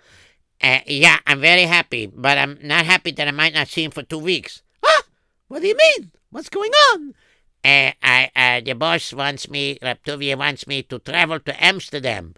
Uh, 0.62 0.80
yeah, 0.86 1.20
I'm 1.26 1.40
very 1.40 1.64
happy, 1.64 2.08
but 2.08 2.38
I'm 2.38 2.58
not 2.62 2.86
happy 2.86 3.12
that 3.12 3.28
I 3.28 3.32
might 3.32 3.54
not 3.54 3.70
see 3.70 3.84
him 3.84 3.92
for 3.92 4.04
two 4.04 4.20
weeks. 4.20 4.62
Huh? 4.84 5.04
What 5.48 5.62
do 5.62 5.68
you 5.68 5.78
mean? 5.78 6.12
What's 6.32 6.50
going 6.50 6.72
on? 6.94 7.16
Uh, 7.64 7.92
I, 8.04 8.30
uh, 8.36 8.62
the 8.62 8.74
boss 8.74 9.14
wants 9.14 9.50
me, 9.50 9.80
Reb 9.82 10.04
Tuvia 10.04 10.38
wants 10.38 10.68
me 10.68 10.84
to 10.84 11.00
travel 11.00 11.40
to 11.40 11.64
Amsterdam. 11.64 12.36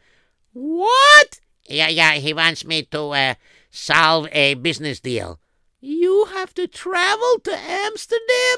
What? 0.54 1.40
Yeah, 1.66 1.90
yeah, 1.90 2.14
he 2.14 2.34
wants 2.34 2.66
me 2.66 2.84
to 2.84 3.02
uh, 3.10 3.34
solve 3.70 4.28
a 4.32 4.54
business 4.56 5.00
deal. 5.00 5.40
You 5.84 6.26
have 6.26 6.54
to 6.54 6.68
travel 6.68 7.40
to 7.44 7.52
Amsterdam? 7.52 8.58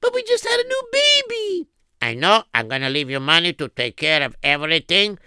But 0.00 0.12
we 0.12 0.24
just 0.24 0.44
had 0.44 0.58
a 0.58 0.66
new 0.66 0.82
baby. 0.92 1.68
I 2.02 2.14
know 2.14 2.42
I'm 2.52 2.68
going 2.68 2.82
to 2.82 2.90
leave 2.90 3.08
you 3.08 3.20
money 3.20 3.52
to 3.54 3.68
take 3.68 3.96
care 3.96 4.22
of 4.22 4.36
everything, 4.42 5.18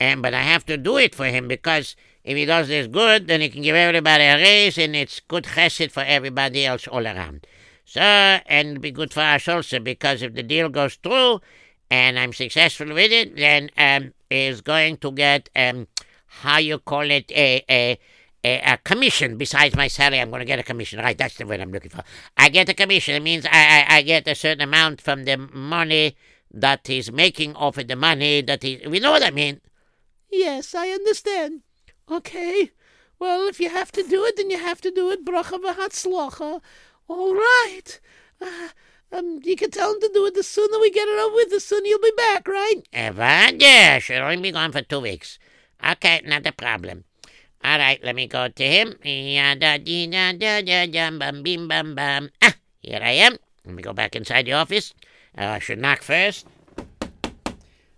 and 0.00 0.22
but 0.22 0.32
I 0.32 0.40
have 0.40 0.64
to 0.66 0.78
do 0.78 0.96
it 0.96 1.14
for 1.14 1.26
him 1.26 1.46
because 1.46 1.94
if 2.24 2.36
he 2.36 2.46
does 2.46 2.68
this 2.68 2.86
good, 2.86 3.28
then 3.28 3.42
he 3.42 3.50
can 3.50 3.60
give 3.60 3.76
everybody 3.76 4.24
a 4.24 4.36
raise, 4.36 4.78
and 4.78 4.96
it's 4.96 5.20
good 5.20 5.44
chesed 5.44 5.92
for 5.92 6.02
everybody 6.02 6.64
else 6.64 6.88
all 6.88 7.06
around. 7.06 7.46
So, 7.84 8.00
and 8.00 8.80
be 8.80 8.90
good 8.90 9.12
for 9.12 9.20
us 9.20 9.46
also 9.46 9.78
because 9.80 10.22
if 10.22 10.32
the 10.32 10.42
deal 10.42 10.70
goes 10.70 10.94
through 10.94 11.42
and 11.90 12.18
I'm 12.18 12.32
successful 12.32 12.88
with 12.88 13.12
it, 13.12 13.36
then 13.36 13.68
um, 13.76 14.14
is 14.30 14.62
going 14.62 14.96
to 14.98 15.12
get 15.12 15.50
um, 15.54 15.86
how 16.26 16.56
you 16.56 16.78
call 16.78 17.10
it 17.10 17.30
a 17.30 17.62
a 17.68 17.98
a, 18.44 18.60
a 18.60 18.76
commission 18.78 19.36
besides 19.36 19.74
my 19.74 19.88
salary. 19.88 20.20
I'm 20.20 20.30
going 20.30 20.40
to 20.40 20.46
get 20.46 20.58
a 20.58 20.62
commission. 20.62 21.00
Right, 21.00 21.16
that's 21.16 21.36
the 21.36 21.46
word 21.46 21.60
I'm 21.60 21.72
looking 21.72 21.90
for. 21.90 22.04
I 22.36 22.48
get 22.50 22.68
a 22.68 22.74
commission. 22.74 23.14
It 23.14 23.22
means 23.22 23.46
I, 23.46 23.86
I, 23.88 23.96
I 23.96 24.02
get 24.02 24.28
a 24.28 24.34
certain 24.34 24.62
amount 24.62 25.00
from 25.00 25.24
the 25.24 25.36
money 25.36 26.16
that 26.52 26.86
he's 26.86 27.10
making 27.10 27.56
off 27.56 27.78
of 27.78 27.88
the 27.88 27.96
money 27.96 28.42
that 28.42 28.62
he. 28.62 28.80
We 28.86 29.00
know 29.00 29.10
what 29.10 29.24
I 29.24 29.30
mean. 29.30 29.60
Yes, 30.30 30.74
I 30.74 30.90
understand. 30.90 31.62
Okay. 32.10 32.70
Well, 33.18 33.48
if 33.48 33.60
you 33.60 33.70
have 33.70 33.90
to 33.92 34.02
do 34.02 34.24
it, 34.24 34.36
then 34.36 34.50
you 34.50 34.58
have 34.58 34.80
to 34.82 34.90
do 34.90 35.10
it. 35.10 35.24
Bracha 35.24 35.58
v'hatzlacha. 35.58 36.60
All 37.08 37.34
right. 37.34 38.00
Uh, 38.40 38.68
um, 39.12 39.40
you 39.44 39.56
can 39.56 39.70
tell 39.70 39.94
him 39.94 40.00
to 40.00 40.10
do 40.12 40.26
it. 40.26 40.34
The 40.34 40.42
sooner 40.42 40.78
we 40.80 40.90
get 40.90 41.08
it 41.08 41.18
over 41.18 41.34
with, 41.34 41.50
the 41.50 41.60
sooner 41.60 41.86
you'll 41.86 42.00
be 42.00 42.12
back, 42.16 42.48
right? 42.48 42.82
Evander 42.94 44.00
should 44.00 44.18
only 44.18 44.42
be 44.42 44.52
gone 44.52 44.72
for 44.72 44.82
two 44.82 45.00
weeks. 45.00 45.38
Okay, 45.84 46.20
not 46.24 46.46
a 46.46 46.52
problem. 46.52 47.04
All 47.64 47.78
right, 47.78 47.98
let 48.04 48.14
me 48.14 48.26
go 48.26 48.48
to 48.48 48.62
him. 48.62 48.94
Ah, 49.00 49.78
here 52.82 53.00
I 53.02 53.12
am. 53.12 53.36
Let 53.64 53.74
me 53.74 53.82
go 53.82 53.94
back 53.94 54.14
inside 54.14 54.44
the 54.44 54.52
office. 54.52 54.92
Uh, 55.36 55.46
I 55.46 55.58
should 55.60 55.78
knock 55.78 56.02
first. 56.02 56.46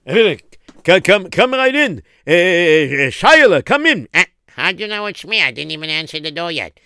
Eric, 0.07 0.61
come, 0.85 1.01
come, 1.01 1.31
come 1.31 1.53
right 1.53 1.75
in. 1.75 2.03
Uh, 2.25 3.61
come 3.63 3.87
in. 3.87 4.09
Ah, 4.15 4.27
how'd 4.51 4.79
you 4.79 4.87
know 4.87 5.07
it's 5.07 5.27
me? 5.27 5.43
I 5.43 5.51
didn't 5.51 5.73
even 5.73 5.91
answer 5.91 6.21
the 6.21 6.31
door 6.31 6.53
yet. 6.53 6.79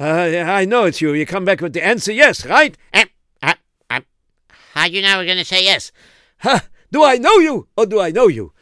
Uh, 0.00 0.04
I 0.04 0.64
know 0.64 0.86
it's 0.86 1.00
you. 1.00 1.12
You 1.12 1.26
come 1.26 1.44
back 1.44 1.60
with 1.60 1.72
the 1.72 1.86
answer 1.86 2.10
yes, 2.10 2.44
right? 2.44 2.76
Uh, 2.92 3.04
uh, 3.44 3.54
uh, 3.90 4.00
how'd 4.72 4.90
you 4.90 5.02
know 5.02 5.18
was 5.18 5.26
going 5.26 5.38
to 5.38 5.44
say 5.44 5.62
yes? 5.62 5.92
Huh? 6.38 6.58
Do 6.90 7.04
I 7.04 7.16
know 7.16 7.38
you 7.38 7.68
or 7.76 7.86
do 7.86 8.00
I 8.00 8.10
know 8.10 8.26
you? 8.26 8.52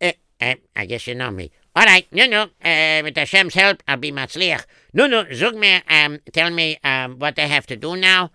Uh, 0.00 0.12
uh, 0.40 0.54
I 0.74 0.86
guess 0.86 1.06
you 1.06 1.14
know 1.14 1.30
me. 1.30 1.50
All 1.76 1.84
right, 1.84 2.06
no, 2.12 2.26
no. 2.26 2.42
Uh, 2.64 3.02
with 3.04 3.16
Hashem's 3.16 3.54
help, 3.54 3.82
I'll 3.86 3.96
be 3.96 4.10
matzliach. 4.10 4.64
No, 4.92 5.06
no, 5.06 5.24
zug 5.32 5.54
me, 5.54 5.80
um, 5.88 6.18
tell 6.32 6.50
me 6.50 6.78
um, 6.82 7.18
what 7.18 7.38
I 7.38 7.42
have 7.42 7.66
to 7.68 7.76
do 7.76 7.96
now. 7.96 8.30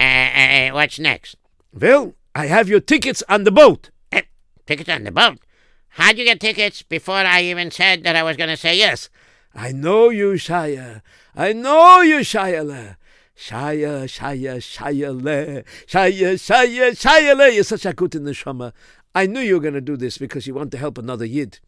Uh, 0.00 0.04
uh, 0.04 0.06
uh, 0.06 0.70
what's 0.70 0.98
next? 0.98 1.36
Well, 1.72 2.14
I 2.34 2.46
have 2.46 2.68
your 2.68 2.80
tickets 2.80 3.22
on 3.28 3.44
the 3.44 3.50
boat. 3.50 3.90
Uh, 4.12 4.22
tickets 4.66 4.88
on 4.88 5.04
the 5.04 5.12
boat. 5.12 5.38
How'd 5.90 6.18
you 6.18 6.24
get 6.24 6.40
tickets 6.40 6.82
before 6.82 7.16
I 7.16 7.42
even 7.42 7.70
said 7.70 8.04
that 8.04 8.16
I 8.16 8.22
was 8.22 8.36
going 8.36 8.50
to 8.50 8.56
say 8.56 8.76
yes? 8.76 9.08
I 9.54 9.72
know 9.72 10.10
you, 10.10 10.32
Shia. 10.32 11.00
I 11.34 11.52
know 11.54 12.02
you, 12.02 12.16
Shia. 12.18 12.96
Shia, 13.36 14.04
Shia, 14.04 14.56
Shia, 14.56 15.64
Shia, 15.86 16.34
Shia, 16.34 16.90
Shia. 16.90 17.54
You're 17.54 17.64
such 17.64 17.86
a 17.86 17.92
good 17.92 18.14
in 18.14 18.24
the 18.24 18.32
neshama. 18.32 18.72
I 19.14 19.26
knew 19.26 19.40
you 19.40 19.54
were 19.54 19.60
going 19.60 19.74
to 19.74 19.80
do 19.80 19.96
this 19.96 20.18
because 20.18 20.46
you 20.46 20.54
want 20.54 20.70
to 20.72 20.78
help 20.78 20.98
another 20.98 21.24
yid. 21.24 21.60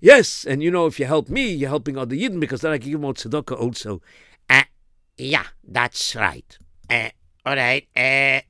Yes, 0.00 0.44
and 0.44 0.62
you 0.62 0.70
know, 0.70 0.86
if 0.86 1.00
you 1.00 1.06
help 1.06 1.28
me, 1.28 1.50
you're 1.50 1.70
helping 1.70 1.96
other 1.96 2.14
yidden 2.14 2.40
because 2.40 2.60
then 2.60 2.72
I 2.72 2.78
can 2.78 2.90
give 2.90 3.00
more 3.00 3.14
tzedakah 3.14 3.58
also. 3.58 4.02
Uh, 4.50 4.64
yeah, 5.16 5.46
that's 5.66 6.14
right. 6.14 6.58
Uh, 6.90 7.10
all 7.46 7.56
right. 7.56 7.86
Uh, 7.96 8.40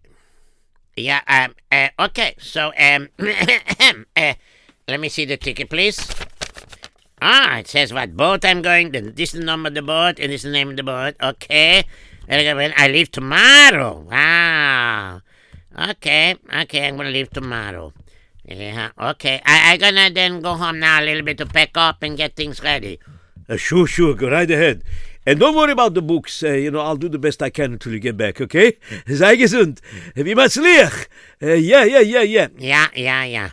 yeah. 0.96 1.20
Um. 1.26 1.54
Uh, 1.70 1.88
okay. 2.06 2.34
So 2.38 2.72
um. 2.78 3.08
uh, 4.16 4.34
let 4.86 5.00
me 5.00 5.08
see 5.08 5.24
the 5.24 5.36
ticket, 5.36 5.70
please. 5.70 5.98
Ah, 7.22 7.58
it 7.58 7.68
says 7.68 7.92
what 7.92 8.16
boat 8.16 8.44
I'm 8.44 8.60
going. 8.60 8.92
To. 8.92 9.00
This 9.00 9.32
is 9.32 9.40
the 9.40 9.46
number 9.46 9.68
of 9.68 9.74
the 9.74 9.82
boat, 9.82 10.18
and 10.18 10.30
this 10.30 10.40
is 10.40 10.50
the 10.50 10.50
name 10.50 10.70
of 10.70 10.76
the 10.76 10.82
boat. 10.82 11.14
Okay. 11.22 11.84
I 12.28 12.88
leave 12.88 13.10
tomorrow. 13.10 14.00
Wow. 14.10 15.20
Okay. 15.90 16.36
Okay. 16.54 16.88
I'm 16.88 16.96
gonna 16.96 17.10
leave 17.10 17.30
tomorrow. 17.30 17.92
Yeah. 18.45 18.90
Okay. 18.99 19.40
I 19.45 19.72
I 19.72 19.76
gonna 19.76 20.11
then 20.11 20.40
go 20.40 20.55
home 20.55 20.78
now 20.78 21.01
a 21.01 21.05
little 21.05 21.22
bit 21.22 21.38
to 21.38 21.47
pack 21.47 21.76
up 21.76 22.03
and 22.03 22.16
get 22.16 22.36
things 22.36 22.62
ready. 22.62 23.01
Uh, 23.49 23.57
sure, 23.57 23.86
sure. 23.86 24.14
Go 24.14 24.30
right 24.30 24.51
ahead. 24.51 24.84
And 25.26 25.40
don't 25.40 25.57
worry 25.57 25.72
about 25.72 25.95
the 25.95 26.03
books. 26.03 26.42
Uh, 26.42 26.49
you 26.53 26.70
know, 26.70 26.80
I'll 26.80 26.97
do 26.97 27.09
the 27.09 27.18
best 27.18 27.42
I 27.42 27.49
can 27.49 27.72
until 27.72 27.92
you 27.92 27.99
get 28.01 28.16
back, 28.16 28.40
okay? 28.40 28.76
Sei 29.07 29.36
gesund. 29.36 29.80
Wie 30.14 30.34
matzliach. 30.34 31.09
Uh, 31.42 31.55
yeah, 31.55 31.84
yeah, 31.84 32.01
yeah, 32.01 32.22
yeah. 32.22 32.49
Yeah, 32.59 32.88
yeah, 32.95 33.24
yeah. 33.24 33.51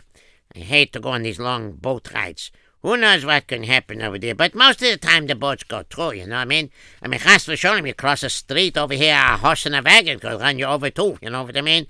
I 0.54 0.58
hate 0.58 0.92
to 0.92 1.00
go 1.00 1.10
on 1.10 1.22
these 1.22 1.38
long 1.38 1.72
boat 1.72 2.12
rides. 2.12 2.52
Who 2.82 2.96
knows 2.96 3.24
what 3.24 3.46
can 3.46 3.62
happen 3.62 4.02
over 4.02 4.18
there? 4.18 4.34
But 4.34 4.54
most 4.54 4.82
of 4.82 4.88
the 4.88 4.96
time 4.96 5.28
the 5.28 5.36
boats 5.36 5.62
go 5.62 5.84
through, 5.88 6.12
you 6.12 6.26
know 6.26 6.36
what 6.36 6.42
I 6.42 6.44
mean? 6.46 6.70
I 7.00 7.08
mean, 7.08 7.20
Chas 7.20 7.46
v'sholem, 7.46 7.86
you 7.86 7.94
cross 7.94 8.24
a 8.24 8.28
street 8.28 8.76
over 8.76 8.94
here, 8.94 9.14
a 9.14 9.36
horse 9.36 9.66
and 9.66 9.76
a 9.76 9.82
wagon 9.82 10.18
could 10.18 10.40
run 10.40 10.58
you 10.58 10.66
over 10.66 10.90
too, 10.90 11.16
you 11.22 11.30
know 11.30 11.44
what 11.44 11.56
I 11.56 11.60
mean? 11.60 11.86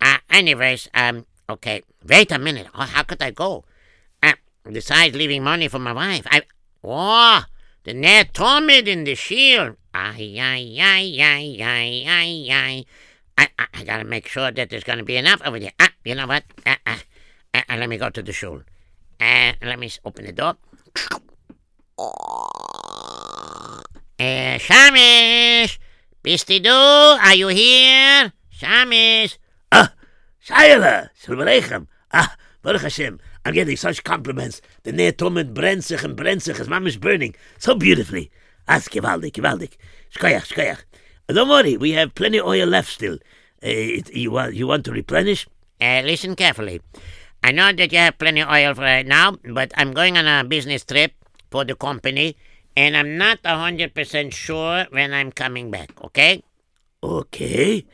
Uh, 0.00 0.18
anyways, 0.28 0.88
um, 0.94 1.26
okay, 1.48 1.82
wait 2.04 2.30
a 2.32 2.38
minute. 2.38 2.68
Oh, 2.74 2.82
how 2.82 3.02
could 3.02 3.22
I 3.22 3.30
go? 3.30 3.64
Uh, 4.22 4.32
besides 4.70 5.16
leaving 5.16 5.42
money 5.42 5.68
for 5.68 5.78
my 5.78 5.92
wife, 5.92 6.26
I... 6.30 6.42
Oh, 6.84 7.44
the 7.84 7.94
Ner 7.94 8.24
Tamid 8.24 8.86
in 8.88 9.04
the 9.04 9.14
shul. 9.14 9.76
Ay, 9.94 10.36
ay, 10.38 10.76
ay, 10.80 11.16
ay, 11.20 11.58
ay, 11.60 12.04
ay, 12.06 12.48
ay. 12.50 12.84
I, 13.38 13.48
I, 13.58 13.66
I 13.74 13.84
gotta 13.84 14.04
make 14.04 14.26
sure 14.28 14.50
that 14.50 14.70
there's 14.70 14.84
gonna 14.84 15.04
be 15.04 15.16
enough 15.16 15.42
over 15.44 15.58
there. 15.58 15.72
Ah, 15.80 15.92
you 16.04 16.14
know 16.14 16.26
what? 16.26 16.44
Uh, 16.66 16.76
uh, 16.86 16.96
uh, 17.54 17.62
uh, 17.68 17.76
let 17.76 17.88
me 17.88 17.98
go 17.98 18.10
to 18.10 18.22
the 18.22 18.32
shul. 18.32 18.62
Uh, 19.20 19.52
let 19.62 19.78
me 19.78 19.90
open 20.04 20.26
the 20.26 20.32
door. 20.32 20.56
Uh, 24.18 24.58
Shamish! 24.58 25.78
Bist 26.22 26.46
du? 26.46 26.70
Are 26.70 27.34
you 27.34 27.48
here? 27.48 28.32
Shamish! 28.54 29.38
Ah, 30.50 30.54
Shayla! 30.54 31.10
Shalom 31.14 31.88
Ah, 32.12 32.34
Baruch 32.62 32.82
Hashem. 32.82 33.20
I'm 33.44 33.54
getting 33.54 33.76
such 33.76 34.02
compliments. 34.02 34.60
The 34.82 34.92
Ner 34.92 35.12
Tamid 35.12 35.54
brennt 35.54 35.84
sich 35.84 36.02
and 36.02 36.16
brennt 36.16 36.42
sich. 36.42 36.56
His 36.56 36.68
mom 36.68 36.86
is 36.86 36.96
burning 36.96 37.34
so 37.58 37.74
beautifully. 37.76 38.30
That's 38.66 38.88
gewaldig, 38.88 39.32
gewaldig. 39.32 39.76
Shkoyach, 40.12 40.52
shkoyach. 40.52 40.82
Don't 41.28 41.48
worry, 41.48 41.76
we 41.76 41.92
have 41.92 42.14
plenty 42.14 42.38
of 42.38 42.46
oil 42.46 42.66
left 42.66 42.90
still. 42.90 43.14
Uh, 43.14 43.98
it, 43.98 44.12
you, 44.14 44.32
want, 44.32 44.54
you 44.54 44.66
want 44.66 44.84
to 44.84 44.92
replenish? 44.92 45.46
Uh, 45.80 46.02
listen 46.04 46.34
carefully. 46.34 46.80
I 47.44 47.52
know 47.52 47.72
that 47.72 47.92
you 47.92 47.98
have 47.98 48.18
plenty 48.18 48.40
of 48.40 48.48
oil 48.48 48.74
for 48.74 48.82
right 48.82 49.06
now, 49.06 49.36
but 49.52 49.72
I'm 49.76 49.92
going 49.92 50.18
on 50.18 50.26
a 50.26 50.44
business 50.44 50.84
trip 50.84 51.12
for 51.50 51.64
the 51.64 51.76
company, 51.76 52.36
and 52.76 52.96
I'm 52.96 53.16
not 53.16 53.38
a 53.44 53.50
100% 53.54 54.32
sure 54.32 54.86
when 54.90 55.14
I'm 55.14 55.30
coming 55.30 55.70
back, 55.70 55.92
okay? 56.04 56.42
Okay. 57.02 57.86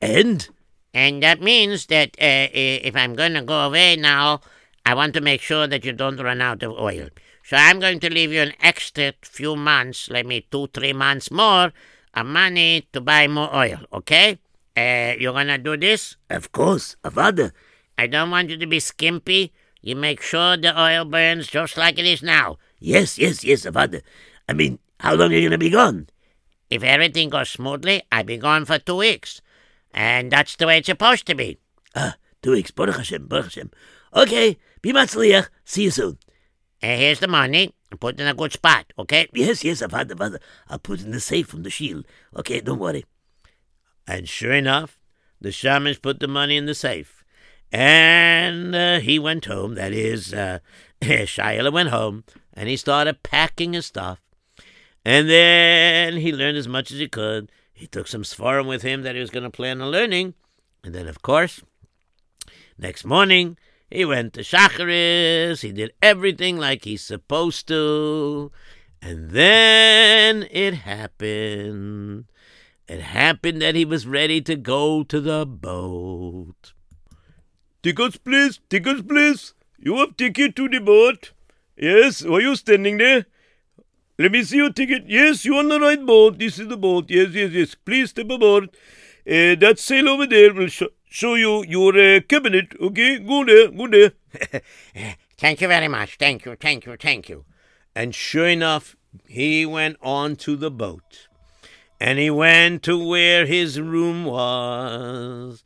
And? 0.00 0.48
And 0.94 1.22
that 1.22 1.40
means 1.40 1.86
that 1.86 2.10
uh, 2.20 2.52
if 2.52 2.94
I'm 2.94 3.14
going 3.14 3.34
to 3.34 3.42
go 3.42 3.60
away 3.60 3.96
now, 3.96 4.40
I 4.84 4.94
want 4.94 5.14
to 5.14 5.20
make 5.20 5.40
sure 5.40 5.66
that 5.66 5.84
you 5.84 5.92
don't 5.92 6.20
run 6.20 6.42
out 6.42 6.62
of 6.62 6.72
oil. 6.72 7.08
So 7.44 7.56
I'm 7.56 7.80
going 7.80 8.00
to 8.00 8.10
leave 8.12 8.32
you 8.32 8.40
an 8.40 8.52
extra 8.60 9.14
few 9.22 9.56
months, 9.56 10.10
let 10.10 10.26
me 10.26 10.46
two, 10.50 10.68
three 10.68 10.92
months 10.92 11.30
more, 11.30 11.72
of 12.14 12.26
money 12.26 12.86
to 12.92 13.00
buy 13.00 13.26
more 13.26 13.54
oil, 13.54 13.78
okay? 13.92 14.38
Uh, 14.76 15.14
you're 15.18 15.32
gonna 15.32 15.58
do 15.58 15.76
this? 15.76 16.16
Of 16.30 16.52
course, 16.52 16.96
Avada. 17.04 17.52
I 17.98 18.06
don't 18.06 18.30
want 18.30 18.50
you 18.50 18.56
to 18.56 18.66
be 18.66 18.80
skimpy. 18.80 19.52
You 19.80 19.96
make 19.96 20.22
sure 20.22 20.56
the 20.56 20.78
oil 20.78 21.04
burns 21.04 21.48
just 21.48 21.76
like 21.76 21.98
it 21.98 22.06
is 22.06 22.22
now. 22.22 22.58
Yes, 22.78 23.18
yes, 23.18 23.44
yes, 23.44 23.66
Avada. 23.66 24.02
I 24.48 24.52
mean, 24.52 24.78
how 25.00 25.14
long 25.14 25.32
are 25.32 25.36
you 25.36 25.48
gonna 25.48 25.58
be 25.58 25.70
gone? 25.70 26.08
If 26.70 26.82
everything 26.82 27.28
goes 27.28 27.50
smoothly, 27.50 28.02
I'll 28.10 28.24
be 28.24 28.38
gone 28.38 28.64
for 28.64 28.78
two 28.78 28.96
weeks. 28.96 29.42
And 29.92 30.30
that's 30.30 30.56
the 30.56 30.66
way 30.66 30.78
it's 30.78 30.86
supposed 30.86 31.26
to 31.26 31.34
be. 31.34 31.58
Ah, 31.94 32.16
two 32.42 32.52
weeks. 32.52 32.70
Baruch 32.70 32.96
Hashem, 32.96 33.26
Baruch 33.26 33.46
Hashem. 33.46 33.70
Okay, 34.14 34.58
be 34.80 34.92
matzliach. 34.92 35.48
See 35.64 35.84
you 35.84 35.90
soon. 35.90 36.18
And 36.80 37.00
here's 37.00 37.20
the 37.20 37.28
money. 37.28 37.74
Put 38.00 38.14
it 38.14 38.22
in 38.22 38.26
a 38.26 38.34
good 38.34 38.52
spot, 38.52 38.92
okay? 38.98 39.28
Yes, 39.34 39.62
yes, 39.64 39.82
I've 39.82 39.92
had 39.92 40.08
the 40.08 40.14
Avada. 40.14 40.38
I'll 40.68 40.78
put 40.78 41.00
it 41.00 41.06
in 41.06 41.12
the 41.12 41.20
safe 41.20 41.46
from 41.46 41.62
the 41.62 41.70
shul. 41.70 42.02
Okay, 42.36 42.60
don't 42.60 42.78
worry. 42.78 43.04
And 44.06 44.28
sure 44.28 44.52
enough, 44.52 44.98
the 45.40 45.50
shamish 45.50 46.00
put 46.00 46.18
the 46.18 46.28
money 46.28 46.56
in 46.56 46.66
the 46.66 46.74
safe. 46.74 47.22
And 47.70 48.74
uh, 48.74 49.00
he 49.00 49.18
went 49.18 49.44
home. 49.44 49.74
That 49.74 49.92
is, 49.92 50.32
uh, 50.32 50.60
Shiloh 51.02 51.70
went 51.70 51.90
home 51.90 52.24
and 52.54 52.68
he 52.68 52.76
started 52.76 53.22
packing 53.22 53.72
his 53.72 53.86
stuff. 53.86 54.20
And 55.04 55.28
then 55.28 56.18
he 56.18 56.32
learned 56.32 56.56
as 56.56 56.68
much 56.68 56.90
as 56.90 56.98
he 56.98 57.08
could. 57.08 57.50
He 57.72 57.86
took 57.86 58.06
some 58.06 58.22
svarim 58.22 58.66
with 58.66 58.82
him 58.82 59.02
that 59.02 59.14
he 59.14 59.20
was 59.20 59.30
going 59.30 59.44
to 59.44 59.50
plan 59.50 59.80
on 59.80 59.90
learning. 59.90 60.34
And 60.84 60.94
then, 60.94 61.08
of 61.08 61.22
course, 61.22 61.62
next 62.78 63.04
morning, 63.04 63.56
he 63.90 64.04
went 64.04 64.32
to 64.34 64.40
Shacharis. 64.40 65.62
He 65.62 65.72
did 65.72 65.92
everything 66.02 66.58
like 66.58 66.84
he's 66.84 67.02
supposed 67.02 67.68
to. 67.68 68.50
And 69.00 69.30
then 69.30 70.46
it 70.50 70.74
happened. 70.74 72.26
It 72.88 73.00
happened 73.00 73.62
that 73.62 73.74
he 73.74 73.84
was 73.84 74.06
ready 74.06 74.40
to 74.42 74.56
go 74.56 75.02
to 75.04 75.20
the 75.20 75.46
boat. 75.46 76.72
Tickets, 77.82 78.16
please. 78.16 78.60
Tickets, 78.68 79.02
please. 79.02 79.54
You 79.78 79.96
have 79.98 80.16
ticket 80.16 80.54
to 80.56 80.68
the 80.68 80.78
boat. 80.78 81.32
Yes, 81.76 82.22
were 82.22 82.40
you 82.40 82.54
standing 82.54 82.98
there? 82.98 83.26
Let 84.22 84.30
me 84.30 84.44
see 84.44 84.58
your 84.58 84.72
ticket. 84.72 85.02
Yes, 85.08 85.44
you're 85.44 85.58
on 85.58 85.68
the 85.68 85.80
right 85.80 86.06
boat. 86.06 86.38
This 86.38 86.56
is 86.56 86.68
the 86.68 86.76
boat. 86.76 87.06
Yes, 87.10 87.30
yes, 87.32 87.50
yes. 87.50 87.74
Please 87.74 88.10
step 88.10 88.30
aboard. 88.30 88.68
Uh, 89.26 89.56
that 89.56 89.80
sail 89.80 90.08
over 90.08 90.28
there 90.28 90.54
will 90.54 90.68
sh- 90.68 90.94
show 91.08 91.34
you 91.34 91.64
your 91.64 91.98
uh, 91.98 92.20
cabinet. 92.28 92.68
Okay, 92.80 93.18
go 93.18 93.44
there, 93.44 93.68
go 93.72 93.88
there. 93.88 94.12
Thank 95.38 95.60
you 95.60 95.66
very 95.66 95.88
much. 95.88 96.18
Thank 96.18 96.44
you, 96.44 96.54
thank 96.54 96.86
you, 96.86 96.96
thank 96.96 97.28
you. 97.28 97.44
And 97.96 98.14
sure 98.14 98.46
enough, 98.46 98.94
he 99.26 99.66
went 99.66 99.96
on 100.00 100.36
to 100.36 100.54
the 100.54 100.70
boat. 100.70 101.26
And 101.98 102.20
he 102.20 102.30
went 102.30 102.84
to 102.84 103.04
where 103.04 103.44
his 103.44 103.80
room 103.80 104.24
was. 104.24 105.64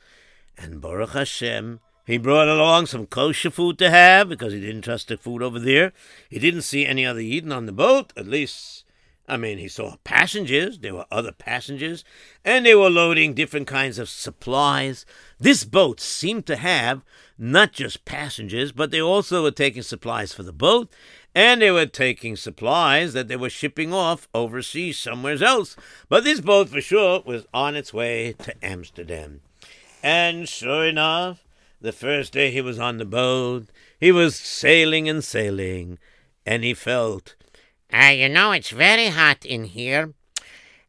And 0.56 0.80
Baruch 0.80 1.10
Hashem, 1.10 1.80
he 2.06 2.18
brought 2.18 2.48
along 2.48 2.86
some 2.86 3.06
kosher 3.06 3.50
food 3.50 3.78
to 3.78 3.90
have 3.90 4.28
because 4.28 4.52
he 4.52 4.60
didn't 4.60 4.82
trust 4.82 5.08
the 5.08 5.16
food 5.16 5.42
over 5.42 5.58
there. 5.58 5.92
He 6.30 6.38
didn't 6.38 6.62
see 6.62 6.86
any 6.86 7.04
other 7.04 7.20
eating 7.20 7.50
on 7.50 7.66
the 7.66 7.72
boat, 7.72 8.12
at 8.16 8.28
least. 8.28 8.84
I 9.28 9.36
mean, 9.36 9.58
he 9.58 9.66
saw 9.66 9.96
passengers. 10.04 10.78
There 10.78 10.94
were 10.94 11.06
other 11.10 11.32
passengers, 11.32 12.04
and 12.44 12.64
they 12.64 12.76
were 12.76 12.88
loading 12.88 13.34
different 13.34 13.66
kinds 13.66 13.98
of 13.98 14.08
supplies. 14.08 15.04
This 15.40 15.64
boat 15.64 16.00
seemed 16.00 16.46
to 16.46 16.54
have 16.54 17.02
not 17.36 17.72
just 17.72 18.04
passengers, 18.04 18.70
but 18.70 18.92
they 18.92 19.02
also 19.02 19.42
were 19.42 19.50
taking 19.50 19.82
supplies 19.82 20.32
for 20.32 20.44
the 20.44 20.52
boat, 20.52 20.88
and 21.34 21.60
they 21.60 21.72
were 21.72 21.86
taking 21.86 22.36
supplies 22.36 23.14
that 23.14 23.26
they 23.26 23.36
were 23.36 23.50
shipping 23.50 23.92
off 23.92 24.28
overseas 24.32 24.98
somewhere 24.98 25.42
else. 25.42 25.76
But 26.08 26.22
this 26.22 26.40
boat, 26.40 26.68
for 26.68 26.80
sure, 26.80 27.22
was 27.26 27.46
on 27.52 27.74
its 27.74 27.92
way 27.92 28.36
to 28.38 28.54
Amsterdam. 28.64 29.40
And 30.04 30.48
sure 30.48 30.86
enough, 30.86 31.45
the 31.80 31.92
first 31.92 32.32
day 32.32 32.50
he 32.50 32.60
was 32.60 32.78
on 32.78 32.98
the 32.98 33.04
boat, 33.04 33.66
he 33.98 34.12
was 34.12 34.36
sailing 34.36 35.08
and 35.08 35.22
sailing, 35.22 35.98
and 36.44 36.64
he 36.64 36.74
felt 36.74 37.34
Ah, 37.92 38.10
you 38.10 38.28
know, 38.28 38.52
it's 38.52 38.70
very 38.70 39.08
hot 39.08 39.44
in 39.44 39.64
here. 39.64 40.12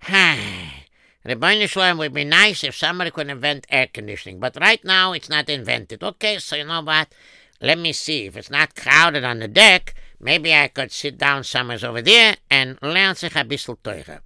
Ribono 0.04 1.68
Shel 1.68 1.84
Olam 1.84 1.98
would 2.00 2.14
be 2.14 2.24
nice 2.24 2.64
if 2.64 2.76
somebody 2.76 3.12
could 3.12 3.30
invent 3.30 3.68
air 3.70 3.88
conditioning, 3.88 4.40
but 4.40 4.58
right 4.60 4.84
now 4.84 5.14
it's 5.14 5.30
not 5.30 5.50
invented. 5.50 6.04
Okay, 6.04 6.40
so 6.40 6.56
you 6.56 6.64
know 6.64 6.82
what? 6.82 7.14
Let 7.62 7.78
me 7.78 7.92
see. 7.92 8.26
If 8.26 8.38
it's 8.38 8.50
not 8.50 8.76
crowded 8.76 9.24
on 9.24 9.40
the 9.40 9.48
deck, 9.48 9.94
maybe 10.20 10.54
I 10.54 10.70
could 10.70 10.92
sit 10.92 11.18
down 11.18 11.44
somewhere 11.44 11.80
over 11.84 12.02
there 12.02 12.38
and 12.50 12.80
learn 12.82 13.16
sich 13.16 13.36
a 13.36 13.44
bissl 13.44 13.78
Teure. 13.84 14.22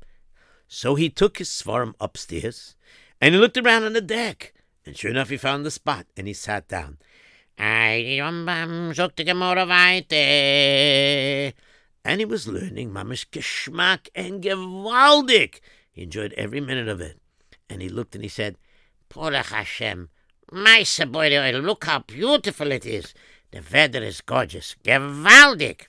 So 0.67 0.95
he 0.95 1.09
took 1.09 1.39
his 1.39 1.49
svarim 1.49 1.93
upstairs, 1.99 2.75
and 3.19 3.33
he 3.33 3.41
looked 3.41 3.57
around 3.57 3.83
on 3.83 3.93
the 3.93 4.01
deck, 4.01 4.53
and 4.91 4.97
sure 4.97 5.11
enough 5.11 5.29
he 5.29 5.37
found 5.37 5.65
the 5.65 5.71
spot, 5.71 6.05
and 6.17 6.27
he 6.27 6.33
sat 6.33 6.67
down. 6.67 6.97
Die 7.57 8.19
um, 8.19 8.45
Gemorre. 8.45 10.03
Eh? 10.11 11.51
And 12.03 12.19
he 12.19 12.25
was 12.25 12.45
learning 12.45 12.91
mamish 12.91 13.25
geschmack 13.29 14.09
and 14.13 14.43
gewaldig. 14.43 15.61
He 15.93 16.03
enjoyed 16.03 16.33
every 16.33 16.59
minute 16.59 16.89
of 16.89 16.99
it. 16.99 17.21
And 17.69 17.81
he 17.81 17.87
looked 17.87 18.15
and 18.15 18.23
he 18.25 18.27
said, 18.27 18.57
Baruch 19.07 19.45
Hashem, 19.45 20.09
my 20.51 20.83
boy, 21.07 21.29
look 21.63 21.85
how 21.85 21.99
beautiful 21.99 22.69
it 22.73 22.85
is. 22.85 23.13
The 23.51 23.61
weather 23.71 24.03
is 24.03 24.19
gorgeous. 24.19 24.75
Gewaldig. 24.83 25.83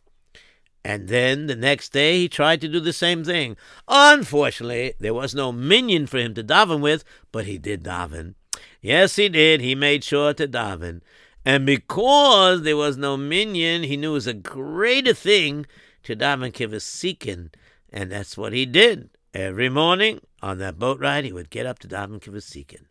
And 0.85 1.09
then 1.09 1.49
the 1.49 1.57
next 1.57 1.93
day 1.93 2.19
he 2.19 2.29
tried 2.29 2.61
to 2.61 2.69
do 2.69 2.79
the 2.79 2.93
same 2.93 3.25
thing. 3.25 3.57
Unfortunately, 3.89 4.95
there 5.01 5.13
was 5.13 5.35
no 5.35 5.51
minyan 5.51 6.07
for 6.07 6.19
him 6.19 6.35
to 6.35 6.45
daven 6.45 6.81
with, 6.81 7.03
but 7.33 7.47
he 7.47 7.59
did 7.59 7.83
daven. 7.83 8.35
Yes, 8.83 9.15
he 9.15 9.29
did. 9.29 9.61
He 9.61 9.77
made 9.77 10.03
sure 10.03 10.35
to 10.35 10.49
daven. 10.49 11.01
And 11.45 11.65
because 11.65 12.63
there 12.63 12.77
was 12.77 12.97
no 12.97 13.17
minyan, 13.17 13.85
he 13.85 13.97
knew 13.97 14.11
it 14.11 14.15
was 14.15 14.27
a 14.27 14.35
greater 14.35 15.15
thing 15.15 15.67
to 16.03 16.17
daven 16.17 16.53
kivasikin. 16.53 17.51
And 17.93 18.11
that's 18.11 18.37
what 18.37 18.53
he 18.53 18.67
did. 18.67 19.11
Every 19.33 19.69
morning 19.69 20.21
on 20.43 20.59
that 20.59 20.79
boat 20.79 20.99
ride, 21.01 21.25
he 21.25 21.33
would 21.33 21.49
get 21.49 21.65
up 21.65 21.79
to 21.81 21.89
daven 21.89 22.21
kivasikin. 22.21 22.87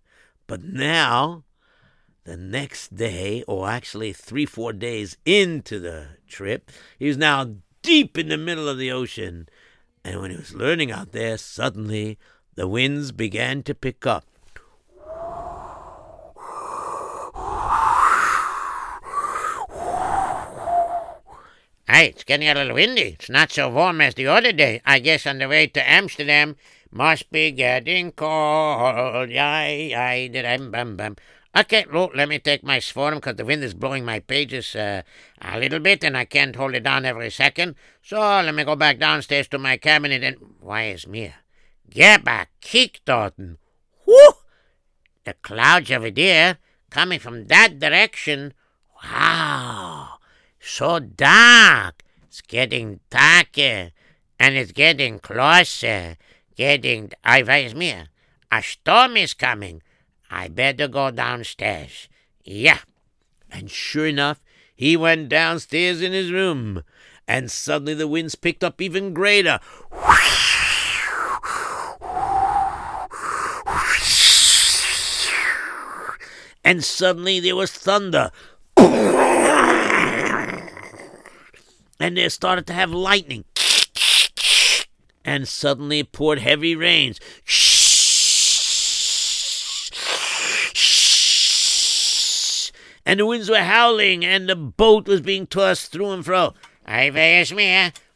But 0.48 0.64
now, 0.64 1.44
the 2.24 2.38
next 2.38 2.96
day, 2.96 3.44
or 3.48 3.70
actually 3.70 4.14
three, 4.14 4.46
four 4.46 4.72
days 4.72 5.18
into 5.26 5.80
the 5.80 6.08
trip, 6.28 6.72
he 6.98 7.08
was 7.08 7.18
now 7.18 7.56
deep 7.82 8.18
in 8.18 8.30
the 8.30 8.38
middle 8.38 8.70
of 8.70 8.78
the 8.78 8.92
ocean. 8.92 9.50
And 10.06 10.22
when 10.22 10.32
he 10.32 10.38
was 10.38 10.56
learning 10.56 10.92
out 10.92 11.12
there, 11.12 11.38
suddenly 11.38 12.18
the 12.56 12.68
winds 12.68 13.12
began 13.12 13.64
to 13.64 13.76
pick 13.76 14.06
up. 14.06 14.26
Hey, 21.88 22.08
it's 22.08 22.24
getting 22.24 22.48
a 22.48 22.54
little 22.54 22.76
windy. 22.76 23.16
It's 23.20 23.30
not 23.30 23.52
so 23.52 23.70
warm 23.70 24.02
as 24.02 24.16
the 24.16 24.28
other 24.28 24.52
day. 24.52 24.82
I 24.86 25.00
guess 25.00 25.26
on 25.26 25.40
the 25.40 25.48
way 25.48 25.68
to 25.68 25.90
Amsterdam 25.90 26.56
must 26.92 27.32
be 27.32 27.52
getting 27.52 28.12
cold. 28.12 29.30
Yay, 29.30 29.90
yay, 29.92 30.30
bam, 30.30 30.72
bam, 30.72 30.96
bam. 30.96 31.16
Okay, 31.54 31.86
look, 31.92 32.16
let 32.16 32.30
me 32.30 32.40
take 32.40 32.64
my 32.64 32.80
swarm 32.80 33.16
because 33.16 33.36
the 33.36 33.44
wind 33.44 33.64
is 33.64 33.74
blowing 33.74 34.06
my 34.06 34.20
pages 34.20 34.74
uh, 34.74 35.02
a 35.42 35.60
little 35.60 35.80
bit 35.80 36.04
and 36.04 36.16
I 36.16 36.24
can't 36.24 36.56
hold 36.56 36.76
it 36.76 36.84
down 36.84 37.04
every 37.04 37.30
second. 37.30 37.76
So 38.02 38.18
let 38.20 38.56
me 38.56 38.64
go 38.64 38.78
back 38.78 39.00
downstairs 39.00 39.50
to 39.50 39.58
my 39.58 39.78
cabinet 39.78 40.24
and. 40.24 40.38
Why 40.62 40.84
is 40.86 41.08
mir? 41.08 41.34
Gib 41.90 42.26
a 42.28 42.48
kick 42.62 43.02
dorten. 43.06 43.58
Whoo! 44.06 44.34
The 45.26 45.34
clouds 45.34 45.92
over 45.92 46.10
there 46.10 46.60
coming 46.90 47.20
from 47.20 47.48
that 47.48 47.80
direction. 47.80 48.54
Wow! 49.04 49.91
So 50.62 50.99
dark. 50.99 52.03
It's 52.28 52.41
getting 52.41 52.99
darker 53.09 53.91
and 54.39 54.55
it's 54.55 54.72
getting 54.72 55.20
closer. 55.20 56.18
Getting. 56.55 57.12
I 57.24 57.41
weiß 57.41 57.74
mir. 57.74 58.07
A 58.51 58.62
storm 58.62 59.18
is 59.18 59.34
coming. 59.34 59.82
I 60.30 60.47
better 60.47 60.88
go 60.88 61.09
downstairs. 61.09 62.07
Yeah. 62.43 62.80
And 63.51 63.70
sure 63.70 64.07
enough, 64.07 64.41
he 64.76 64.95
went 64.95 65.30
downstairs 65.30 66.01
in 66.01 66.14
his 66.14 66.32
room, 66.32 66.84
and 67.28 67.51
suddenly 67.51 67.93
the 67.93 68.07
winds 68.07 68.36
picked 68.36 68.64
up 68.64 68.82
even 68.82 69.14
greater. 69.14 69.59
And 76.64 76.84
suddenly 76.84 77.39
there 77.39 77.55
was 77.55 77.72
thunder. 77.72 78.32
And 82.02 82.18
there 82.18 82.30
started 82.32 82.66
to 82.66 82.74
have 82.74 82.91
lightning. 82.91 83.45
And 85.24 85.47
suddenly 85.47 85.99
it 85.99 86.12
poured 86.12 86.39
heavy 86.39 86.76
rains. 86.76 87.20
and 93.06 93.20
the 93.20 93.26
winds 93.26 93.49
were 93.49 93.58
howling, 93.58 94.26
and 94.26 94.49
the 94.49 94.56
boat 94.56 95.08
was 95.08 95.22
being 95.22 95.45
tossed 95.45 95.91
through 95.91 96.10
and 96.12 96.26
fro. 96.26 96.56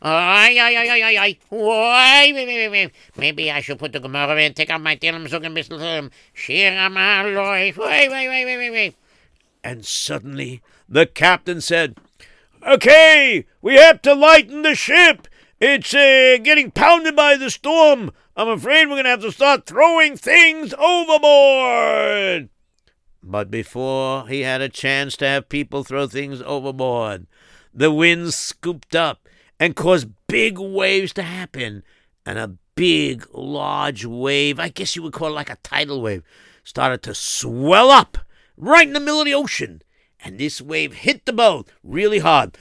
Oi, 0.04 0.08
oi, 0.08 0.76
oi, 0.78 0.90
oi, 0.90 1.04
oi, 1.04 1.18
oi. 1.20 1.38
Oi, 1.52 2.34
wait, 2.34 2.48
wait, 2.48 2.70
wait. 2.70 2.92
Maybe 3.18 3.52
I 3.52 3.62
should 3.62 3.78
put 3.78 3.94
the 3.94 4.00
Gemara 4.00 4.36
and 4.42 4.56
take 4.56 4.72
out 4.72 4.82
my 4.82 4.96
can 4.96 5.54
listen 5.54 5.74
to 5.74 5.78
them. 5.78 6.10
Shir 6.34 6.72
Amaloi. 6.72 7.76
Wait, 7.78 8.10
wait, 8.10 8.30
wait, 8.30 8.46
wait, 8.46 8.72
wait. 8.72 8.96
And 9.64 9.86
suddenly 9.86 10.62
the 10.90 11.06
captain 11.06 11.62
said, 11.62 11.98
Okay, 12.68 13.46
we 13.62 13.76
have 13.76 14.02
to 14.02 14.16
lighten 14.16 14.64
the 14.64 14.74
ship. 14.74 15.28
It's 15.60 15.94
uh, 15.94 16.38
getting 16.42 16.72
pounded 16.72 17.16
by 17.16 17.38
the 17.38 17.52
storm. 17.52 18.12
I'm 18.36 18.50
afraid 18.50 18.88
we're 18.88 18.96
going 18.96 19.04
to 19.04 19.12
have 19.12 19.22
to 19.22 19.32
start 19.32 19.68
throwing 19.68 20.18
things 20.18 20.74
overboard. 20.74 22.50
But 23.22 23.52
before 23.52 24.28
he 24.28 24.42
had 24.42 24.62
a 24.62 24.70
chance 24.70 25.16
to 25.18 25.28
have 25.28 25.48
people 25.48 25.84
throw 25.84 26.08
things 26.08 26.42
overboard, 26.42 27.28
the 27.72 27.92
wind 27.92 28.34
scooped 28.34 28.96
up 28.96 29.30
and 29.60 29.76
caused 29.76 30.08
big 30.26 30.58
waves 30.58 31.14
to 31.14 31.22
happen. 31.22 31.84
And 32.26 32.40
a 32.40 32.56
big, 32.74 33.28
large 33.32 34.06
wave, 34.06 34.60
I 34.60 34.70
guess 34.70 34.96
you 34.96 35.04
would 35.04 35.14
call 35.14 35.28
it 35.28 35.36
like 35.36 35.52
a 35.52 35.58
tidal 35.62 36.02
wave, 36.02 36.24
started 36.64 37.04
to 37.04 37.14
swell 37.14 37.92
up 37.92 38.18
right 38.58 38.88
in 38.88 38.94
the 38.94 39.00
middle 39.00 39.20
of 39.20 39.26
the 39.26 39.36
ocean. 39.36 39.84
And 40.26 40.40
this 40.40 40.60
wave 40.60 40.94
hit 40.94 41.26
the 41.26 41.34
boat 41.34 41.70
really 41.84 42.18
hard. 42.18 42.58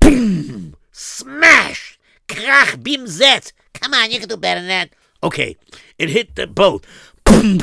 Boom! 0.00 0.74
Smash! 0.90 1.96
Krach! 2.26 2.82
Bim 2.82 3.06
zet! 3.06 3.52
Come 3.72 3.94
on, 3.94 4.10
you 4.10 4.18
can 4.18 4.28
do 4.28 4.36
better 4.36 4.58
than 4.60 4.68
that. 4.68 4.90
Okay, 5.22 5.56
it 5.96 6.10
hit 6.10 6.34
the 6.34 6.48
boat. 6.48 6.84
Boom! 7.22 7.60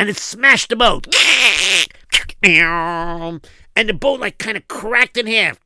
and 0.00 0.08
it 0.08 0.16
smashed 0.16 0.70
the 0.70 0.76
boat. 0.76 1.06
And 2.42 3.88
the 3.88 3.94
boat 3.94 4.18
like 4.18 4.38
kind 4.38 4.56
of 4.56 4.66
cracked 4.66 5.16
in 5.16 5.28
half. 5.28 5.60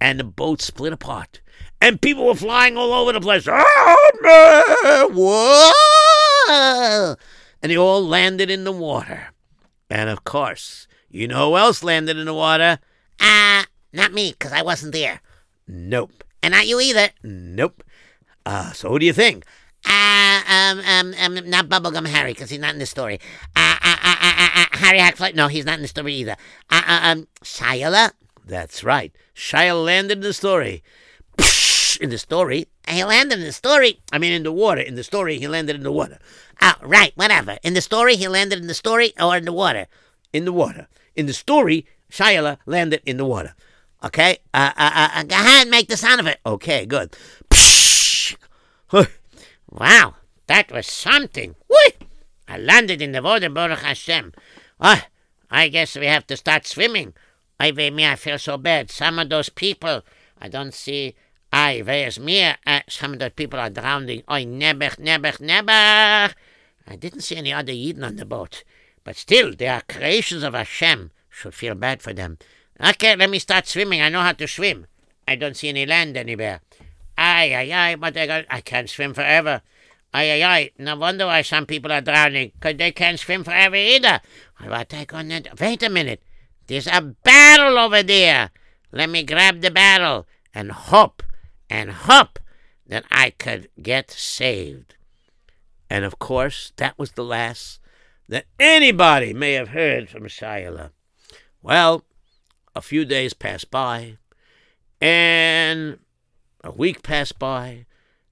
And 0.00 0.18
the 0.18 0.24
boat 0.24 0.62
split 0.62 0.94
apart. 0.94 1.42
And 1.80 2.00
people 2.00 2.24
were 2.24 2.34
flying 2.34 2.78
all 2.78 2.92
over 2.92 3.12
the 3.12 3.20
place. 3.20 3.46
Oh, 3.50 5.08
And 7.62 7.70
they 7.70 7.76
all 7.76 8.04
landed 8.04 8.50
in 8.50 8.64
the 8.64 8.72
water. 8.72 9.28
And 9.88 10.08
of 10.10 10.24
course, 10.24 10.86
you 11.10 11.28
know 11.28 11.50
who 11.50 11.56
else 11.56 11.82
landed 11.82 12.16
in 12.16 12.26
the 12.26 12.34
water? 12.34 12.78
Uh, 13.20 13.64
not 13.92 14.12
me, 14.12 14.32
because 14.32 14.52
I 14.52 14.62
wasn't 14.62 14.92
there. 14.92 15.20
Nope. 15.68 16.24
And 16.42 16.52
not 16.52 16.66
you 16.66 16.80
either. 16.80 17.10
Nope. 17.22 17.84
Uh, 18.44 18.72
so 18.72 18.88
who 18.88 18.98
do 18.98 19.06
you 19.06 19.12
think? 19.12 19.44
Uh, 19.84 20.42
um, 20.48 20.80
um, 20.80 21.14
um, 21.20 21.50
not 21.50 21.68
Bubblegum 21.68 22.06
Harry, 22.06 22.32
because 22.32 22.50
he's 22.50 22.60
not 22.60 22.72
in 22.72 22.78
the 22.78 22.86
story. 22.86 23.20
Uh, 23.54 23.76
uh, 23.82 23.96
uh, 24.02 24.16
uh, 24.20 24.34
uh, 24.38 24.48
uh 24.56 24.76
Harry 24.78 24.98
Hackfly, 24.98 25.34
no, 25.34 25.48
he's 25.48 25.64
not 25.64 25.76
in 25.76 25.82
the 25.82 25.88
story 25.88 26.14
either. 26.14 26.36
Uh, 26.70 26.82
uh, 26.86 27.00
um, 27.02 27.28
Shia 27.42 28.12
That's 28.44 28.82
right. 28.82 29.14
Shia 29.34 29.84
landed 29.84 30.18
in 30.18 30.22
the 30.22 30.32
story. 30.32 30.82
Psh, 31.36 32.00
in 32.00 32.10
the 32.10 32.18
story. 32.18 32.66
He 32.88 33.04
landed 33.04 33.38
in 33.38 33.44
the 33.44 33.52
story. 33.52 34.00
I 34.12 34.18
mean, 34.18 34.32
in 34.32 34.42
the 34.42 34.52
water. 34.52 34.80
In 34.80 34.96
the 34.96 35.04
story, 35.04 35.38
he 35.38 35.48
landed 35.48 35.76
in 35.76 35.82
the 35.82 35.92
water. 35.92 36.18
Oh, 36.60 36.74
right, 36.82 37.12
whatever. 37.14 37.58
In 37.62 37.74
the 37.74 37.80
story, 37.80 38.16
he 38.16 38.28
landed 38.28 38.58
in 38.58 38.66
the 38.66 38.74
story 38.74 39.12
or 39.20 39.36
in 39.36 39.44
the 39.44 39.52
water? 39.52 39.86
In 40.32 40.44
the 40.44 40.52
water. 40.52 40.88
In 41.14 41.26
the 41.26 41.32
story, 41.32 41.86
Shia 42.10 42.58
landed 42.66 43.02
in 43.06 43.16
the 43.16 43.24
water. 43.24 43.54
Okay? 44.04 44.38
Uh, 44.52 44.72
uh, 44.76 44.90
uh, 44.94 45.08
uh, 45.14 45.22
go 45.24 45.36
ahead 45.36 45.62
and 45.62 45.70
make 45.70 45.88
the 45.88 45.96
sound 45.96 46.20
of 46.20 46.26
it. 46.26 46.40
Okay, 46.44 46.84
good. 46.86 47.16
wow, 49.70 50.14
that 50.46 50.70
was 50.70 50.86
something. 50.86 51.54
Whee! 51.68 52.06
I 52.48 52.58
landed 52.58 53.00
in 53.00 53.12
the 53.12 53.22
water, 53.22 53.48
Baruch 53.48 53.78
Hashem. 53.78 54.32
Oh, 54.80 55.02
I 55.50 55.68
guess 55.68 55.96
we 55.96 56.06
have 56.06 56.26
to 56.26 56.36
start 56.36 56.66
swimming. 56.66 57.14
I 57.58 57.70
me, 57.70 58.04
I 58.06 58.16
feel 58.16 58.38
so 58.38 58.58
bad. 58.58 58.90
Some 58.90 59.18
of 59.18 59.28
those 59.28 59.48
people, 59.48 60.02
I 60.40 60.48
don't 60.48 60.74
see. 60.74 61.14
I, 61.52 61.82
me? 62.20 62.42
Uh, 62.66 62.80
some 62.88 63.12
of 63.12 63.18
those 63.18 63.32
people 63.36 63.60
are 63.60 63.68
drowning. 63.68 64.22
Oi, 64.30 64.44
nebech, 64.44 64.96
nebech, 64.96 65.38
nebech. 65.38 66.34
I 66.86 66.96
didn't 66.96 67.20
see 67.20 67.36
any 67.36 67.52
other 67.52 67.72
Yidden 67.72 68.06
on 68.06 68.16
the 68.16 68.24
boat. 68.24 68.64
But 69.04 69.16
still, 69.16 69.54
they 69.54 69.68
are 69.68 69.82
creations 69.82 70.42
of 70.42 70.54
Hashem. 70.54 71.10
Should 71.28 71.54
feel 71.54 71.74
bad 71.74 72.00
for 72.02 72.12
them. 72.12 72.38
Okay, 72.82 73.14
let 73.16 73.30
me 73.30 73.38
start 73.38 73.66
swimming. 73.66 74.00
I 74.00 74.08
know 74.08 74.22
how 74.22 74.32
to 74.32 74.48
swim. 74.48 74.86
I 75.28 75.36
don't 75.36 75.56
see 75.56 75.68
any 75.68 75.86
land 75.86 76.16
anywhere. 76.16 76.60
Ay, 77.18 77.54
ay, 77.54 77.72
ay, 77.72 77.94
but 77.96 78.16
I, 78.16 78.26
got, 78.26 78.44
I 78.50 78.60
can't 78.60 78.88
swim 78.88 79.12
forever. 79.12 79.62
Ay, 80.14 80.30
ay, 80.30 80.42
ay. 80.42 80.70
No 80.78 80.96
wonder 80.96 81.26
why 81.26 81.42
some 81.42 81.66
people 81.66 81.92
are 81.92 82.00
drowning, 82.00 82.52
'cause 82.60 82.76
they 82.76 82.92
can't 82.92 83.20
swim 83.20 83.44
forever 83.44 83.76
either. 83.76 84.20
What 84.58 84.92
I 84.94 85.04
gonna? 85.04 85.42
Wait 85.60 85.82
a 85.82 85.88
minute. 85.88 86.22
There's 86.66 86.86
a 86.86 87.00
barrel 87.00 87.78
over 87.78 88.02
there. 88.02 88.50
Let 88.90 89.10
me 89.10 89.22
grab 89.22 89.60
the 89.60 89.70
barrel 89.70 90.26
and 90.54 90.72
hope 90.72 91.22
and 91.72 91.90
hope 91.90 92.38
that 92.86 93.02
I 93.10 93.30
could 93.30 93.70
get 93.80 94.10
saved. 94.10 94.94
And 95.88 96.04
of 96.04 96.18
course, 96.18 96.70
that 96.76 96.98
was 96.98 97.12
the 97.12 97.24
last 97.24 97.80
that 98.28 98.44
anybody 98.60 99.32
may 99.32 99.54
have 99.54 99.70
heard 99.70 100.10
from 100.10 100.28
Shiloh. 100.28 100.90
Well, 101.62 102.04
a 102.76 102.82
few 102.82 103.06
days 103.06 103.32
passed 103.32 103.70
by, 103.70 104.18
and 105.00 105.98
a 106.62 106.70
week 106.70 107.02
passed 107.02 107.38
by, 107.38 107.86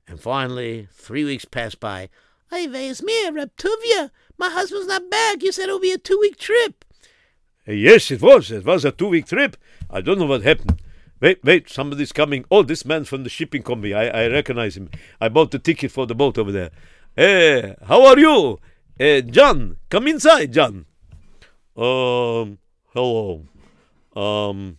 and 0.07 0.20
finally 0.20 0.88
three 0.93 1.24
weeks 1.24 1.47
passed 1.47 1.80
by. 1.80 2.11
Hey, 2.51 2.68
where's 2.68 3.03
me, 3.03 3.30
Reb 3.30 3.57
Tuvia? 3.57 4.11
My 4.36 4.51
husband's 4.51 4.86
not 4.86 5.11
back. 5.11 5.43
You 5.43 5.53
said 5.53 5.64
it'll 5.64 5.80
be 5.80 5.93
a 5.93 5.99
two-week 5.99 6.36
trip. 6.36 6.84
Yes, 7.66 8.11
it 8.11 8.20
was. 8.20 8.51
It 8.51 8.66
was 8.66 8.84
a 8.84 8.93
two 8.93 9.09
week 9.09 9.26
trip. 9.26 9.57
I 9.88 10.03
don't 10.03 10.18
know 10.18 10.26
what 10.26 10.43
happened. 10.43 10.82
Wait, 11.21 11.45
wait, 11.45 11.68
somebody's 11.68 12.12
coming. 12.12 12.45
Oh, 12.51 12.62
this 12.62 12.85
man 12.85 13.05
from 13.05 13.25
the 13.25 13.29
shipping 13.29 13.62
company. 13.62 13.93
I, 13.93 14.25
I 14.25 14.29
recognize 14.29 14.77
him. 14.77 14.91
I 15.21 15.29
bought 15.29 15.51
the 15.51 15.59
ticket 15.59 15.91
for 15.91 16.07
the 16.07 16.14
boat 16.14 16.39
over 16.39 16.51
there. 16.51 16.71
Hey, 17.14 17.75
how 17.87 18.07
are 18.07 18.18
you? 18.18 18.59
Uh, 18.99 19.21
John, 19.21 19.77
come 19.91 20.09
inside, 20.09 20.53
John. 20.53 20.87
Um, 21.77 22.59
hello. 22.95 23.47
Um, 24.16 24.79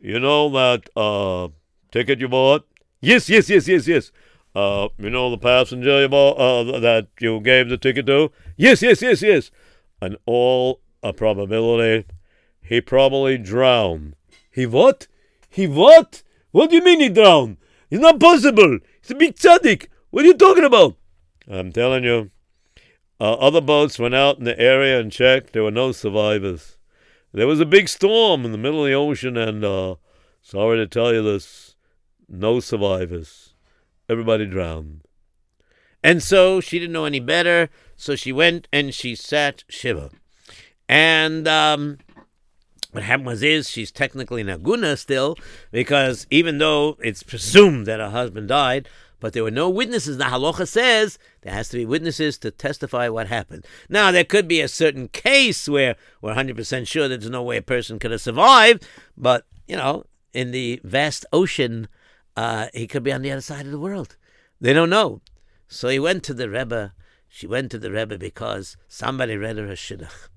you 0.00 0.20
know 0.20 0.48
that 0.50 0.88
uh 0.96 1.48
ticket 1.90 2.20
you 2.20 2.28
bought? 2.28 2.66
Yes, 3.00 3.28
yes, 3.28 3.50
yes, 3.50 3.66
yes, 3.66 3.86
yes. 3.86 4.12
Uh, 4.54 4.88
you 4.98 5.10
know 5.10 5.30
the 5.30 5.38
passenger 5.38 6.00
you 6.02 6.08
bought, 6.08 6.38
uh, 6.38 6.78
that 6.78 7.08
you 7.20 7.40
gave 7.40 7.68
the 7.68 7.76
ticket 7.76 8.06
to? 8.06 8.30
Yes, 8.56 8.82
yes, 8.82 9.02
yes, 9.02 9.22
yes. 9.22 9.50
And 10.00 10.16
all 10.26 10.80
a 11.02 11.12
probability, 11.12 12.06
he 12.62 12.80
probably 12.80 13.38
drowned. 13.38 14.14
He 14.50 14.66
what? 14.66 15.08
He 15.54 15.68
what? 15.68 16.24
What 16.50 16.70
do 16.70 16.76
you 16.76 16.82
mean 16.82 16.98
he 16.98 17.08
drowned? 17.08 17.58
It's 17.88 18.02
not 18.02 18.18
possible. 18.18 18.80
It's 18.98 19.12
a 19.12 19.14
big 19.14 19.36
tzaddik. 19.36 19.86
What 20.10 20.24
are 20.24 20.26
you 20.26 20.34
talking 20.34 20.64
about? 20.64 20.96
I'm 21.48 21.70
telling 21.70 22.02
you. 22.02 22.32
Uh, 23.20 23.34
other 23.34 23.60
boats 23.60 23.96
went 23.96 24.16
out 24.16 24.38
in 24.38 24.44
the 24.44 24.58
area 24.58 24.98
and 24.98 25.12
checked. 25.12 25.52
There 25.52 25.62
were 25.62 25.70
no 25.70 25.92
survivors. 25.92 26.76
There 27.32 27.46
was 27.46 27.60
a 27.60 27.66
big 27.66 27.88
storm 27.88 28.44
in 28.44 28.50
the 28.50 28.58
middle 28.58 28.80
of 28.84 28.86
the 28.86 28.94
ocean, 28.94 29.36
and 29.36 29.64
uh, 29.64 29.94
sorry 30.42 30.76
to 30.78 30.88
tell 30.88 31.14
you 31.14 31.22
this, 31.22 31.76
no 32.28 32.58
survivors. 32.58 33.54
Everybody 34.08 34.46
drowned. 34.46 35.02
And 36.02 36.20
so 36.20 36.60
she 36.60 36.80
didn't 36.80 36.92
know 36.92 37.04
any 37.04 37.20
better, 37.20 37.70
so 37.94 38.16
she 38.16 38.32
went 38.32 38.66
and 38.72 38.92
she 38.92 39.14
sat 39.14 39.62
Shiva. 39.68 40.10
And 40.88 41.46
um, 41.46 41.98
what 42.94 43.02
happened 43.02 43.26
was 43.26 43.42
is 43.42 43.68
she's 43.68 43.90
technically 43.90 44.44
Naguna 44.44 44.96
still, 44.96 45.36
because 45.72 46.28
even 46.30 46.58
though 46.58 46.96
it's 47.02 47.24
presumed 47.24 47.86
that 47.86 47.98
her 47.98 48.10
husband 48.10 48.46
died, 48.48 48.88
but 49.18 49.32
there 49.32 49.42
were 49.42 49.50
no 49.50 49.68
witnesses. 49.68 50.16
The 50.16 50.24
halacha 50.24 50.68
says 50.68 51.18
there 51.40 51.52
has 51.52 51.68
to 51.70 51.76
be 51.76 51.84
witnesses 51.84 52.38
to 52.38 52.52
testify 52.52 53.08
what 53.08 53.26
happened. 53.26 53.66
Now 53.88 54.12
there 54.12 54.22
could 54.22 54.46
be 54.46 54.60
a 54.60 54.68
certain 54.68 55.08
case 55.08 55.68
where 55.68 55.96
we're 56.20 56.34
100% 56.34 56.86
sure 56.86 57.08
there's 57.08 57.28
no 57.28 57.42
way 57.42 57.56
a 57.56 57.62
person 57.62 57.98
could 57.98 58.12
have 58.12 58.20
survived, 58.20 58.86
but 59.16 59.44
you 59.66 59.76
know, 59.76 60.04
in 60.32 60.52
the 60.52 60.80
vast 60.84 61.26
ocean, 61.32 61.88
uh, 62.36 62.68
he 62.74 62.86
could 62.86 63.02
be 63.02 63.12
on 63.12 63.22
the 63.22 63.32
other 63.32 63.40
side 63.40 63.66
of 63.66 63.72
the 63.72 63.78
world. 63.80 64.16
They 64.60 64.72
don't 64.72 64.90
know. 64.90 65.20
So 65.66 65.88
he 65.88 65.98
went 65.98 66.22
to 66.24 66.34
the 66.34 66.48
Rebbe. 66.48 66.94
She 67.28 67.48
went 67.48 67.72
to 67.72 67.78
the 67.78 67.90
Rebbe 67.90 68.18
because 68.18 68.76
somebody 68.86 69.36
read 69.36 69.56
her 69.56 69.66
a 69.66 69.74
shidduch, 69.74 70.28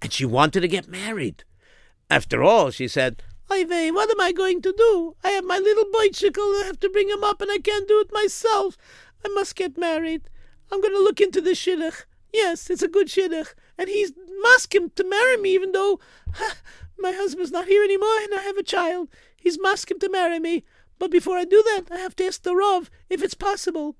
and 0.00 0.10
she 0.10 0.24
wanted 0.24 0.60
to 0.60 0.68
get 0.68 0.88
married. 0.88 1.44
After 2.10 2.42
all, 2.42 2.70
she 2.70 2.88
said, 2.88 3.22
Ay 3.50 3.64
vey, 3.64 3.90
what 3.90 4.10
am 4.10 4.20
I 4.20 4.32
going 4.32 4.62
to 4.62 4.74
do? 4.76 5.16
I 5.24 5.30
have 5.30 5.44
my 5.44 5.58
little 5.58 5.86
bicycle. 5.92 6.44
I 6.44 6.64
have 6.66 6.80
to 6.80 6.88
bring 6.88 7.08
him 7.08 7.24
up, 7.24 7.40
and 7.40 7.50
I 7.50 7.58
can't 7.58 7.88
do 7.88 8.00
it 8.00 8.12
myself. 8.12 8.76
I 9.24 9.28
must 9.28 9.56
get 9.56 9.78
married. 9.78 10.28
I'm 10.70 10.80
going 10.80 10.94
to 10.94 11.02
look 11.02 11.20
into 11.20 11.40
the 11.40 11.50
shidduch. 11.50 12.04
Yes, 12.32 12.68
it's 12.70 12.82
a 12.82 12.88
good 12.88 13.08
shidduch, 13.08 13.54
and 13.78 13.88
he's 13.88 14.12
masking 14.42 14.90
to 14.96 15.04
marry 15.04 15.36
me, 15.38 15.54
even 15.54 15.72
though 15.72 15.98
my 16.98 17.12
husband's 17.12 17.52
not 17.52 17.66
here 17.66 17.82
anymore, 17.82 18.18
and 18.22 18.34
I 18.34 18.42
have 18.42 18.58
a 18.58 18.62
child. 18.62 19.08
He's 19.36 19.60
masking 19.60 19.98
to 20.00 20.10
marry 20.10 20.38
me. 20.38 20.64
But 20.98 21.10
before 21.10 21.38
I 21.38 21.44
do 21.44 21.62
that, 21.62 21.84
I 21.90 21.98
have 21.98 22.16
to 22.16 22.26
ask 22.26 22.42
the 22.42 22.56
Rav 22.56 22.90
if 23.08 23.22
it's 23.22 23.34
possible. 23.34 23.96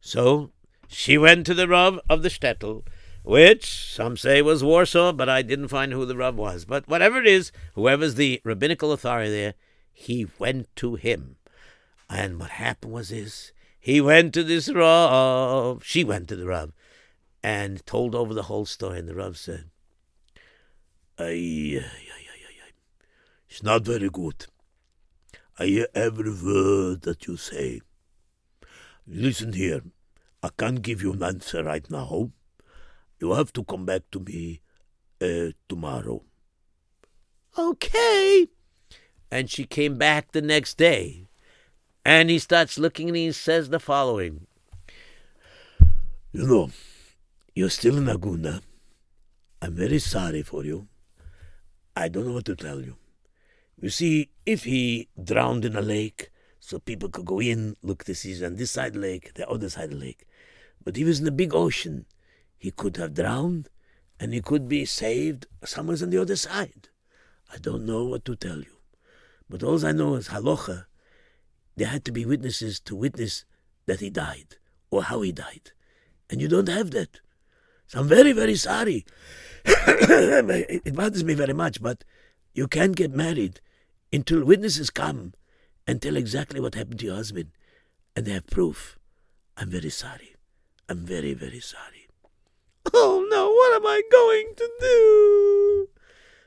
So 0.00 0.50
she 0.88 1.18
went 1.18 1.46
to 1.46 1.54
the 1.54 1.68
Rav 1.68 2.00
of 2.08 2.22
the 2.22 2.30
shtetl, 2.30 2.84
which 3.22 3.92
some 3.94 4.16
say 4.16 4.42
was 4.42 4.64
Warsaw, 4.64 5.12
but 5.12 5.28
I 5.28 5.42
didn't 5.42 5.68
find 5.68 5.92
who 5.92 6.06
the 6.06 6.16
Rav 6.16 6.36
was. 6.36 6.64
But 6.64 6.88
whatever 6.88 7.18
it 7.18 7.26
is, 7.26 7.52
whoever's 7.74 8.14
the 8.14 8.40
rabbinical 8.44 8.92
authority 8.92 9.30
there, 9.30 9.54
he 9.92 10.26
went 10.38 10.74
to 10.76 10.94
him. 10.94 11.36
And 12.08 12.40
what 12.40 12.50
happened 12.50 12.92
was 12.92 13.10
this. 13.10 13.52
He 13.78 14.00
went 14.00 14.34
to 14.34 14.42
this 14.42 14.68
Rav. 14.68 15.84
She 15.84 16.04
went 16.04 16.28
to 16.28 16.36
the 16.36 16.46
Rav 16.46 16.72
and 17.42 17.84
told 17.86 18.14
over 18.14 18.34
the 18.34 18.44
whole 18.44 18.66
story. 18.66 18.98
And 18.98 19.08
the 19.08 19.14
Rav 19.14 19.36
said, 19.36 19.70
ay, 21.18 21.78
ay, 21.80 21.82
ay. 21.82 22.70
It's 23.48 23.62
not 23.62 23.82
very 23.82 24.08
good. 24.08 24.46
I 25.58 25.66
hear 25.66 25.88
every 25.94 26.30
word 26.30 27.02
that 27.02 27.26
you 27.26 27.36
say. 27.36 27.80
Listen 29.06 29.52
here. 29.52 29.82
I 30.42 30.50
can't 30.56 30.82
give 30.82 31.02
you 31.02 31.12
an 31.12 31.22
answer 31.22 31.64
right 31.64 31.90
now. 31.90 32.30
You 33.20 33.32
have 33.32 33.52
to 33.54 33.64
come 33.64 33.84
back 33.84 34.02
to 34.12 34.20
me 34.20 34.60
uh, 35.20 35.52
tomorrow. 35.68 36.22
Okay. 37.56 38.48
And 39.30 39.50
she 39.50 39.64
came 39.64 39.98
back 39.98 40.32
the 40.32 40.42
next 40.42 40.78
day. 40.78 41.28
And 42.04 42.30
he 42.30 42.38
starts 42.38 42.78
looking 42.78 43.08
at 43.08 43.12
me 43.12 43.24
and 43.26 43.28
he 43.28 43.32
says 43.32 43.68
the 43.68 43.78
following 43.78 44.46
You 46.32 46.46
know, 46.46 46.70
you're 47.54 47.70
still 47.70 47.98
in 47.98 48.06
Aguna. 48.06 48.62
I'm 49.60 49.74
very 49.74 49.98
sorry 49.98 50.42
for 50.42 50.64
you. 50.64 50.88
I 51.94 52.08
don't 52.08 52.26
know 52.26 52.32
what 52.32 52.46
to 52.46 52.56
tell 52.56 52.80
you. 52.80 52.96
You 53.80 53.90
see, 53.90 54.30
if 54.46 54.64
he 54.64 55.08
drowned 55.22 55.64
in 55.64 55.76
a 55.76 55.82
lake, 55.82 56.30
so 56.60 56.78
people 56.78 57.08
could 57.08 57.26
go 57.26 57.40
in, 57.40 57.76
look 57.82 58.04
to 58.04 58.14
see 58.14 58.44
on 58.44 58.56
this 58.56 58.70
side 58.70 58.88
of 58.88 58.92
the 58.94 59.00
lake, 59.00 59.34
the 59.34 59.48
other 59.48 59.68
side 59.68 59.84
of 59.84 59.90
the 59.90 59.96
lake. 59.96 60.26
But 60.82 60.96
he 60.96 61.04
was 61.04 61.18
in 61.18 61.24
the 61.24 61.30
big 61.32 61.54
ocean. 61.54 62.06
He 62.60 62.70
could 62.70 62.98
have 62.98 63.14
drowned, 63.14 63.70
and 64.20 64.34
he 64.34 64.42
could 64.42 64.68
be 64.68 64.84
saved 64.84 65.46
somewhere 65.64 65.96
on 66.02 66.10
the 66.10 66.20
other 66.20 66.36
side. 66.36 66.90
I 67.50 67.56
don't 67.56 67.86
know 67.86 68.04
what 68.04 68.26
to 68.26 68.36
tell 68.36 68.58
you. 68.58 68.76
But 69.48 69.62
all 69.62 69.84
I 69.84 69.92
know 69.92 70.14
is 70.16 70.28
halacha. 70.28 70.84
There 71.76 71.88
had 71.88 72.04
to 72.04 72.12
be 72.12 72.26
witnesses 72.26 72.78
to 72.80 72.94
witness 72.94 73.46
that 73.86 74.00
he 74.00 74.10
died 74.10 74.56
or 74.90 75.04
how 75.04 75.22
he 75.22 75.32
died. 75.32 75.72
And 76.28 76.42
you 76.42 76.48
don't 76.48 76.68
have 76.68 76.90
that. 76.90 77.20
So 77.86 78.00
I'm 78.00 78.08
very, 78.08 78.32
very 78.32 78.56
sorry. 78.56 79.06
it 79.64 80.94
bothers 80.94 81.24
me 81.24 81.32
very 81.32 81.54
much, 81.54 81.82
but 81.82 82.04
you 82.52 82.68
can't 82.68 82.94
get 82.94 83.10
married 83.10 83.62
until 84.12 84.44
witnesses 84.44 84.90
come 84.90 85.32
and 85.86 86.02
tell 86.02 86.16
exactly 86.16 86.60
what 86.60 86.74
happened 86.74 87.00
to 87.00 87.06
your 87.06 87.16
husband 87.16 87.52
and 88.14 88.26
they 88.26 88.32
have 88.32 88.46
proof. 88.46 88.98
I'm 89.56 89.70
very 89.70 89.90
sorry. 89.90 90.36
I'm 90.90 91.06
very, 91.06 91.32
very 91.32 91.60
sorry. 91.60 91.99
Oh 92.92 93.26
no, 93.30 93.50
what 93.50 93.76
am 93.76 93.86
I 93.86 94.02
going 94.10 94.54
to 94.56 94.70
do? 94.80 95.88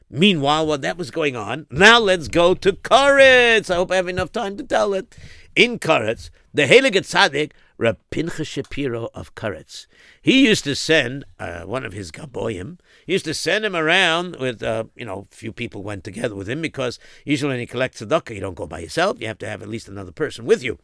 Meanwhile, 0.09 0.67
while 0.67 0.77
that 0.77 0.97
was 0.97 1.09
going 1.09 1.35
on, 1.35 1.65
now 1.71 1.97
let's 1.97 2.27
go 2.27 2.53
to 2.53 2.73
Koretz. 2.73 3.71
I 3.71 3.75
hope 3.75 3.91
I 3.91 3.95
have 3.95 4.07
enough 4.07 4.31
time 4.31 4.57
to 4.57 4.63
tell 4.63 4.93
it. 4.93 5.17
In 5.55 5.79
Koretz, 5.79 6.29
the 6.53 6.67
Heilige 6.67 7.01
Tzaddik, 7.01 7.51
Reb 7.79 7.97
Pinchas 8.11 8.47
Shapiro 8.47 9.09
of 9.15 9.33
Koretz, 9.33 9.87
he 10.21 10.47
used 10.47 10.63
to 10.65 10.75
send 10.75 11.25
uh, 11.39 11.63
one 11.63 11.83
of 11.83 11.93
his 11.93 12.11
gaboyim. 12.11 12.77
He 13.07 13.13
used 13.13 13.25
to 13.25 13.33
send 13.33 13.65
him 13.65 13.75
around 13.75 14.35
with, 14.35 14.61
uh, 14.61 14.83
you 14.95 15.05
know, 15.05 15.27
a 15.31 15.35
few 15.35 15.51
people 15.51 15.81
went 15.81 16.03
together 16.03 16.35
with 16.35 16.47
him 16.47 16.61
because 16.61 16.99
usually 17.25 17.53
when 17.53 17.59
you 17.59 17.67
collect 17.67 17.97
tzedakah, 17.97 18.35
you 18.35 18.41
don't 18.41 18.53
go 18.53 18.67
by 18.67 18.79
yourself. 18.79 19.19
You 19.19 19.25
have 19.25 19.39
to 19.39 19.47
have 19.47 19.63
at 19.63 19.67
least 19.67 19.87
another 19.87 20.11
person 20.11 20.45
with 20.45 20.63
you. 20.63 20.77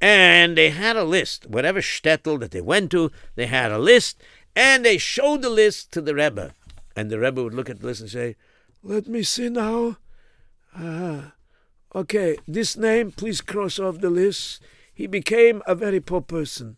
And 0.00 0.56
they 0.56 0.70
had 0.70 0.96
a 0.96 1.04
list. 1.04 1.46
Whatever 1.46 1.82
shtetl 1.82 2.40
that 2.40 2.52
they 2.52 2.62
went 2.62 2.90
to, 2.92 3.10
they 3.34 3.46
had 3.46 3.70
a 3.70 3.78
list, 3.78 4.22
and 4.54 4.84
they 4.84 4.98
showed 4.98 5.42
the 5.42 5.50
list 5.50 5.92
to 5.92 6.00
the 6.00 6.14
Rebbe. 6.14 6.54
And 6.96 7.10
the 7.10 7.18
Rebbe 7.18 7.42
would 7.42 7.54
look 7.54 7.70
at 7.70 7.80
the 7.80 7.86
list 7.86 8.00
and 8.00 8.10
say, 8.10 8.36
Let 8.82 9.06
me 9.06 9.22
see 9.22 9.48
now. 9.48 9.96
Ah, 10.74 11.32
okay, 11.94 12.36
this 12.46 12.76
name, 12.76 13.12
please 13.12 13.40
cross 13.40 13.78
off 13.78 14.00
the 14.00 14.10
list. 14.10 14.62
He 14.92 15.06
became 15.06 15.62
a 15.66 15.74
very 15.74 16.00
poor 16.00 16.20
person. 16.20 16.76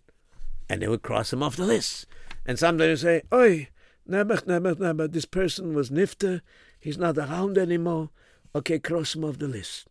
and 0.68 0.81
they 0.81 0.89
would 0.89 1.03
cross 1.03 1.33
him 1.33 1.43
off 1.43 1.57
the 1.57 1.66
list. 1.66 2.07
And 2.47 2.59
sometimes 2.59 3.03
say, 3.03 3.23
Oi, 3.33 3.68
Nebuch, 4.09 4.45
Nebuch, 4.47 4.77
Nebuch, 4.77 5.12
this 5.12 5.27
person 5.27 5.75
was 5.75 5.91
nifter. 5.91 6.41
He's 6.81 6.97
not 6.97 7.18
around 7.18 7.59
anymore. 7.59 8.09
Okay, 8.55 8.79
cross 8.79 9.14
him 9.14 9.25
off 9.25 9.39
the 9.39 9.49
list. 9.49 9.87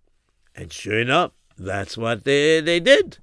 And 0.56 0.74
sure 0.74 1.00
enough, 1.00 1.34
that's 1.58 1.98
what 1.98 2.24
they, 2.24 2.62
they 2.62 2.80
did. 2.80 3.20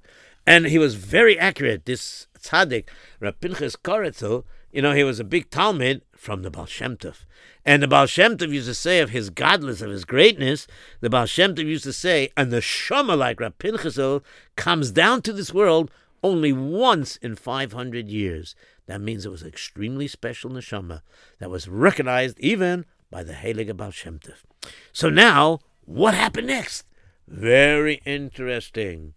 And 0.47 0.67
he 0.67 0.77
was 0.79 0.95
very 0.95 1.37
accurate. 1.37 1.85
This 1.85 2.27
tzaddik, 2.39 2.87
Rab 3.19 3.39
Pinchas 3.39 3.75
Koretzel, 3.75 4.43
you 4.71 4.81
know, 4.81 4.93
he 4.93 5.03
was 5.03 5.19
a 5.19 5.23
big 5.23 5.49
talmid 5.49 6.01
from 6.15 6.43
the 6.43 6.51
Baal 6.51 6.65
Shem 6.65 6.97
Tov. 6.97 7.25
And 7.65 7.81
the 7.81 7.87
Baal 7.87 8.05
Shem 8.05 8.37
Tov 8.37 8.49
used 8.51 8.67
to 8.67 8.73
say 8.73 8.99
of 8.99 9.09
his 9.09 9.29
godless, 9.29 9.81
of 9.81 9.89
his 9.89 10.05
greatness, 10.05 10.67
the 11.01 11.09
Baal 11.09 11.25
Shem 11.25 11.55
Tov 11.55 11.65
used 11.65 11.85
to 11.85 11.93
say, 11.93 12.31
and 12.37 12.51
the 12.51 12.61
Shema 12.61 13.15
like 13.15 13.39
Rab 13.39 13.57
Pinchasel 13.57 14.23
comes 14.55 14.91
down 14.91 15.21
to 15.23 15.33
this 15.33 15.53
world 15.53 15.89
only 16.23 16.53
once 16.53 17.15
in 17.17 17.35
500 17.35 18.07
years. 18.09 18.55
That 18.85 19.01
means 19.01 19.25
it 19.25 19.31
was 19.31 19.43
extremely 19.43 20.07
special 20.07 20.51
neshama 20.51 21.01
that 21.39 21.49
was 21.49 21.67
recognized 21.67 22.39
even 22.39 22.85
by 23.09 23.23
the 23.23 23.33
Heilige 23.33 23.75
Baal 23.75 23.91
Shem 23.91 24.19
Tov. 24.19 24.71
So 24.91 25.09
now, 25.09 25.59
what 25.85 26.13
happened 26.13 26.47
next? 26.47 26.85
Very 27.27 28.01
interesting. 28.05 29.13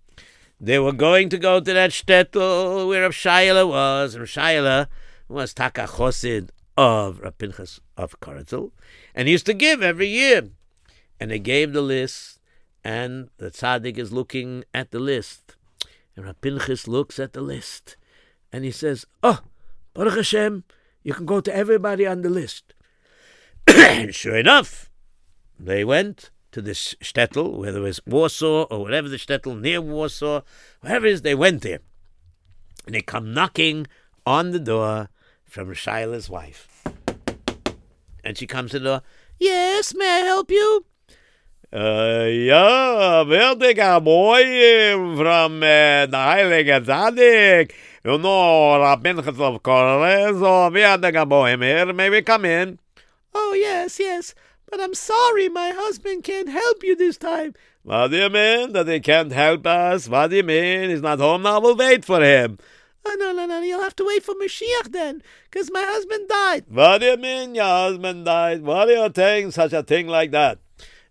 They 0.65 0.79
were 0.79 0.93
going 0.93 1.29
to 1.31 1.39
go 1.39 1.59
to 1.59 1.73
that 1.73 1.91
shtetl 1.91 2.87
where 2.87 3.03
Rav 3.03 3.69
was, 3.69 4.15
and 4.15 4.37
Rav 4.37 4.87
was 5.27 5.53
Taka 5.53 5.89
Chosid 5.89 6.51
of 6.77 7.19
Rav 7.19 7.35
of 7.97 8.21
Koretzel, 8.21 8.71
and 9.13 9.27
he 9.27 9.33
used 9.33 9.47
to 9.47 9.55
give 9.55 9.83
every 9.83 10.07
year. 10.07 10.51
And 11.19 11.33
they 11.33 11.41
gave 11.41 11.73
the 11.73 11.83
list, 11.83 12.39
and 12.85 13.29
the 13.39 13.51
tzaddik 13.51 13.99
is 13.99 14.13
looking 14.13 14.63
at 14.73 14.93
the 14.93 15.01
list. 15.01 15.57
And 16.15 16.27
Rav 16.27 16.37
looks 16.87 17.19
at 17.19 17.33
the 17.33 17.43
list, 17.43 17.97
and 18.53 18.65
he 18.65 18.71
says, 18.71 19.05
Oh, 19.25 19.41
Baruch 19.95 20.15
Hashem, 20.15 20.63
you 21.03 21.13
can 21.13 21.27
go 21.27 21.41
to 21.41 21.53
everybody 21.53 22.07
on 22.07 22.23
the 22.23 22.31
list. 22.31 22.75
and 23.67 24.15
sure 24.15 24.37
enough, 24.37 24.91
they 25.59 25.83
went 25.83 26.31
to 26.53 26.63
this 26.63 26.95
shtetl, 27.03 27.59
whether 27.59 27.79
it 27.79 27.83
was 27.83 28.01
Warsaw 28.07 28.65
or 28.65 28.81
whatever 28.83 29.09
the 29.09 29.17
shtetl 29.17 29.61
near 29.61 29.81
Warsaw, 29.81 30.43
wherever 30.81 31.07
it 31.07 31.13
is, 31.13 31.23
they 31.23 31.35
went 31.35 31.63
there. 31.63 31.81
And 32.87 32.95
they 32.95 33.03
come 33.03 33.35
knocking 33.35 33.87
on 34.27 34.51
the 34.51 34.59
door 34.59 35.09
from 35.45 35.73
Shaila's 35.75 36.31
wife. 36.31 36.85
And 38.25 38.39
she 38.39 38.47
comes 38.47 38.71
to 38.73 38.79
the 38.79 38.85
door. 38.85 39.03
Yes, 39.39 39.95
may 39.95 40.07
I 40.07 40.19
help 40.21 40.51
you? 40.51 40.85
Uh, 41.75 42.29
ja, 42.29 43.25
werdiger 43.25 44.05
boy 44.05 44.43
from 45.17 45.63
uh, 45.63 46.07
the 46.07 46.17
Heilige 46.17 46.85
Tzaddik. 46.85 47.73
You 48.05 48.19
know, 48.19 48.79
Reb 48.79 49.03
Pinchas 49.03 49.29
of 49.29 49.63
Koretz, 49.63 50.43
or 50.43 50.71
werdiger 50.71 51.27
boy 51.27 51.57
here. 51.57 51.93
May 51.95 52.11
we 52.11 52.21
come 52.21 52.45
in? 52.45 52.79
Oh, 53.35 53.55
yes, 53.55 53.99
yes. 53.99 54.35
But 54.73 54.81
I'm 54.81 54.95
sorry 54.95 55.51
my 55.51 55.71
husband 55.73 56.25
can't 56.25 56.49
help 56.49 56.83
you 56.83 56.97
this 56.97 57.19
time. 57.19 57.53
What 57.83 58.09
do 58.09 58.17
you 58.17 58.31
mean 58.31 58.73
that 58.73 58.89
he 58.89 59.01
can't 59.01 59.31
help 59.31 59.67
us? 59.67 60.09
What 60.09 60.31
do 60.31 60.37
you 60.37 60.43
mean? 60.43 60.89
He's 60.89 61.03
not 61.03 61.19
home 61.19 61.43
now. 61.43 61.61
We'll 61.61 61.77
wait 61.77 62.07
for 62.07 62.23
him. 62.23 62.57
Oh, 63.05 63.15
no, 63.19 63.33
no, 63.33 63.45
no. 63.45 63.61
You'll 63.61 63.83
have 63.83 63.95
to 63.97 64.07
wait 64.07 64.23
for 64.23 64.35
Mashiach 64.35 64.91
then, 64.91 65.23
because 65.51 65.71
my 65.71 65.83
husband 65.83 66.27
died. 66.27 66.65
What 66.71 67.03
do 67.03 67.07
you 67.09 67.19
mean 67.19 67.55
your 67.55 67.67
husband 67.67 68.25
died? 68.25 68.63
What 68.63 68.89
are 68.89 68.93
you 68.93 69.13
saying 69.15 69.51
such 69.51 69.75
a 69.75 69.83
thing 69.83 70.07
like 70.07 70.31
that? 70.31 70.59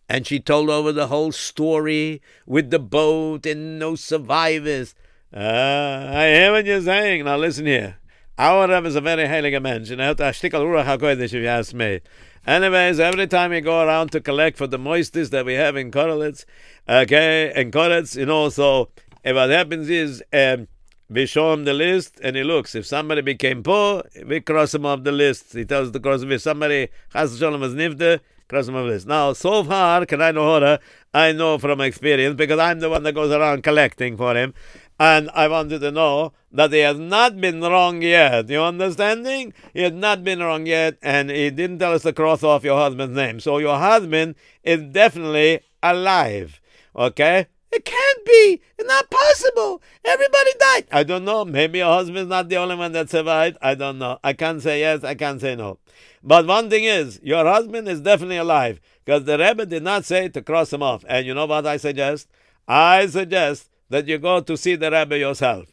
And 0.10 0.26
she 0.26 0.40
told 0.40 0.72
over 0.72 0.92
the 0.92 1.06
whole 1.06 1.32
story 1.32 2.24
with 2.48 2.72
the 2.72 2.80
boat 2.80 3.46
and 3.46 3.78
no 3.78 3.94
survivors. 3.94 4.96
Uh, 5.32 6.10
I 6.12 6.34
hear 6.34 6.52
what 6.52 6.66
you're 6.66 6.82
saying. 6.82 7.26
Now 7.26 7.38
listen 7.38 7.68
here. 7.68 7.98
Our 8.40 8.68
Rebbe 8.68 8.88
is 8.88 8.96
a 8.96 9.02
very 9.02 9.28
heilige 9.28 9.62
mensch, 9.62 9.92
and 9.92 10.02
er 10.02 10.06
hat 10.06 10.20
a 10.20 10.32
shtickle 10.32 10.66
Ruach 10.66 10.98
HaKodesh, 10.98 11.26
if 11.26 11.34
you 11.34 11.46
ask 11.46 11.76
me. 11.76 12.00
Anyways, 12.46 13.00
every 13.00 13.28
time 13.28 13.52
we 13.52 13.62
go 13.62 13.82
around 13.86 14.12
to 14.14 14.20
collect 14.20 14.58
for 14.58 14.66
the 14.66 14.80
moisties 14.80 15.30
that 15.30 15.46
we 15.46 15.54
have 15.54 15.76
in 15.76 15.92
Korelitz, 15.92 16.46
okay, 16.90 17.54
in 17.56 17.70
Korelitz, 17.70 18.18
you 18.18 18.26
know, 18.26 18.50
so 18.50 18.90
what 19.24 19.50
happens 19.52 19.90
is, 19.90 20.24
um, 20.34 20.68
we 21.08 21.26
show 21.26 21.54
him 21.54 21.66
the 21.66 21.74
list 21.74 22.20
and 22.24 22.36
he 22.36 22.44
looks. 22.44 22.74
If 22.74 22.86
somebody 22.86 23.22
became 23.22 23.62
poor, 23.62 24.04
we 24.26 24.40
cross 24.40 24.74
him 24.74 24.86
off 24.86 25.04
the 25.04 25.12
list. 25.12 25.54
He 25.54 25.66
tells 25.66 25.92
the 25.92 26.00
cross 26.00 26.24
if 26.24 26.42
somebody 26.42 26.88
has 27.14 27.38
Shalom 27.38 27.62
was 27.62 27.76
nifte, 27.76 28.22
cross 28.48 28.70
him 28.70 28.76
off 28.76 28.86
the 28.86 28.94
list. 28.94 29.08
Now, 29.08 29.34
so 29.34 29.64
far, 29.64 30.06
can 30.06 30.22
I 30.22 30.32
know 30.32 30.44
horror? 30.44 30.80
I 31.14 31.34
know 31.34 31.58
from 31.58 31.82
experience 31.82 32.36
because 32.36 32.60
I'm 32.60 32.80
the 32.80 32.90
one 32.90 33.04
that 33.04 33.14
goes 33.14 33.32
around 33.32 33.62
collecting 33.62 34.16
for 34.16 34.34
him. 34.36 34.54
And 35.02 35.32
I 35.34 35.48
wanted 35.48 35.80
to 35.80 35.90
know 35.90 36.34
that 36.52 36.72
he 36.72 36.78
has 36.82 37.00
not 37.00 37.42
been 37.42 37.60
wrong 37.60 38.04
yet. 38.04 38.48
You 38.48 38.62
understanding? 38.62 39.52
He 39.74 39.82
has 39.82 39.94
not 39.94 40.24
been 40.24 40.42
wrong 40.42 40.68
yet, 40.68 41.00
and 41.02 41.32
he 41.32 41.50
didn't 41.50 41.80
tell 41.80 41.94
us 41.94 42.04
to 42.04 42.14
cross 42.14 42.44
off 42.44 42.64
your 42.64 42.78
husband's 42.78 43.16
name. 43.16 43.40
So 43.40 43.58
your 43.58 43.80
husband 43.80 44.36
is 44.64 44.84
definitely 44.84 45.62
alive. 45.82 46.62
Okay? 46.96 47.48
It 47.72 47.84
can't 47.84 48.26
be. 48.26 48.62
It's 48.78 48.88
not 48.88 49.10
possible. 49.10 49.82
Everybody 50.06 50.52
died. 50.60 50.86
I 50.92 51.02
don't 51.02 51.26
know. 51.26 51.46
Maybe 51.46 51.80
your 51.80 51.92
husband's 51.92 52.30
not 52.30 52.50
the 52.50 52.58
only 52.58 52.76
one 52.76 52.92
that 52.92 53.10
survived. 53.10 53.58
I 53.60 53.74
don't 53.74 53.98
know. 53.98 54.20
I 54.24 54.34
can't 54.34 54.62
say 54.62 54.82
yes. 54.82 55.04
I 55.04 55.16
can't 55.16 55.42
say 55.42 55.56
no. 55.56 55.80
But 56.22 56.46
one 56.46 56.70
thing 56.70 56.84
is, 56.84 57.20
your 57.24 57.44
husband 57.44 57.88
is 57.88 58.02
definitely 58.02 58.38
alive 58.38 58.80
because 59.04 59.24
the 59.24 59.40
Rebbe 59.40 59.66
did 59.66 59.82
not 59.82 60.06
say 60.06 60.30
to 60.30 60.44
cross 60.44 60.72
him 60.72 60.84
off. 60.84 61.04
And 61.10 61.26
you 61.26 61.34
know 61.34 61.48
what 61.48 61.66
I 61.66 61.78
suggest? 61.78 62.28
I 62.68 63.08
suggest 63.08 63.71
that 63.92 64.08
you 64.08 64.18
go 64.18 64.40
to 64.40 64.58
see 64.58 64.76
the 64.76 64.90
Rebbe 64.90 65.18
yourself. 65.18 65.68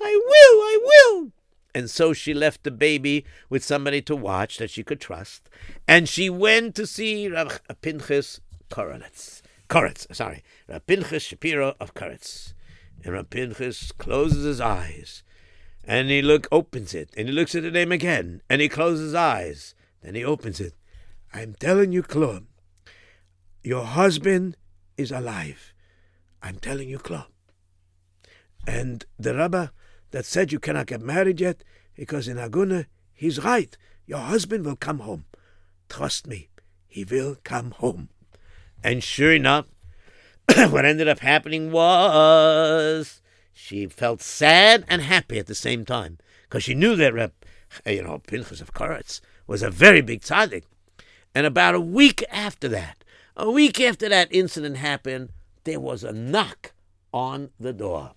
I 0.00 0.14
will. 0.14 0.60
I 0.62 0.78
will. 0.82 1.32
And 1.74 1.90
so 1.90 2.14
she 2.14 2.32
left 2.32 2.64
the 2.64 2.70
baby 2.70 3.26
with 3.50 3.62
somebody 3.62 4.00
to 4.02 4.16
watch 4.16 4.56
that 4.56 4.70
she 4.70 4.82
could 4.82 5.00
trust, 5.00 5.48
and 5.86 6.08
she 6.08 6.30
went 6.30 6.74
to 6.74 6.86
see 6.86 7.28
Rav 7.28 7.60
Pinchas 7.82 8.40
Koronitz. 8.70 9.42
Koretz, 9.68 10.12
sorry, 10.16 10.42
Rav 10.66 10.86
Pinchas 10.86 11.22
Shapiro 11.22 11.76
of 11.78 11.94
Koretz. 11.94 12.54
And 13.04 13.12
Rav 13.12 13.28
Pinchas 13.28 13.92
closes 13.92 14.44
his 14.44 14.60
eyes, 14.62 15.22
and 15.84 16.08
he 16.08 16.22
look 16.22 16.48
opens 16.50 16.94
it, 16.94 17.10
and 17.16 17.28
he 17.28 17.34
looks 17.34 17.54
at 17.54 17.62
the 17.64 17.70
name 17.70 17.92
again, 17.92 18.40
and 18.48 18.62
he 18.62 18.68
closes 18.70 19.08
his 19.08 19.14
eyes. 19.14 19.74
Then 20.02 20.14
he 20.14 20.24
opens 20.24 20.58
it. 20.58 20.72
I'm 21.34 21.54
telling 21.54 21.92
you, 21.92 22.02
Claude, 22.02 22.46
your 23.62 23.84
husband 23.84 24.56
is 24.96 25.12
alive. 25.12 25.74
I'm 26.42 26.56
telling 26.56 26.88
you, 26.88 26.98
Claude. 26.98 27.26
And 28.68 29.06
the 29.18 29.34
rabbi 29.34 29.68
that 30.10 30.26
said 30.26 30.52
you 30.52 30.60
cannot 30.60 30.88
get 30.88 31.00
married 31.00 31.40
yet 31.40 31.64
because 31.94 32.28
in 32.28 32.36
Aguna, 32.36 32.84
he's 33.14 33.42
right. 33.42 33.74
Your 34.04 34.18
husband 34.18 34.66
will 34.66 34.76
come 34.76 34.98
home. 34.98 35.24
Trust 35.88 36.26
me, 36.26 36.50
he 36.86 37.02
will 37.02 37.38
come 37.44 37.70
home. 37.70 38.10
And 38.84 39.02
sure 39.02 39.32
enough, 39.32 39.68
what 40.68 40.84
ended 40.84 41.08
up 41.08 41.20
happening 41.20 41.72
was 41.72 43.22
she 43.54 43.86
felt 43.86 44.20
sad 44.20 44.84
and 44.86 45.00
happy 45.00 45.38
at 45.38 45.46
the 45.46 45.54
same 45.54 45.86
time 45.86 46.18
because 46.42 46.62
she 46.62 46.74
knew 46.74 46.94
that 46.96 47.14
Reb, 47.14 47.32
you 47.86 48.02
know, 48.02 48.18
Pinchas 48.18 48.60
of 48.60 48.74
Koretz 48.74 49.22
was 49.46 49.62
a 49.62 49.70
very 49.70 50.02
big 50.02 50.20
tzaddik. 50.20 50.64
And 51.34 51.46
about 51.46 51.74
a 51.74 51.80
week 51.80 52.22
after 52.30 52.68
that, 52.68 53.02
a 53.34 53.50
week 53.50 53.80
after 53.80 54.10
that 54.10 54.28
incident 54.30 54.76
happened, 54.76 55.30
there 55.64 55.80
was 55.80 56.04
a 56.04 56.12
knock 56.12 56.72
on 57.14 57.48
the 57.58 57.72
door. 57.72 58.12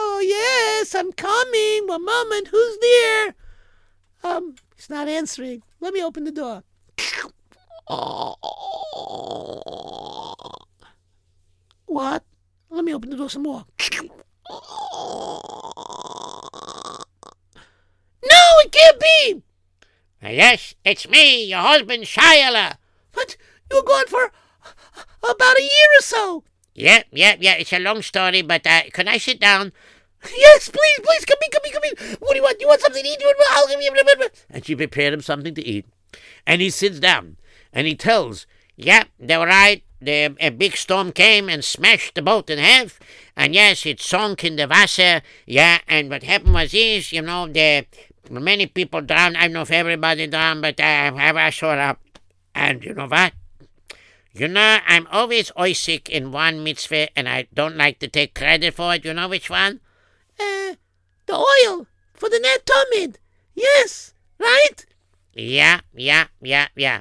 Oh, 0.00 0.20
yes, 0.24 0.94
I'm 0.94 1.10
coming. 1.12 1.88
One 1.88 2.04
moment. 2.04 2.48
Who's 2.48 2.78
there? 2.78 3.34
Um, 4.22 4.54
he's 4.76 4.88
not 4.88 5.08
answering. 5.08 5.62
Let 5.80 5.92
me 5.92 6.02
open 6.04 6.22
the 6.22 6.30
door. 6.30 6.62
What? 11.86 12.24
Let 12.70 12.84
me 12.84 12.94
open 12.94 13.10
the 13.10 13.16
door 13.16 13.28
some 13.28 13.42
more. 13.42 13.64
No, 18.22 18.40
it 18.60 18.72
can't 18.72 19.00
be. 19.00 19.42
Yes, 20.22 20.74
it's 20.84 21.08
me, 21.08 21.46
your 21.46 21.60
husband, 21.60 22.04
Shayla. 22.04 22.76
But 23.12 23.36
you 23.70 23.78
were 23.78 23.82
gone 23.82 24.06
for 24.06 24.30
about 25.22 25.58
a 25.58 25.62
year 25.62 25.90
or 25.98 26.02
so. 26.02 26.44
Yep, 26.78 27.06
yep, 27.10 27.38
yeah. 27.40 27.54
It's 27.54 27.72
a 27.72 27.80
long 27.80 28.02
story, 28.02 28.42
but 28.42 28.64
uh, 28.64 28.82
can 28.92 29.08
I 29.08 29.18
sit 29.18 29.40
down? 29.40 29.72
Yes, 30.36 30.68
please, 30.68 31.00
please, 31.02 31.24
come 31.24 31.38
in, 31.42 31.50
come 31.50 31.62
in, 31.64 31.72
come 31.72 31.82
in. 31.84 32.16
What 32.20 32.30
do 32.30 32.36
you 32.36 32.42
want? 32.42 32.58
Do 32.58 32.62
you 32.62 32.68
want 32.68 32.80
something 32.80 33.02
to 33.02 33.08
eat? 33.08 33.22
I'll 33.50 33.66
give 33.66 33.80
you. 33.80 34.28
And 34.48 34.64
she 34.64 34.76
prepared 34.76 35.12
him 35.12 35.20
something 35.20 35.54
to 35.56 35.66
eat. 35.66 35.86
And 36.46 36.62
he 36.62 36.70
sits 36.70 37.00
down 37.00 37.36
and 37.72 37.88
he 37.88 37.96
tells, 37.96 38.46
Yep, 38.76 39.08
they 39.18 39.36
were 39.36 39.46
right. 39.46 39.82
The, 40.00 40.36
a 40.38 40.50
big 40.50 40.76
storm 40.76 41.10
came 41.10 41.48
and 41.48 41.64
smashed 41.64 42.14
the 42.14 42.22
boat 42.22 42.48
in 42.48 42.60
half. 42.60 43.00
And 43.36 43.54
yes, 43.54 43.84
it 43.84 44.00
sunk 44.00 44.44
in 44.44 44.54
the 44.54 44.68
Wasser. 44.68 45.22
Yeah, 45.46 45.78
and 45.88 46.08
what 46.08 46.22
happened 46.22 46.54
was 46.54 46.70
this, 46.70 47.12
you 47.12 47.22
know, 47.22 47.48
the 47.48 47.86
many 48.30 48.66
people 48.66 49.00
drowned. 49.00 49.36
I 49.36 49.42
don't 49.42 49.54
know 49.54 49.62
if 49.62 49.72
everybody 49.72 50.28
drowned, 50.28 50.62
but 50.62 50.78
uh, 50.78 51.12
I 51.16 51.50
saw 51.50 51.70
up. 51.70 52.00
And 52.54 52.84
you 52.84 52.94
know 52.94 53.08
what? 53.08 53.32
You 54.38 54.46
know, 54.46 54.78
I'm 54.86 55.08
always 55.10 55.50
oisik 55.58 56.08
in 56.08 56.30
one 56.30 56.62
mitzvah, 56.62 57.08
and 57.18 57.28
I 57.28 57.48
don't 57.52 57.76
like 57.76 57.98
to 57.98 58.06
take 58.06 58.36
credit 58.36 58.72
for 58.72 58.94
it. 58.94 59.04
You 59.04 59.12
know 59.12 59.26
which 59.26 59.50
one? 59.50 59.80
Uh, 60.38 60.78
the 61.26 61.34
oil 61.34 61.88
for 62.14 62.28
the 62.28 62.38
net. 62.38 63.18
Yes, 63.56 64.14
right? 64.38 64.86
Yeah, 65.34 65.80
yeah, 65.92 66.28
yeah, 66.40 66.68
yeah. 66.76 67.00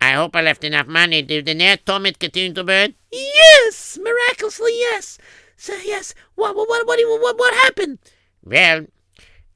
I 0.00 0.12
hope 0.14 0.34
I 0.34 0.42
left 0.42 0.64
enough 0.64 0.88
money. 0.88 1.22
Did 1.22 1.46
the 1.46 1.54
Tamid 1.54 2.18
continue 2.18 2.52
to 2.54 2.64
burn? 2.64 2.94
Yes, 3.12 3.96
miraculously, 4.02 4.72
yes. 4.72 5.18
So, 5.56 5.74
yes, 5.84 6.12
what, 6.34 6.56
what, 6.56 6.68
what, 6.68 6.86
what, 6.88 7.38
what 7.38 7.54
happened? 7.62 8.00
Well, 8.42 8.86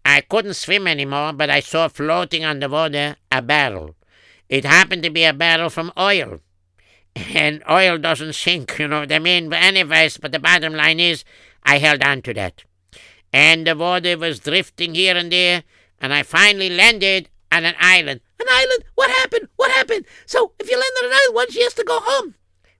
I 0.04 0.20
couldn't 0.20 0.54
swim 0.54 0.86
anymore, 0.86 1.32
but 1.32 1.50
I 1.50 1.58
saw 1.58 1.88
floating 1.88 2.44
on 2.44 2.60
the 2.60 2.68
water 2.68 3.16
a 3.32 3.42
barrel. 3.42 3.96
It 4.48 4.64
happened 4.64 5.02
to 5.02 5.10
be 5.10 5.24
a 5.24 5.32
barrel 5.32 5.70
from 5.70 5.90
oil. 5.98 6.38
And 7.34 7.62
oil 7.70 7.96
doesn't 7.96 8.34
sink, 8.34 8.78
you 8.78 8.88
know 8.88 9.00
what 9.00 9.12
I 9.12 9.18
mean? 9.18 9.52
Anyways, 9.52 10.18
but 10.18 10.32
the 10.32 10.38
bottom 10.38 10.74
line 10.74 11.00
is, 11.00 11.24
I 11.64 11.78
held 11.78 12.02
on 12.02 12.20
to 12.22 12.34
that. 12.34 12.64
And 13.32 13.66
the 13.66 13.74
water 13.74 14.18
was 14.18 14.40
drifting 14.40 14.94
here 14.94 15.16
and 15.16 15.32
there, 15.32 15.64
and 15.98 16.12
I 16.12 16.22
finally 16.22 16.68
landed 16.68 17.30
on 17.50 17.64
an 17.64 17.74
island. 17.80 18.20
An 18.38 18.46
island? 18.50 18.84
What 18.94 19.10
happened? 19.10 19.48
What 19.56 19.70
happened? 19.70 20.04
So, 20.26 20.52
if 20.58 20.70
you 20.70 20.76
land 20.76 20.92
on 21.02 21.10
an 21.10 21.18
island 21.22 21.34
once, 21.34 21.56
you 21.56 21.62
have 21.64 21.74
to 21.74 21.84
go 21.84 22.00
home. 22.02 22.34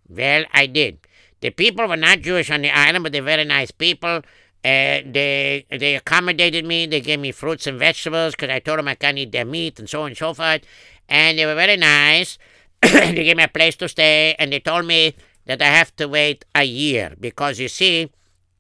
Well, 0.09 0.45
I 0.53 0.67
did. 0.67 0.99
The 1.41 1.51
people 1.51 1.87
were 1.87 1.97
not 1.97 2.21
Jewish 2.21 2.51
on 2.51 2.63
the 2.63 2.71
island, 2.71 3.05
but 3.05 3.13
they're 3.13 3.23
very 3.23 3.45
nice 3.45 3.71
people. 3.71 4.23
Uh, 4.65 5.01
they 5.05 5.65
they 5.71 5.95
accommodated 5.95 6.65
me. 6.65 6.87
They 6.87 7.01
gave 7.01 7.21
me 7.21 7.33
fruits 7.33 7.67
and 7.67 7.79
vegetables 7.79 8.35
because 8.35 8.51
I 8.51 8.59
told 8.59 8.79
them 8.79 8.89
I 8.89 8.97
can't 8.97 9.19
eat 9.19 9.33
their 9.33 9.45
meat 9.45 9.79
and 9.79 9.89
so 9.89 10.03
on 10.03 10.09
and 10.09 10.17
so 10.17 10.35
forth. 10.35 10.63
And 11.09 11.39
they 11.39 11.47
were 11.47 11.55
very 11.55 11.77
nice. 11.77 12.39
they 13.15 13.25
gave 13.25 13.37
me 13.37 13.43
a 13.43 13.49
place 13.49 13.77
to 13.77 13.89
stay, 13.89 14.35
and 14.39 14.53
they 14.53 14.61
told 14.61 14.87
me 14.87 15.15
that 15.47 15.63
I 15.63 15.67
have 15.67 15.95
to 15.97 16.07
wait 16.09 16.45
a 16.55 16.65
year 16.65 17.15
because 17.19 17.59
you 17.59 17.69
see, 17.69 18.11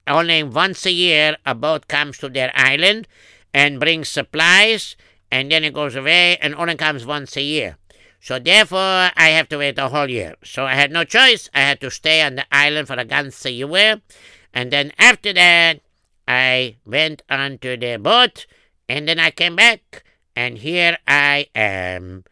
only 0.06 0.42
once 0.42 0.86
a 0.86 0.92
year 0.92 1.36
a 1.44 1.54
boat 1.54 1.88
comes 1.88 2.18
to 2.18 2.28
their 2.28 2.52
island 2.54 3.08
and 3.52 3.80
brings 3.80 4.08
supplies, 4.08 4.96
and 5.30 5.50
then 5.50 5.64
it 5.64 5.74
goes 5.74 5.96
away, 5.96 6.36
and 6.38 6.54
only 6.54 6.76
comes 6.76 7.04
once 7.04 7.36
a 7.36 7.42
year. 7.42 7.76
So 8.20 8.38
therefore, 8.38 9.10
I 9.16 9.28
have 9.30 9.48
to 9.50 9.58
wait 9.58 9.78
a 9.78 9.88
whole 9.88 10.10
year. 10.10 10.34
So 10.44 10.64
I 10.64 10.74
had 10.74 10.90
no 10.90 11.04
choice. 11.04 11.48
I 11.54 11.60
had 11.60 11.80
to 11.80 11.90
stay 11.90 12.22
on 12.22 12.36
the 12.36 12.46
island 12.50 12.88
for 12.88 12.94
a 12.94 13.04
ganze 13.04 13.44
year, 13.56 14.00
and 14.52 14.72
then 14.72 14.92
after 14.98 15.32
that, 15.32 15.80
I 16.26 16.76
went 16.84 17.22
onto 17.30 17.76
the 17.76 17.98
boat, 17.98 18.46
and 18.88 19.08
then 19.08 19.18
I 19.18 19.30
came 19.30 19.56
back, 19.56 20.04
and 20.34 20.58
here 20.58 20.98
I 21.06 21.46
am. 21.54 22.24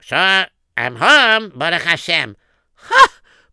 So 0.00 0.44
I'm 0.80 0.96
home, 0.96 1.52
Baruch 1.54 1.82
Hashem. 1.82 2.36
Ha! 2.74 3.08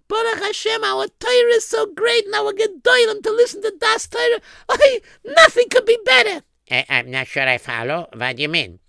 Baruch 0.08 0.44
Hashem, 0.44 0.82
our 0.82 1.08
Torah 1.20 1.56
is 1.56 1.66
so 1.66 1.86
great, 1.88 2.26
and 2.26 2.34
our 2.34 2.54
Gedolim 2.54 3.22
to 3.22 3.32
listen 3.32 3.62
to 3.64 3.74
Das 3.78 4.08
Torah. 4.08 4.40
I, 4.70 5.02
nothing 5.26 5.66
could 5.70 5.86
be 5.86 5.98
better. 6.06 6.44
I, 6.72 6.86
I'm 6.88 7.12
not 7.12 7.28
sure 7.28 7.46
I 7.46 7.58
follow. 7.58 8.08
What 8.16 8.38
do 8.38 8.44
you 8.44 8.48
mean? 8.48 8.80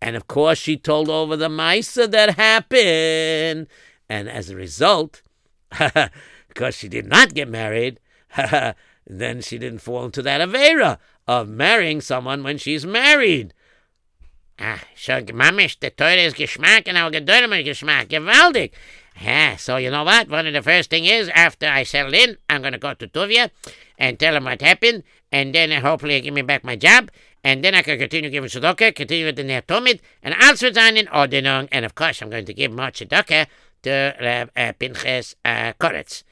And 0.00 0.14
of 0.14 0.28
course, 0.28 0.58
she 0.58 0.76
told 0.76 1.08
over 1.08 1.36
the 1.36 1.48
Misa 1.48 2.08
that 2.12 2.36
happened. 2.36 3.66
And 4.08 4.28
as 4.28 4.50
a 4.50 4.56
result, 4.56 5.22
because 6.48 6.76
she 6.76 6.88
did 6.88 7.06
not 7.06 7.34
get 7.34 7.48
married, 7.48 7.98
then 9.04 9.40
she 9.40 9.58
didn't 9.58 9.80
fall 9.80 10.04
into 10.04 10.22
that 10.22 10.40
Avera 10.40 10.98
of 11.26 11.48
marrying 11.48 12.00
someone 12.00 12.44
when 12.44 12.58
she's 12.58 12.86
married. 12.86 13.53
Ah, 14.58 14.80
so 14.96 15.20
mamish, 15.20 15.78
the 15.80 15.90
Torah 15.90 16.14
is 16.14 16.34
Geschmack 16.34 16.84
and 16.86 16.96
our 16.96 17.10
Gedolim 17.10 17.60
is 17.60 17.66
Geschmack. 17.66 18.08
Gewaldig. 18.08 18.70
Yeah, 19.20 19.56
so 19.56 19.76
you 19.76 19.90
know 19.90 20.04
what? 20.04 20.28
One 20.28 20.46
of 20.46 20.52
the 20.52 20.62
first 20.62 20.90
thing 20.90 21.04
is, 21.04 21.28
after 21.30 21.66
I 21.66 21.84
settle 21.84 22.14
in, 22.14 22.36
I'm 22.48 22.62
going 22.62 22.72
to 22.72 22.78
go 22.78 22.94
to 22.94 23.06
Tuvia 23.06 23.50
and 23.98 24.18
tell 24.18 24.36
him 24.36 24.44
what 24.44 24.60
happened, 24.60 25.04
and 25.30 25.54
then 25.54 25.70
hopefully 25.82 26.14
he 26.14 26.20
give 26.20 26.34
me 26.34 26.42
back 26.42 26.64
my 26.64 26.76
job, 26.76 27.10
and 27.44 27.64
then 27.64 27.74
I 27.74 27.82
can 27.82 27.98
continue 27.98 28.30
giving 28.30 28.50
tzedakah, 28.50 28.94
continue 28.94 29.26
with 29.26 29.36
the 29.36 29.44
Ner 29.44 29.62
Tamid, 29.62 30.00
and 30.22 30.34
also 30.42 30.72
sein 30.72 30.96
in 30.96 31.06
Ordnung, 31.06 31.68
and 31.70 31.84
of 31.84 31.94
course 31.94 32.22
I'm 32.22 32.30
going 32.30 32.46
to 32.46 32.54
give 32.54 32.72
more 32.72 32.90
tzedakah 32.90 33.46
to 33.82 34.48
uh, 34.56 34.58
uh, 34.58 34.72
Pinchas 34.72 35.36
uh, 35.44 35.74
Koretz. 35.78 36.24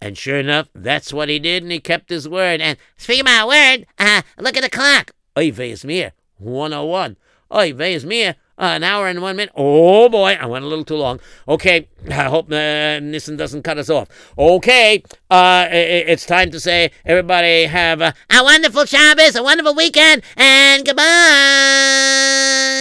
And 0.00 0.18
sure 0.18 0.38
enough, 0.38 0.68
that's 0.74 1.12
what 1.12 1.28
he 1.28 1.38
did, 1.38 1.62
and 1.62 1.70
he 1.70 1.80
kept 1.80 2.10
his 2.10 2.28
word. 2.28 2.60
And 2.60 2.78
speaking 2.96 3.20
of 3.20 3.26
my 3.26 3.44
word, 3.46 3.86
uh, 3.98 4.22
look 4.38 4.56
at 4.56 4.62
the 4.62 4.70
clock. 4.70 5.12
Oy 5.38 5.52
mir, 5.84 6.12
101. 6.38 7.16
Oy 7.52 7.72
vey's 7.72 8.04
mir, 8.04 8.36
uh, 8.58 8.74
an 8.76 8.84
hour 8.84 9.08
and 9.08 9.20
one 9.20 9.36
minute. 9.36 9.52
Oh 9.56 10.08
boy, 10.08 10.36
I 10.40 10.46
went 10.46 10.64
a 10.64 10.68
little 10.68 10.84
too 10.84 10.96
long. 10.96 11.20
Okay, 11.48 11.88
I 12.08 12.24
hope 12.24 12.50
uh, 12.52 13.00
Nissen 13.00 13.36
doesn't 13.36 13.62
cut 13.62 13.78
us 13.78 13.90
off. 13.90 14.08
Okay, 14.38 15.02
uh, 15.30 15.66
it's 15.70 16.26
time 16.26 16.50
to 16.50 16.60
say 16.60 16.90
everybody 17.04 17.64
have 17.64 18.00
a, 18.00 18.14
a 18.30 18.42
wonderful 18.42 18.84
Shabbos, 18.84 19.36
a 19.36 19.42
wonderful 19.42 19.74
weekend, 19.74 20.22
and 20.36 20.84
goodbye. 20.84 22.73